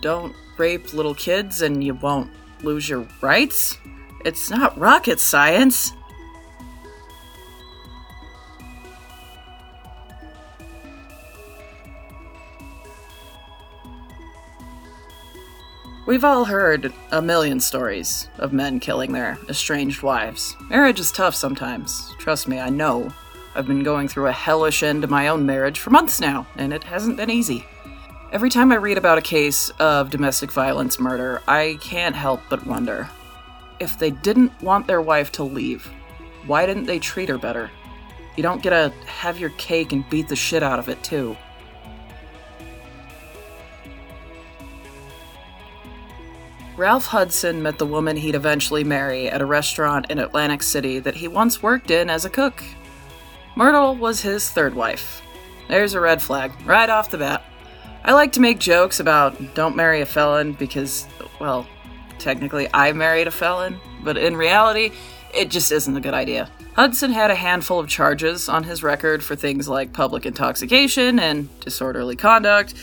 Don't 0.01 0.35
rape 0.59 0.93
little 0.93 1.15
kids 1.15 1.63
and 1.63 1.83
you 1.83 1.95
won't 1.95 2.31
lose 2.63 2.89
your 2.89 3.07
rights? 3.21 3.79
It's 4.25 4.51
not 4.51 4.79
rocket 4.79 5.19
science. 5.19 5.93
We've 16.05 16.25
all 16.25 16.45
heard 16.45 16.93
a 17.13 17.23
million 17.23 17.61
stories 17.61 18.29
of 18.39 18.53
men 18.53 18.81
killing 18.81 19.13
their 19.13 19.39
estranged 19.49 20.03
wives. 20.03 20.57
Marriage 20.69 20.99
is 20.99 21.13
tough 21.13 21.35
sometimes. 21.35 22.13
Trust 22.19 22.49
me, 22.49 22.59
I 22.59 22.71
know. 22.71 23.13
I've 23.55 23.69
been 23.69 23.85
going 23.85 24.09
through 24.09 24.27
a 24.27 24.33
hellish 24.33 24.83
end 24.83 25.03
to 25.03 25.09
my 25.09 25.29
own 25.29 25.47
marriage 25.47 25.79
for 25.79 25.91
months 25.91 26.21
now, 26.21 26.47
and 26.57 26.73
it 26.73 26.83
hasn't 26.83 27.17
been 27.17 27.31
easy. 27.31 27.65
Every 28.33 28.51
time 28.51 28.73
I 28.73 28.77
read 28.77 28.99
about 28.99 29.19
a 29.19 29.23
case 29.23 29.71
of 29.79 30.11
domestic 30.11 30.51
violence 30.51 30.99
murder, 30.99 31.41
I 31.47 31.79
can't 31.81 32.17
help 32.17 32.41
but 32.51 32.67
wonder 32.67 33.09
if 33.79 33.99
they 33.99 34.11
didn't 34.11 34.61
want 34.63 34.87
their 34.87 35.03
wife 35.03 35.31
to 35.33 35.45
leave, 35.45 35.89
why 36.47 36.67
didn't 36.67 36.87
they 36.87 36.99
treat 36.99 37.29
her 37.29 37.39
better? 37.39 37.71
You 38.37 38.43
don't 38.43 38.63
get 38.63 38.71
to 38.71 38.91
have 39.07 39.39
your 39.39 39.51
cake 39.51 39.93
and 39.93 40.09
beat 40.09 40.29
the 40.29 40.37
shit 40.37 40.63
out 40.63 40.79
of 40.79 40.89
it, 40.89 41.03
too. 41.05 41.37
Ralph 46.83 47.07
Hudson 47.07 47.63
met 47.63 47.79
the 47.79 47.87
woman 47.87 48.17
he'd 48.17 48.35
eventually 48.35 48.83
marry 48.83 49.31
at 49.31 49.41
a 49.41 49.47
restaurant 49.47 50.11
in 50.11 50.19
Atlantic 50.19 50.65
City 50.65 50.99
that 50.99 51.15
he 51.15 51.29
once 51.29 51.63
worked 51.63 51.93
in 51.93 52.11
as 52.11 52.25
a 52.25 52.29
cook. 52.29 52.61
Myrtle 53.55 53.95
was 53.95 54.23
his 54.23 54.51
third 54.51 54.75
wife. 54.75 55.23
There's 55.69 55.95
a 55.95 56.01
red 56.01 56.21
flag, 56.21 56.51
right 56.67 56.91
off 56.91 57.13
the 57.13 57.19
bat. 57.19 57.45
I 58.03 58.15
like 58.15 58.33
to 58.33 58.41
make 58.41 58.59
jokes 58.59 58.99
about 58.99 59.55
don't 59.55 59.77
marry 59.77 60.01
a 60.01 60.07
felon 60.07 60.55
because, 60.55 61.07
well, 61.39 61.69
technically 62.19 62.69
I 62.75 62.91
married 62.91 63.29
a 63.29 63.31
felon, 63.31 63.79
but 64.03 64.17
in 64.17 64.37
reality, 64.37 64.91
it 65.33 65.53
just 65.53 65.71
isn't 65.71 65.97
a 65.97 66.01
good 66.01 66.15
idea. 66.15 66.51
Hudson 66.75 67.13
had 67.13 67.31
a 67.31 67.37
handful 67.37 67.79
of 67.79 67.87
charges 67.87 68.49
on 68.49 68.65
his 68.65 68.83
record 68.83 69.23
for 69.23 69.37
things 69.37 69.69
like 69.69 69.93
public 69.93 70.27
intoxication 70.27 71.21
and 71.21 71.49
disorderly 71.61 72.17
conduct. 72.17 72.75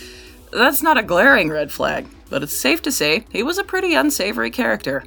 That's 0.52 0.82
not 0.82 0.98
a 0.98 1.04
glaring 1.04 1.50
red 1.50 1.72
flag, 1.72 2.08
but 2.30 2.43
it's 2.43 2.58
safe 2.58 2.82
to 2.84 2.91
say 2.91 3.26
he 3.30 3.43
was 3.43 3.58
a 3.58 3.64
pretty 3.64 3.93
unsavory 3.93 4.52
character. 4.52 5.04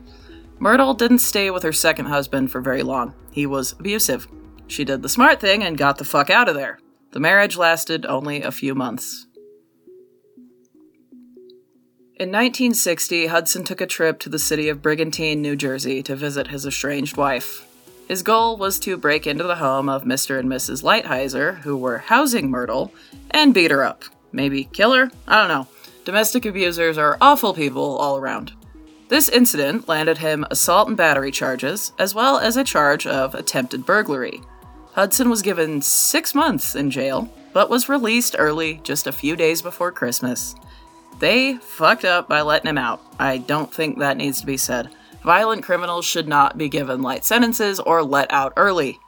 Myrtle 0.58 0.94
didn't 0.94 1.18
stay 1.18 1.50
with 1.50 1.64
her 1.64 1.72
second 1.72 2.06
husband 2.06 2.52
for 2.52 2.60
very 2.60 2.82
long. 2.82 3.14
He 3.32 3.46
was 3.46 3.72
abusive. 3.72 4.28
She 4.68 4.84
did 4.84 5.02
the 5.02 5.08
smart 5.08 5.40
thing 5.40 5.62
and 5.62 5.76
got 5.76 5.98
the 5.98 6.04
fuck 6.04 6.30
out 6.30 6.48
of 6.48 6.54
there. 6.54 6.78
The 7.10 7.20
marriage 7.20 7.56
lasted 7.56 8.06
only 8.06 8.42
a 8.42 8.52
few 8.52 8.74
months. 8.74 9.26
In 12.14 12.28
1960, 12.28 13.26
Hudson 13.26 13.64
took 13.64 13.80
a 13.80 13.86
trip 13.86 14.20
to 14.20 14.28
the 14.28 14.38
city 14.38 14.68
of 14.68 14.80
Brigantine, 14.80 15.42
New 15.42 15.56
Jersey 15.56 16.04
to 16.04 16.14
visit 16.14 16.48
his 16.48 16.64
estranged 16.64 17.16
wife. 17.16 17.66
His 18.06 18.22
goal 18.22 18.56
was 18.56 18.78
to 18.80 18.96
break 18.96 19.26
into 19.26 19.44
the 19.44 19.56
home 19.56 19.88
of 19.88 20.04
Mr. 20.04 20.38
and 20.38 20.48
Mrs. 20.48 20.84
Lighthizer, 20.84 21.62
who 21.62 21.76
were 21.76 21.98
housing 21.98 22.48
Myrtle, 22.48 22.92
and 23.30 23.52
beat 23.52 23.72
her 23.72 23.82
up. 23.82 24.04
Maybe 24.32 24.64
kill 24.64 24.92
her? 24.94 25.10
I 25.28 25.38
don't 25.40 25.48
know. 25.48 25.68
Domestic 26.04 26.44
abusers 26.44 26.98
are 26.98 27.18
awful 27.20 27.54
people 27.54 27.96
all 27.98 28.16
around. 28.16 28.52
This 29.08 29.28
incident 29.28 29.88
landed 29.88 30.18
him 30.18 30.46
assault 30.50 30.88
and 30.88 30.96
battery 30.96 31.30
charges, 31.30 31.92
as 31.98 32.14
well 32.14 32.38
as 32.38 32.56
a 32.56 32.64
charge 32.64 33.06
of 33.06 33.34
attempted 33.34 33.84
burglary. 33.84 34.40
Hudson 34.92 35.30
was 35.30 35.42
given 35.42 35.82
six 35.82 36.34
months 36.34 36.74
in 36.74 36.90
jail, 36.90 37.32
but 37.52 37.70
was 37.70 37.88
released 37.88 38.36
early 38.38 38.80
just 38.82 39.06
a 39.06 39.12
few 39.12 39.36
days 39.36 39.62
before 39.62 39.92
Christmas. 39.92 40.54
They 41.18 41.54
fucked 41.58 42.04
up 42.04 42.28
by 42.28 42.40
letting 42.40 42.68
him 42.68 42.78
out. 42.78 43.00
I 43.18 43.38
don't 43.38 43.72
think 43.72 43.98
that 43.98 44.16
needs 44.16 44.40
to 44.40 44.46
be 44.46 44.56
said. 44.56 44.88
Violent 45.22 45.62
criminals 45.62 46.04
should 46.04 46.26
not 46.26 46.58
be 46.58 46.68
given 46.68 47.02
light 47.02 47.24
sentences 47.24 47.78
or 47.78 48.02
let 48.02 48.32
out 48.32 48.52
early. 48.56 48.98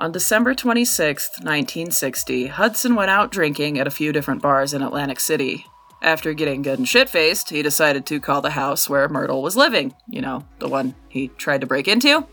On 0.00 0.10
December 0.10 0.54
26, 0.54 1.40
1960, 1.40 2.46
Hudson 2.46 2.94
went 2.94 3.10
out 3.10 3.30
drinking 3.30 3.78
at 3.78 3.86
a 3.86 3.90
few 3.90 4.12
different 4.12 4.40
bars 4.40 4.72
in 4.72 4.80
Atlantic 4.80 5.20
City. 5.20 5.66
After 6.00 6.32
getting 6.32 6.62
good 6.62 6.78
and 6.78 6.88
shit 6.88 7.10
faced, 7.10 7.50
he 7.50 7.60
decided 7.62 8.06
to 8.06 8.18
call 8.18 8.40
the 8.40 8.52
house 8.52 8.88
where 8.88 9.10
Myrtle 9.10 9.42
was 9.42 9.58
living, 9.58 9.94
you 10.08 10.22
know, 10.22 10.46
the 10.58 10.70
one 10.70 10.94
he 11.10 11.28
tried 11.28 11.60
to 11.60 11.66
break 11.66 11.86
into. 11.86 12.26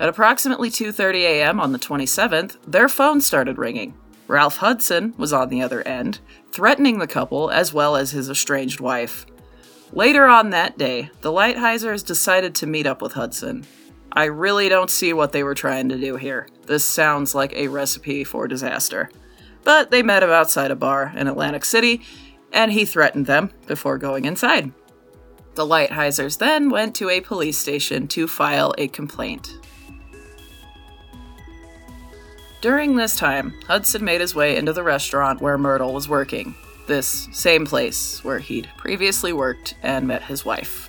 At 0.00 0.08
approximately 0.08 0.70
2:30 0.70 1.20
a.m. 1.20 1.60
on 1.60 1.70
the 1.70 1.78
27th, 1.78 2.56
their 2.66 2.88
phone 2.88 3.20
started 3.20 3.58
ringing. 3.58 3.94
Ralph 4.26 4.56
Hudson 4.56 5.14
was 5.16 5.32
on 5.32 5.50
the 5.50 5.62
other 5.62 5.86
end, 5.86 6.18
threatening 6.50 6.98
the 6.98 7.06
couple 7.06 7.48
as 7.48 7.72
well 7.72 7.94
as 7.94 8.10
his 8.10 8.28
estranged 8.28 8.80
wife. 8.80 9.24
Later 9.92 10.26
on 10.26 10.50
that 10.50 10.76
day, 10.76 11.10
the 11.20 11.30
Lighthisers 11.30 12.04
decided 12.04 12.56
to 12.56 12.66
meet 12.66 12.88
up 12.88 13.00
with 13.00 13.12
Hudson. 13.12 13.66
I 14.12 14.24
really 14.24 14.68
don't 14.68 14.90
see 14.90 15.12
what 15.12 15.32
they 15.32 15.42
were 15.42 15.54
trying 15.54 15.88
to 15.90 15.98
do 15.98 16.16
here. 16.16 16.48
This 16.66 16.84
sounds 16.84 17.34
like 17.34 17.52
a 17.52 17.68
recipe 17.68 18.24
for 18.24 18.48
disaster. 18.48 19.10
But 19.64 19.90
they 19.90 20.02
met 20.02 20.22
him 20.22 20.30
outside 20.30 20.70
a 20.70 20.76
bar 20.76 21.12
in 21.14 21.26
Atlantic 21.26 21.64
City, 21.64 22.02
and 22.52 22.72
he 22.72 22.84
threatened 22.84 23.26
them 23.26 23.50
before 23.66 23.98
going 23.98 24.24
inside. 24.24 24.72
The 25.54 25.66
Lighthisers 25.66 26.38
then 26.38 26.70
went 26.70 26.94
to 26.96 27.10
a 27.10 27.20
police 27.20 27.58
station 27.58 28.08
to 28.08 28.28
file 28.28 28.74
a 28.78 28.88
complaint. 28.88 29.58
During 32.60 32.96
this 32.96 33.14
time, 33.14 33.54
Hudson 33.66 34.04
made 34.04 34.20
his 34.20 34.34
way 34.34 34.56
into 34.56 34.72
the 34.72 34.82
restaurant 34.82 35.40
where 35.40 35.58
Myrtle 35.58 35.92
was 35.92 36.08
working, 36.08 36.54
this 36.86 37.28
same 37.32 37.66
place 37.66 38.24
where 38.24 38.38
he'd 38.38 38.68
previously 38.76 39.32
worked 39.32 39.74
and 39.82 40.08
met 40.08 40.22
his 40.22 40.44
wife. 40.44 40.88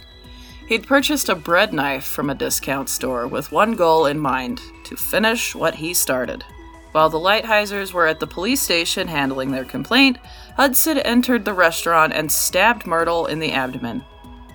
He'd 0.69 0.85
purchased 0.85 1.29
a 1.29 1.35
bread 1.35 1.73
knife 1.73 2.05
from 2.05 2.29
a 2.29 2.35
discount 2.35 2.89
store 2.89 3.25
with 3.27 3.51
one 3.51 3.73
goal 3.73 4.05
in 4.05 4.19
mind 4.19 4.61
to 4.83 4.95
finish 4.95 5.55
what 5.55 5.73
he 5.73 5.95
started. 5.95 6.45
While 6.91 7.09
the 7.09 7.17
Lighthisers 7.17 7.91
were 7.91 8.05
at 8.05 8.19
the 8.19 8.27
police 8.27 8.61
station 8.61 9.07
handling 9.07 9.49
their 9.49 9.65
complaint, 9.65 10.19
Hudson 10.57 10.99
entered 10.99 11.43
the 11.43 11.55
restaurant 11.55 12.13
and 12.13 12.31
stabbed 12.31 12.85
Myrtle 12.85 13.25
in 13.25 13.39
the 13.39 13.51
abdomen 13.51 14.05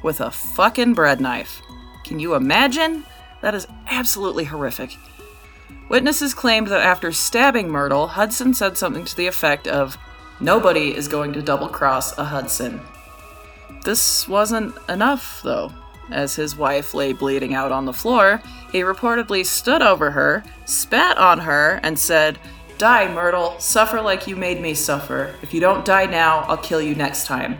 with 0.04 0.20
a 0.20 0.30
fucking 0.30 0.94
bread 0.94 1.20
knife. 1.20 1.60
Can 2.04 2.20
you 2.20 2.36
imagine? 2.36 3.04
That 3.42 3.56
is 3.56 3.66
absolutely 3.88 4.44
horrific. 4.44 4.96
Witnesses 5.88 6.32
claimed 6.32 6.68
that 6.68 6.86
after 6.86 7.10
stabbing 7.10 7.68
Myrtle, 7.68 8.06
Hudson 8.06 8.54
said 8.54 8.78
something 8.78 9.04
to 9.04 9.16
the 9.16 9.26
effect 9.26 9.66
of, 9.66 9.98
Nobody 10.38 10.94
is 10.94 11.08
going 11.08 11.32
to 11.32 11.42
double 11.42 11.68
cross 11.68 12.16
a 12.16 12.24
Hudson. 12.24 12.80
This 13.84 14.28
wasn't 14.28 14.76
enough, 14.88 15.40
though. 15.42 15.72
As 16.10 16.36
his 16.36 16.56
wife 16.56 16.94
lay 16.94 17.12
bleeding 17.12 17.54
out 17.54 17.72
on 17.72 17.84
the 17.84 17.92
floor, 17.92 18.42
he 18.70 18.80
reportedly 18.80 19.44
stood 19.44 19.82
over 19.82 20.10
her, 20.10 20.44
spat 20.64 21.16
on 21.18 21.40
her, 21.40 21.80
and 21.82 21.98
said, 21.98 22.38
Die, 22.78 23.12
Myrtle, 23.14 23.58
suffer 23.58 24.00
like 24.00 24.26
you 24.26 24.36
made 24.36 24.60
me 24.60 24.74
suffer. 24.74 25.34
If 25.42 25.54
you 25.54 25.60
don't 25.60 25.84
die 25.84 26.06
now, 26.06 26.40
I'll 26.40 26.56
kill 26.56 26.82
you 26.82 26.94
next 26.94 27.26
time. 27.26 27.56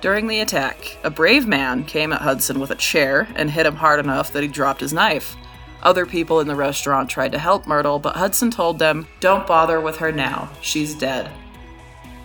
During 0.00 0.26
the 0.26 0.40
attack, 0.40 0.98
a 1.02 1.08
brave 1.08 1.46
man 1.46 1.84
came 1.84 2.12
at 2.12 2.20
Hudson 2.20 2.60
with 2.60 2.70
a 2.70 2.76
chair 2.76 3.28
and 3.36 3.50
hit 3.50 3.64
him 3.64 3.76
hard 3.76 4.00
enough 4.00 4.32
that 4.32 4.42
he 4.42 4.48
dropped 4.48 4.80
his 4.80 4.92
knife. 4.92 5.36
Other 5.82 6.04
people 6.04 6.40
in 6.40 6.46
the 6.46 6.54
restaurant 6.54 7.08
tried 7.08 7.32
to 7.32 7.38
help 7.38 7.66
Myrtle, 7.66 7.98
but 7.98 8.16
Hudson 8.16 8.50
told 8.50 8.78
them, 8.78 9.06
Don't 9.20 9.46
bother 9.46 9.80
with 9.80 9.96
her 9.98 10.12
now, 10.12 10.50
she's 10.60 10.94
dead. 10.94 11.30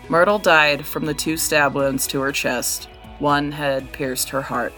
Myrtle 0.09 0.39
died 0.39 0.85
from 0.85 1.05
the 1.05 1.13
two 1.13 1.37
stab 1.37 1.75
wounds 1.75 2.07
to 2.07 2.19
her 2.21 2.31
chest. 2.31 2.89
One 3.19 3.51
had 3.51 3.93
pierced 3.93 4.29
her 4.29 4.41
heart. 4.41 4.73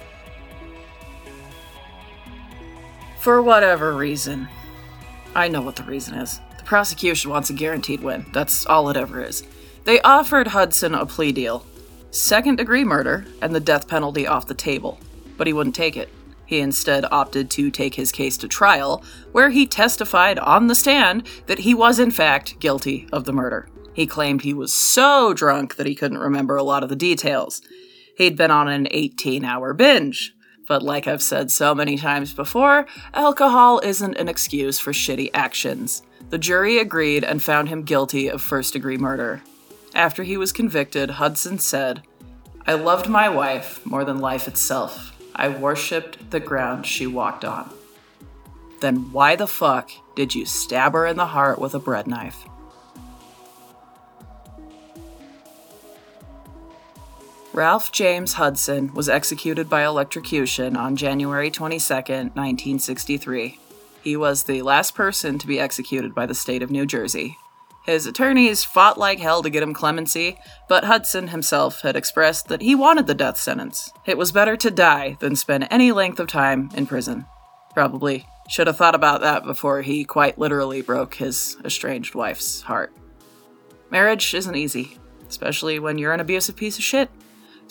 For 3.21 3.39
whatever 3.39 3.93
reason. 3.93 4.47
I 5.35 5.47
know 5.47 5.61
what 5.61 5.75
the 5.75 5.83
reason 5.83 6.15
is. 6.15 6.39
The 6.57 6.63
prosecution 6.63 7.29
wants 7.29 7.51
a 7.51 7.53
guaranteed 7.53 8.01
win. 8.01 8.25
That's 8.33 8.65
all 8.65 8.89
it 8.89 8.97
ever 8.97 9.23
is. 9.23 9.43
They 9.83 10.01
offered 10.01 10.47
Hudson 10.47 10.95
a 10.95 11.05
plea 11.05 11.31
deal 11.31 11.63
second 12.09 12.55
degree 12.55 12.83
murder 12.83 13.27
and 13.39 13.53
the 13.53 13.59
death 13.59 13.87
penalty 13.87 14.25
off 14.25 14.47
the 14.47 14.55
table, 14.55 14.99
but 15.37 15.45
he 15.45 15.53
wouldn't 15.53 15.75
take 15.75 15.95
it. 15.95 16.09
He 16.47 16.59
instead 16.61 17.05
opted 17.11 17.51
to 17.51 17.69
take 17.69 17.93
his 17.93 18.11
case 18.11 18.37
to 18.37 18.47
trial, 18.47 19.03
where 19.31 19.51
he 19.51 19.67
testified 19.67 20.39
on 20.39 20.65
the 20.65 20.73
stand 20.73 21.27
that 21.45 21.59
he 21.59 21.75
was, 21.75 21.99
in 21.99 22.09
fact, 22.09 22.59
guilty 22.59 23.07
of 23.13 23.25
the 23.25 23.33
murder. 23.33 23.69
He 23.93 24.07
claimed 24.07 24.41
he 24.41 24.53
was 24.55 24.73
so 24.73 25.31
drunk 25.35 25.75
that 25.75 25.85
he 25.85 25.93
couldn't 25.93 26.17
remember 26.17 26.55
a 26.55 26.63
lot 26.63 26.81
of 26.81 26.89
the 26.89 26.95
details. 26.95 27.61
He'd 28.17 28.35
been 28.35 28.49
on 28.49 28.67
an 28.67 28.87
18 28.89 29.45
hour 29.45 29.75
binge. 29.75 30.33
But 30.71 30.83
like 30.83 31.05
I've 31.05 31.21
said 31.21 31.51
so 31.51 31.75
many 31.75 31.97
times 31.97 32.33
before, 32.33 32.85
alcohol 33.13 33.81
isn't 33.83 34.15
an 34.15 34.29
excuse 34.29 34.79
for 34.79 34.93
shitty 34.93 35.29
actions. 35.33 36.01
The 36.29 36.37
jury 36.37 36.77
agreed 36.77 37.25
and 37.25 37.43
found 37.43 37.67
him 37.67 37.83
guilty 37.83 38.29
of 38.29 38.41
first 38.41 38.71
degree 38.71 38.97
murder. 38.97 39.41
After 39.93 40.23
he 40.23 40.37
was 40.37 40.53
convicted, 40.53 41.09
Hudson 41.09 41.59
said, 41.59 42.03
I 42.65 42.75
loved 42.75 43.09
my 43.09 43.27
wife 43.27 43.85
more 43.85 44.05
than 44.05 44.19
life 44.19 44.47
itself. 44.47 45.11
I 45.35 45.49
worshipped 45.49 46.31
the 46.31 46.39
ground 46.39 46.85
she 46.85 47.05
walked 47.05 47.43
on. 47.43 47.69
Then 48.79 49.11
why 49.11 49.35
the 49.35 49.47
fuck 49.47 49.91
did 50.15 50.33
you 50.33 50.45
stab 50.45 50.93
her 50.93 51.05
in 51.05 51.17
the 51.17 51.25
heart 51.25 51.59
with 51.59 51.75
a 51.75 51.79
bread 51.79 52.07
knife? 52.07 52.45
Ralph 57.53 57.91
James 57.91 58.33
Hudson 58.33 58.93
was 58.93 59.09
executed 59.09 59.69
by 59.69 59.83
electrocution 59.83 60.77
on 60.77 60.95
January 60.95 61.51
22, 61.51 61.93
1963. 61.93 63.59
He 64.01 64.15
was 64.15 64.43
the 64.43 64.61
last 64.61 64.95
person 64.95 65.37
to 65.37 65.47
be 65.47 65.59
executed 65.59 66.15
by 66.15 66.25
the 66.25 66.33
state 66.33 66.63
of 66.63 66.71
New 66.71 66.85
Jersey. 66.85 67.35
His 67.85 68.05
attorneys 68.05 68.63
fought 68.63 68.97
like 68.97 69.19
hell 69.19 69.43
to 69.43 69.49
get 69.49 69.63
him 69.63 69.73
clemency, 69.73 70.37
but 70.69 70.85
Hudson 70.85 71.27
himself 71.27 71.81
had 71.81 71.97
expressed 71.97 72.47
that 72.47 72.61
he 72.61 72.73
wanted 72.73 73.05
the 73.05 73.13
death 73.13 73.37
sentence. 73.37 73.91
It 74.05 74.17
was 74.17 74.31
better 74.31 74.55
to 74.55 74.71
die 74.71 75.17
than 75.19 75.35
spend 75.35 75.67
any 75.69 75.91
length 75.91 76.21
of 76.21 76.27
time 76.27 76.69
in 76.73 76.85
prison. 76.85 77.25
Probably 77.73 78.25
should 78.47 78.67
have 78.67 78.77
thought 78.77 78.95
about 78.95 79.19
that 79.21 79.43
before 79.43 79.81
he 79.81 80.05
quite 80.05 80.39
literally 80.39 80.81
broke 80.81 81.15
his 81.15 81.57
estranged 81.65 82.15
wife's 82.15 82.61
heart. 82.61 82.93
Marriage 83.89 84.33
isn't 84.33 84.55
easy, 84.55 84.97
especially 85.27 85.79
when 85.79 85.97
you're 85.97 86.13
an 86.13 86.21
abusive 86.21 86.55
piece 86.55 86.77
of 86.77 86.83
shit. 86.85 87.09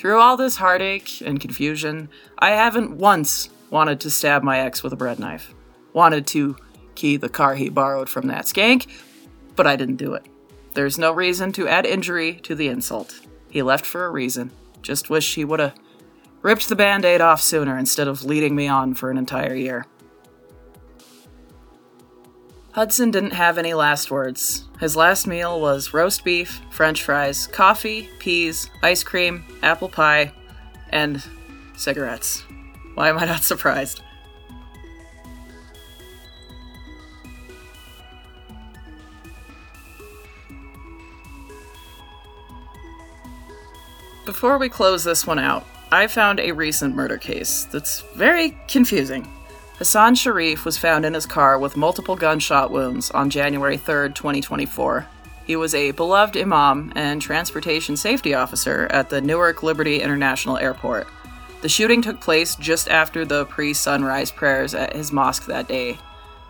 Through 0.01 0.19
all 0.19 0.39
this 0.39 0.57
heartache 0.57 1.21
and 1.21 1.39
confusion, 1.39 2.09
I 2.39 2.53
haven't 2.53 2.97
once 2.97 3.51
wanted 3.69 4.01
to 4.01 4.11
stab 4.11 4.43
my 4.43 4.61
ex 4.61 4.83
with 4.83 4.95
a 4.95 4.97
bread 4.97 5.19
knife. 5.19 5.53
Wanted 5.93 6.27
to 6.29 6.57
key 6.95 7.19
the 7.19 7.29
car 7.29 7.55
he 7.55 7.69
borrowed 7.69 8.09
from 8.09 8.27
that 8.29 8.47
skank, 8.47 8.87
but 9.57 9.67
I 9.67 9.77
didn't 9.77 9.97
do 9.97 10.15
it. 10.15 10.25
There's 10.73 10.97
no 10.97 11.13
reason 11.13 11.53
to 11.53 11.69
add 11.69 11.85
injury 11.85 12.37
to 12.45 12.55
the 12.55 12.69
insult. 12.69 13.21
He 13.51 13.61
left 13.61 13.85
for 13.85 14.07
a 14.07 14.11
reason. 14.11 14.53
Just 14.81 15.11
wish 15.11 15.35
he 15.35 15.45
would 15.45 15.61
have 15.61 15.75
ripped 16.41 16.71
the 16.71 16.77
band 16.77 17.05
aid 17.05 17.21
off 17.21 17.43
sooner 17.43 17.77
instead 17.77 18.09
of 18.09 18.25
leading 18.25 18.57
me 18.57 18.69
on 18.69 18.95
for 18.95 19.11
an 19.11 19.19
entire 19.19 19.55
year. 19.55 19.85
Hudson 22.73 23.11
didn't 23.11 23.33
have 23.33 23.59
any 23.59 23.75
last 23.75 24.13
words. 24.13 24.65
His 24.79 24.95
last 24.95 25.27
meal 25.27 25.61
was 25.61 25.93
roast 25.93 26.23
beef, 26.23 26.61
french 26.71 27.03
fries, 27.03 27.49
coffee, 27.49 28.09
peas, 28.21 28.71
ice 28.83 29.03
cream, 29.03 29.45
apple 29.61 29.89
pie, 29.89 30.33
and 30.91 31.21
cigarettes. 31.77 32.45
Why 32.95 33.09
am 33.09 33.19
I 33.19 33.25
not 33.25 33.43
surprised? 33.43 34.03
Before 44.25 44.59
we 44.59 44.69
close 44.69 45.03
this 45.03 45.27
one 45.27 45.41
out, 45.41 45.67
I 45.91 46.07
found 46.07 46.39
a 46.39 46.53
recent 46.53 46.95
murder 46.95 47.19
case 47.19 47.65
that's 47.65 48.03
very 48.15 48.57
confusing. 48.69 49.27
Hassan 49.81 50.15
Sharif 50.15 50.67
was 50.67 50.77
found 50.77 51.07
in 51.07 51.15
his 51.15 51.25
car 51.25 51.59
with 51.59 51.75
multiple 51.75 52.15
gunshot 52.15 52.71
wounds 52.71 53.11
on 53.13 53.31
January 53.31 53.79
3, 53.79 54.11
2024. 54.13 55.07
He 55.47 55.57
was 55.57 55.75
a 55.75 55.93
beloved 55.93 56.37
imam 56.37 56.93
and 56.95 57.23
transportation 57.23 57.97
safety 57.97 58.35
officer 58.35 58.89
at 58.91 59.09
the 59.09 59.23
Newark 59.23 59.63
Liberty 59.63 60.03
International 60.03 60.59
Airport. 60.59 61.09
The 61.63 61.71
shooting 61.71 62.03
took 62.03 62.21
place 62.21 62.57
just 62.57 62.91
after 62.91 63.25
the 63.25 63.47
pre 63.47 63.73
sunrise 63.73 64.31
prayers 64.31 64.75
at 64.75 64.95
his 64.95 65.13
mosque 65.13 65.47
that 65.47 65.67
day. 65.67 65.97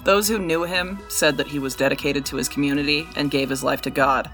Those 0.03 0.27
who 0.27 0.41
knew 0.41 0.65
him 0.65 0.99
said 1.09 1.37
that 1.37 1.47
he 1.47 1.61
was 1.61 1.77
dedicated 1.77 2.27
to 2.27 2.37
his 2.37 2.49
community 2.49 3.07
and 3.15 3.31
gave 3.31 3.49
his 3.49 3.63
life 3.63 3.83
to 3.83 3.91
God. 3.91 4.29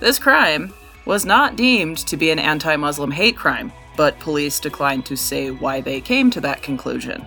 This 0.00 0.18
crime 0.18 0.74
was 1.04 1.24
not 1.24 1.54
deemed 1.54 1.98
to 1.98 2.16
be 2.16 2.32
an 2.32 2.40
anti 2.40 2.74
Muslim 2.74 3.12
hate 3.12 3.36
crime, 3.36 3.70
but 3.96 4.18
police 4.18 4.58
declined 4.58 5.06
to 5.06 5.16
say 5.16 5.52
why 5.52 5.80
they 5.80 6.00
came 6.00 6.32
to 6.32 6.40
that 6.40 6.64
conclusion. 6.64 7.24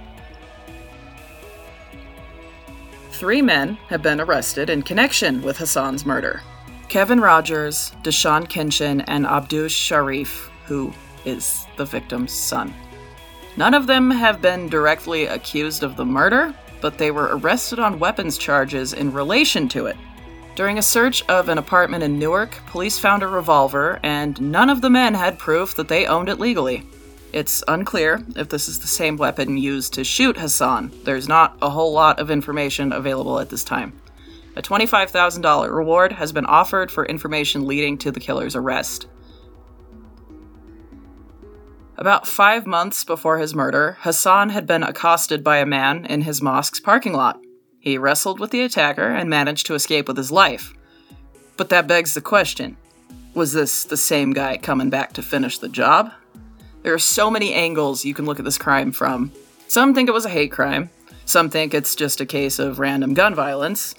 Three 3.23 3.41
men 3.41 3.75
have 3.87 4.01
been 4.01 4.19
arrested 4.19 4.69
in 4.69 4.81
connection 4.81 5.41
with 5.43 5.57
Hassan's 5.57 6.05
murder 6.05 6.41
Kevin 6.89 7.21
Rogers, 7.21 7.93
Deshaun 8.03 8.45
Kinchin, 8.49 9.01
and 9.07 9.25
Abdush 9.25 9.73
Sharif, 9.73 10.51
who 10.65 10.91
is 11.23 11.65
the 11.77 11.85
victim's 11.85 12.33
son. 12.33 12.73
None 13.55 13.73
of 13.73 13.87
them 13.87 14.11
have 14.11 14.41
been 14.41 14.67
directly 14.67 15.27
accused 15.27 15.83
of 15.83 15.95
the 15.95 16.03
murder, 16.03 16.53
but 16.81 16.97
they 16.97 17.11
were 17.11 17.37
arrested 17.37 17.79
on 17.79 17.97
weapons 17.97 18.37
charges 18.37 18.91
in 18.91 19.13
relation 19.13 19.69
to 19.69 19.85
it. 19.85 19.95
During 20.57 20.77
a 20.77 20.81
search 20.81 21.23
of 21.29 21.47
an 21.47 21.57
apartment 21.57 22.03
in 22.03 22.19
Newark, 22.19 22.59
police 22.65 22.99
found 22.99 23.23
a 23.23 23.27
revolver, 23.27 24.01
and 24.03 24.41
none 24.41 24.69
of 24.69 24.81
the 24.81 24.89
men 24.89 25.13
had 25.13 25.39
proof 25.39 25.75
that 25.75 25.87
they 25.87 26.07
owned 26.07 26.27
it 26.27 26.41
legally. 26.41 26.85
It's 27.33 27.63
unclear 27.67 28.23
if 28.35 28.49
this 28.49 28.69
is 28.69 28.77
the 28.77 28.87
same 28.87 29.17
weapon 29.17 29.57
used 29.57 29.93
to 29.93 30.03
shoot 30.03 30.37
Hassan. 30.37 30.91
There's 31.03 31.27
not 31.27 31.57
a 31.63 31.71
whole 31.71 31.91
lot 31.91 32.19
of 32.19 32.29
information 32.29 32.93
available 32.93 33.39
at 33.39 33.49
this 33.49 33.63
time. 33.63 33.99
A 34.55 34.61
$25,000 34.61 35.75
reward 35.75 36.11
has 36.11 36.31
been 36.31 36.45
offered 36.45 36.91
for 36.91 37.07
information 37.07 37.65
leading 37.65 37.97
to 37.97 38.11
the 38.11 38.19
killer's 38.19 38.55
arrest. 38.55 39.07
About 41.97 42.27
five 42.27 42.67
months 42.67 43.03
before 43.03 43.39
his 43.39 43.55
murder, 43.55 43.97
Hassan 44.01 44.49
had 44.49 44.67
been 44.67 44.83
accosted 44.83 45.43
by 45.43 45.57
a 45.57 45.65
man 45.65 46.05
in 46.05 46.21
his 46.21 46.39
mosque's 46.39 46.79
parking 46.79 47.13
lot. 47.13 47.39
He 47.79 47.97
wrestled 47.97 48.39
with 48.39 48.51
the 48.51 48.61
attacker 48.61 49.07
and 49.07 49.27
managed 49.27 49.65
to 49.67 49.73
escape 49.73 50.07
with 50.07 50.17
his 50.17 50.31
life. 50.31 50.71
But 51.57 51.69
that 51.69 51.87
begs 51.87 52.13
the 52.13 52.21
question 52.21 52.77
was 53.33 53.53
this 53.53 53.83
the 53.85 53.97
same 53.97 54.33
guy 54.33 54.57
coming 54.57 54.91
back 54.91 55.13
to 55.13 55.23
finish 55.23 55.57
the 55.57 55.69
job? 55.69 56.11
There 56.83 56.93
are 56.93 56.99
so 56.99 57.31
many 57.31 57.53
angles 57.53 58.05
you 58.05 58.13
can 58.13 58.25
look 58.25 58.39
at 58.39 58.45
this 58.45 58.57
crime 58.57 58.91
from. 58.91 59.31
Some 59.67 59.93
think 59.93 60.09
it 60.09 60.13
was 60.13 60.25
a 60.25 60.29
hate 60.29 60.51
crime, 60.51 60.89
some 61.25 61.49
think 61.49 61.73
it's 61.73 61.95
just 61.95 62.21
a 62.21 62.25
case 62.25 62.59
of 62.59 62.79
random 62.79 63.13
gun 63.13 63.33
violence. 63.33 63.95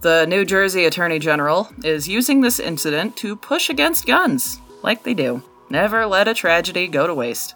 The 0.00 0.26
New 0.26 0.44
Jersey 0.44 0.84
Attorney 0.84 1.18
General 1.18 1.68
is 1.84 2.08
using 2.08 2.40
this 2.40 2.58
incident 2.58 3.16
to 3.18 3.36
push 3.36 3.70
against 3.70 4.06
guns, 4.06 4.58
like 4.82 5.02
they 5.04 5.14
do. 5.14 5.42
Never 5.70 6.06
let 6.06 6.28
a 6.28 6.34
tragedy 6.34 6.88
go 6.88 7.06
to 7.06 7.14
waste. 7.14 7.54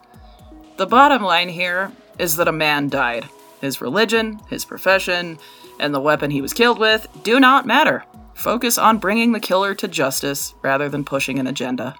The 0.76 0.86
bottom 0.86 1.22
line 1.22 1.48
here 1.48 1.92
is 2.18 2.36
that 2.36 2.48
a 2.48 2.52
man 2.52 2.88
died. 2.88 3.28
His 3.60 3.80
religion, 3.80 4.40
his 4.48 4.64
profession, 4.64 5.38
and 5.80 5.94
the 5.94 6.00
weapon 6.00 6.30
he 6.30 6.40
was 6.40 6.52
killed 6.52 6.78
with 6.78 7.06
do 7.22 7.40
not 7.40 7.66
matter. 7.66 8.04
Focus 8.34 8.78
on 8.78 8.98
bringing 8.98 9.32
the 9.32 9.40
killer 9.40 9.74
to 9.74 9.88
justice 9.88 10.54
rather 10.62 10.88
than 10.88 11.04
pushing 11.04 11.38
an 11.38 11.46
agenda. 11.46 11.96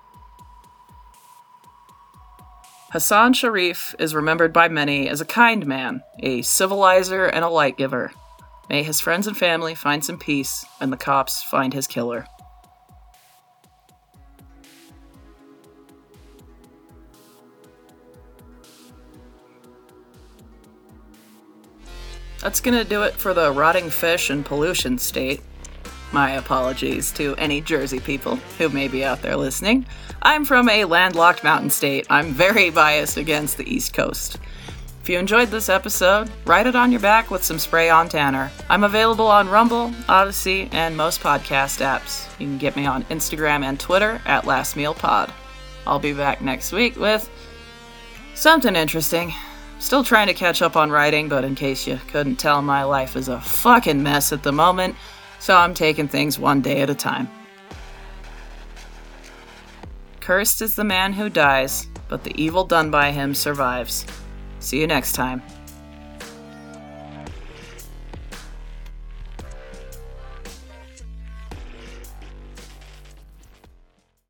Hassan 2.93 3.33
Sharif 3.33 3.95
is 3.99 4.15
remembered 4.15 4.53
by 4.53 4.69
many 4.69 5.09
as 5.09 5.23
a 5.23 5.25
kind 5.25 5.67
man, 5.67 6.03
a 6.19 6.43
civilizer, 6.43 7.25
and 7.25 7.43
a 7.43 7.49
light 7.49 7.79
giver. 7.79 8.13
May 8.69 8.83
his 8.83 9.01
friends 9.01 9.27
and 9.27 9.35
family 9.35 9.75
find 9.75 10.05
some 10.05 10.19
peace, 10.19 10.67
and 10.79 10.93
the 10.93 10.99
cops 10.99 11.43
find 11.43 11.73
his 11.73 11.87
killer. 11.87 12.27
That's 22.43 22.61
gonna 22.61 22.85
do 22.85 23.05
it 23.05 23.15
for 23.15 23.33
the 23.33 23.53
rotting 23.53 23.89
fish 23.89 24.29
and 24.29 24.45
pollution 24.45 24.99
state. 24.99 25.41
My 26.13 26.33
apologies 26.33 27.11
to 27.13 27.35
any 27.37 27.63
Jersey 27.63 27.99
people 27.99 28.37
who 28.59 28.69
may 28.69 28.87
be 28.87 29.03
out 29.03 29.23
there 29.23 29.37
listening. 29.37 29.87
I'm 30.21 30.45
from 30.45 30.69
a 30.69 30.85
landlocked 30.85 31.43
mountain 31.43 31.71
state. 31.71 32.07
I'm 32.11 32.33
very 32.33 32.69
biased 32.69 33.17
against 33.17 33.57
the 33.57 33.65
East 33.65 33.95
Coast. 33.95 34.39
If 35.01 35.09
you 35.09 35.19
enjoyed 35.19 35.49
this 35.49 35.71
episode, 35.71 36.31
write 36.45 36.67
it 36.67 36.77
on 36.77 36.93
your 36.93 37.01
back 37.01 37.31
with 37.31 37.43
some 37.43 37.59
spray 37.59 37.89
on 37.89 38.11
tanner. 38.11 38.53
I'm 38.69 38.85
available 38.85 39.27
on 39.27 39.49
Rumble, 39.49 39.91
Odysee, 40.07 40.69
and 40.71 40.97
most 40.97 41.21
podcast 41.21 41.81
apps. 41.81 42.29
You 42.39 42.47
can 42.47 42.59
get 42.59 42.77
me 42.77 42.85
on 42.85 43.05
Instagram 43.05 43.65
and 43.65 43.81
Twitter 43.81 44.21
at 44.27 44.47
Last 44.47 44.77
Meal 44.77 44.95
Pod. 44.95 45.33
I'll 45.87 45.99
be 45.99 46.13
back 46.13 46.43
next 46.43 46.73
week 46.73 46.97
with 46.97 47.29
something 48.35 48.77
interesting. 48.77 49.33
Still 49.81 50.05
trying 50.05 50.29
to 50.29 50.35
catch 50.35 50.63
up 50.63 50.77
on 50.77 50.93
writing, 50.93 51.29
but 51.29 51.43
in 51.43 51.57
case 51.57 51.87
you 51.89 51.99
couldn't 52.07 52.37
tell, 52.37 52.63
my 52.63 52.85
life 52.85 53.17
is 53.17 53.29
a 53.29 53.41
fucking 53.41 54.01
mess 54.01 54.33
at 54.33 54.45
the 54.45 54.53
moment, 54.53 54.95
so 55.43 55.57
I'm 55.57 55.75
taking 55.75 56.07
things 56.07 56.39
one 56.39 56.61
day 56.61 56.83
at 56.83 56.89
a 56.89 56.95
time. 56.95 57.29
Cursed 60.21 60.63
is 60.63 60.77
the 60.77 60.85
man 60.85 61.13
who 61.13 61.29
dies, 61.29 61.89
but 62.07 62.23
the 62.23 62.41
evil 62.41 62.63
done 62.63 62.93
by 62.93 63.11
him 63.11 63.35
survives. 63.35 64.07
See 64.61 64.81
you 64.81 64.87
next 64.87 65.15
time. 65.15 65.43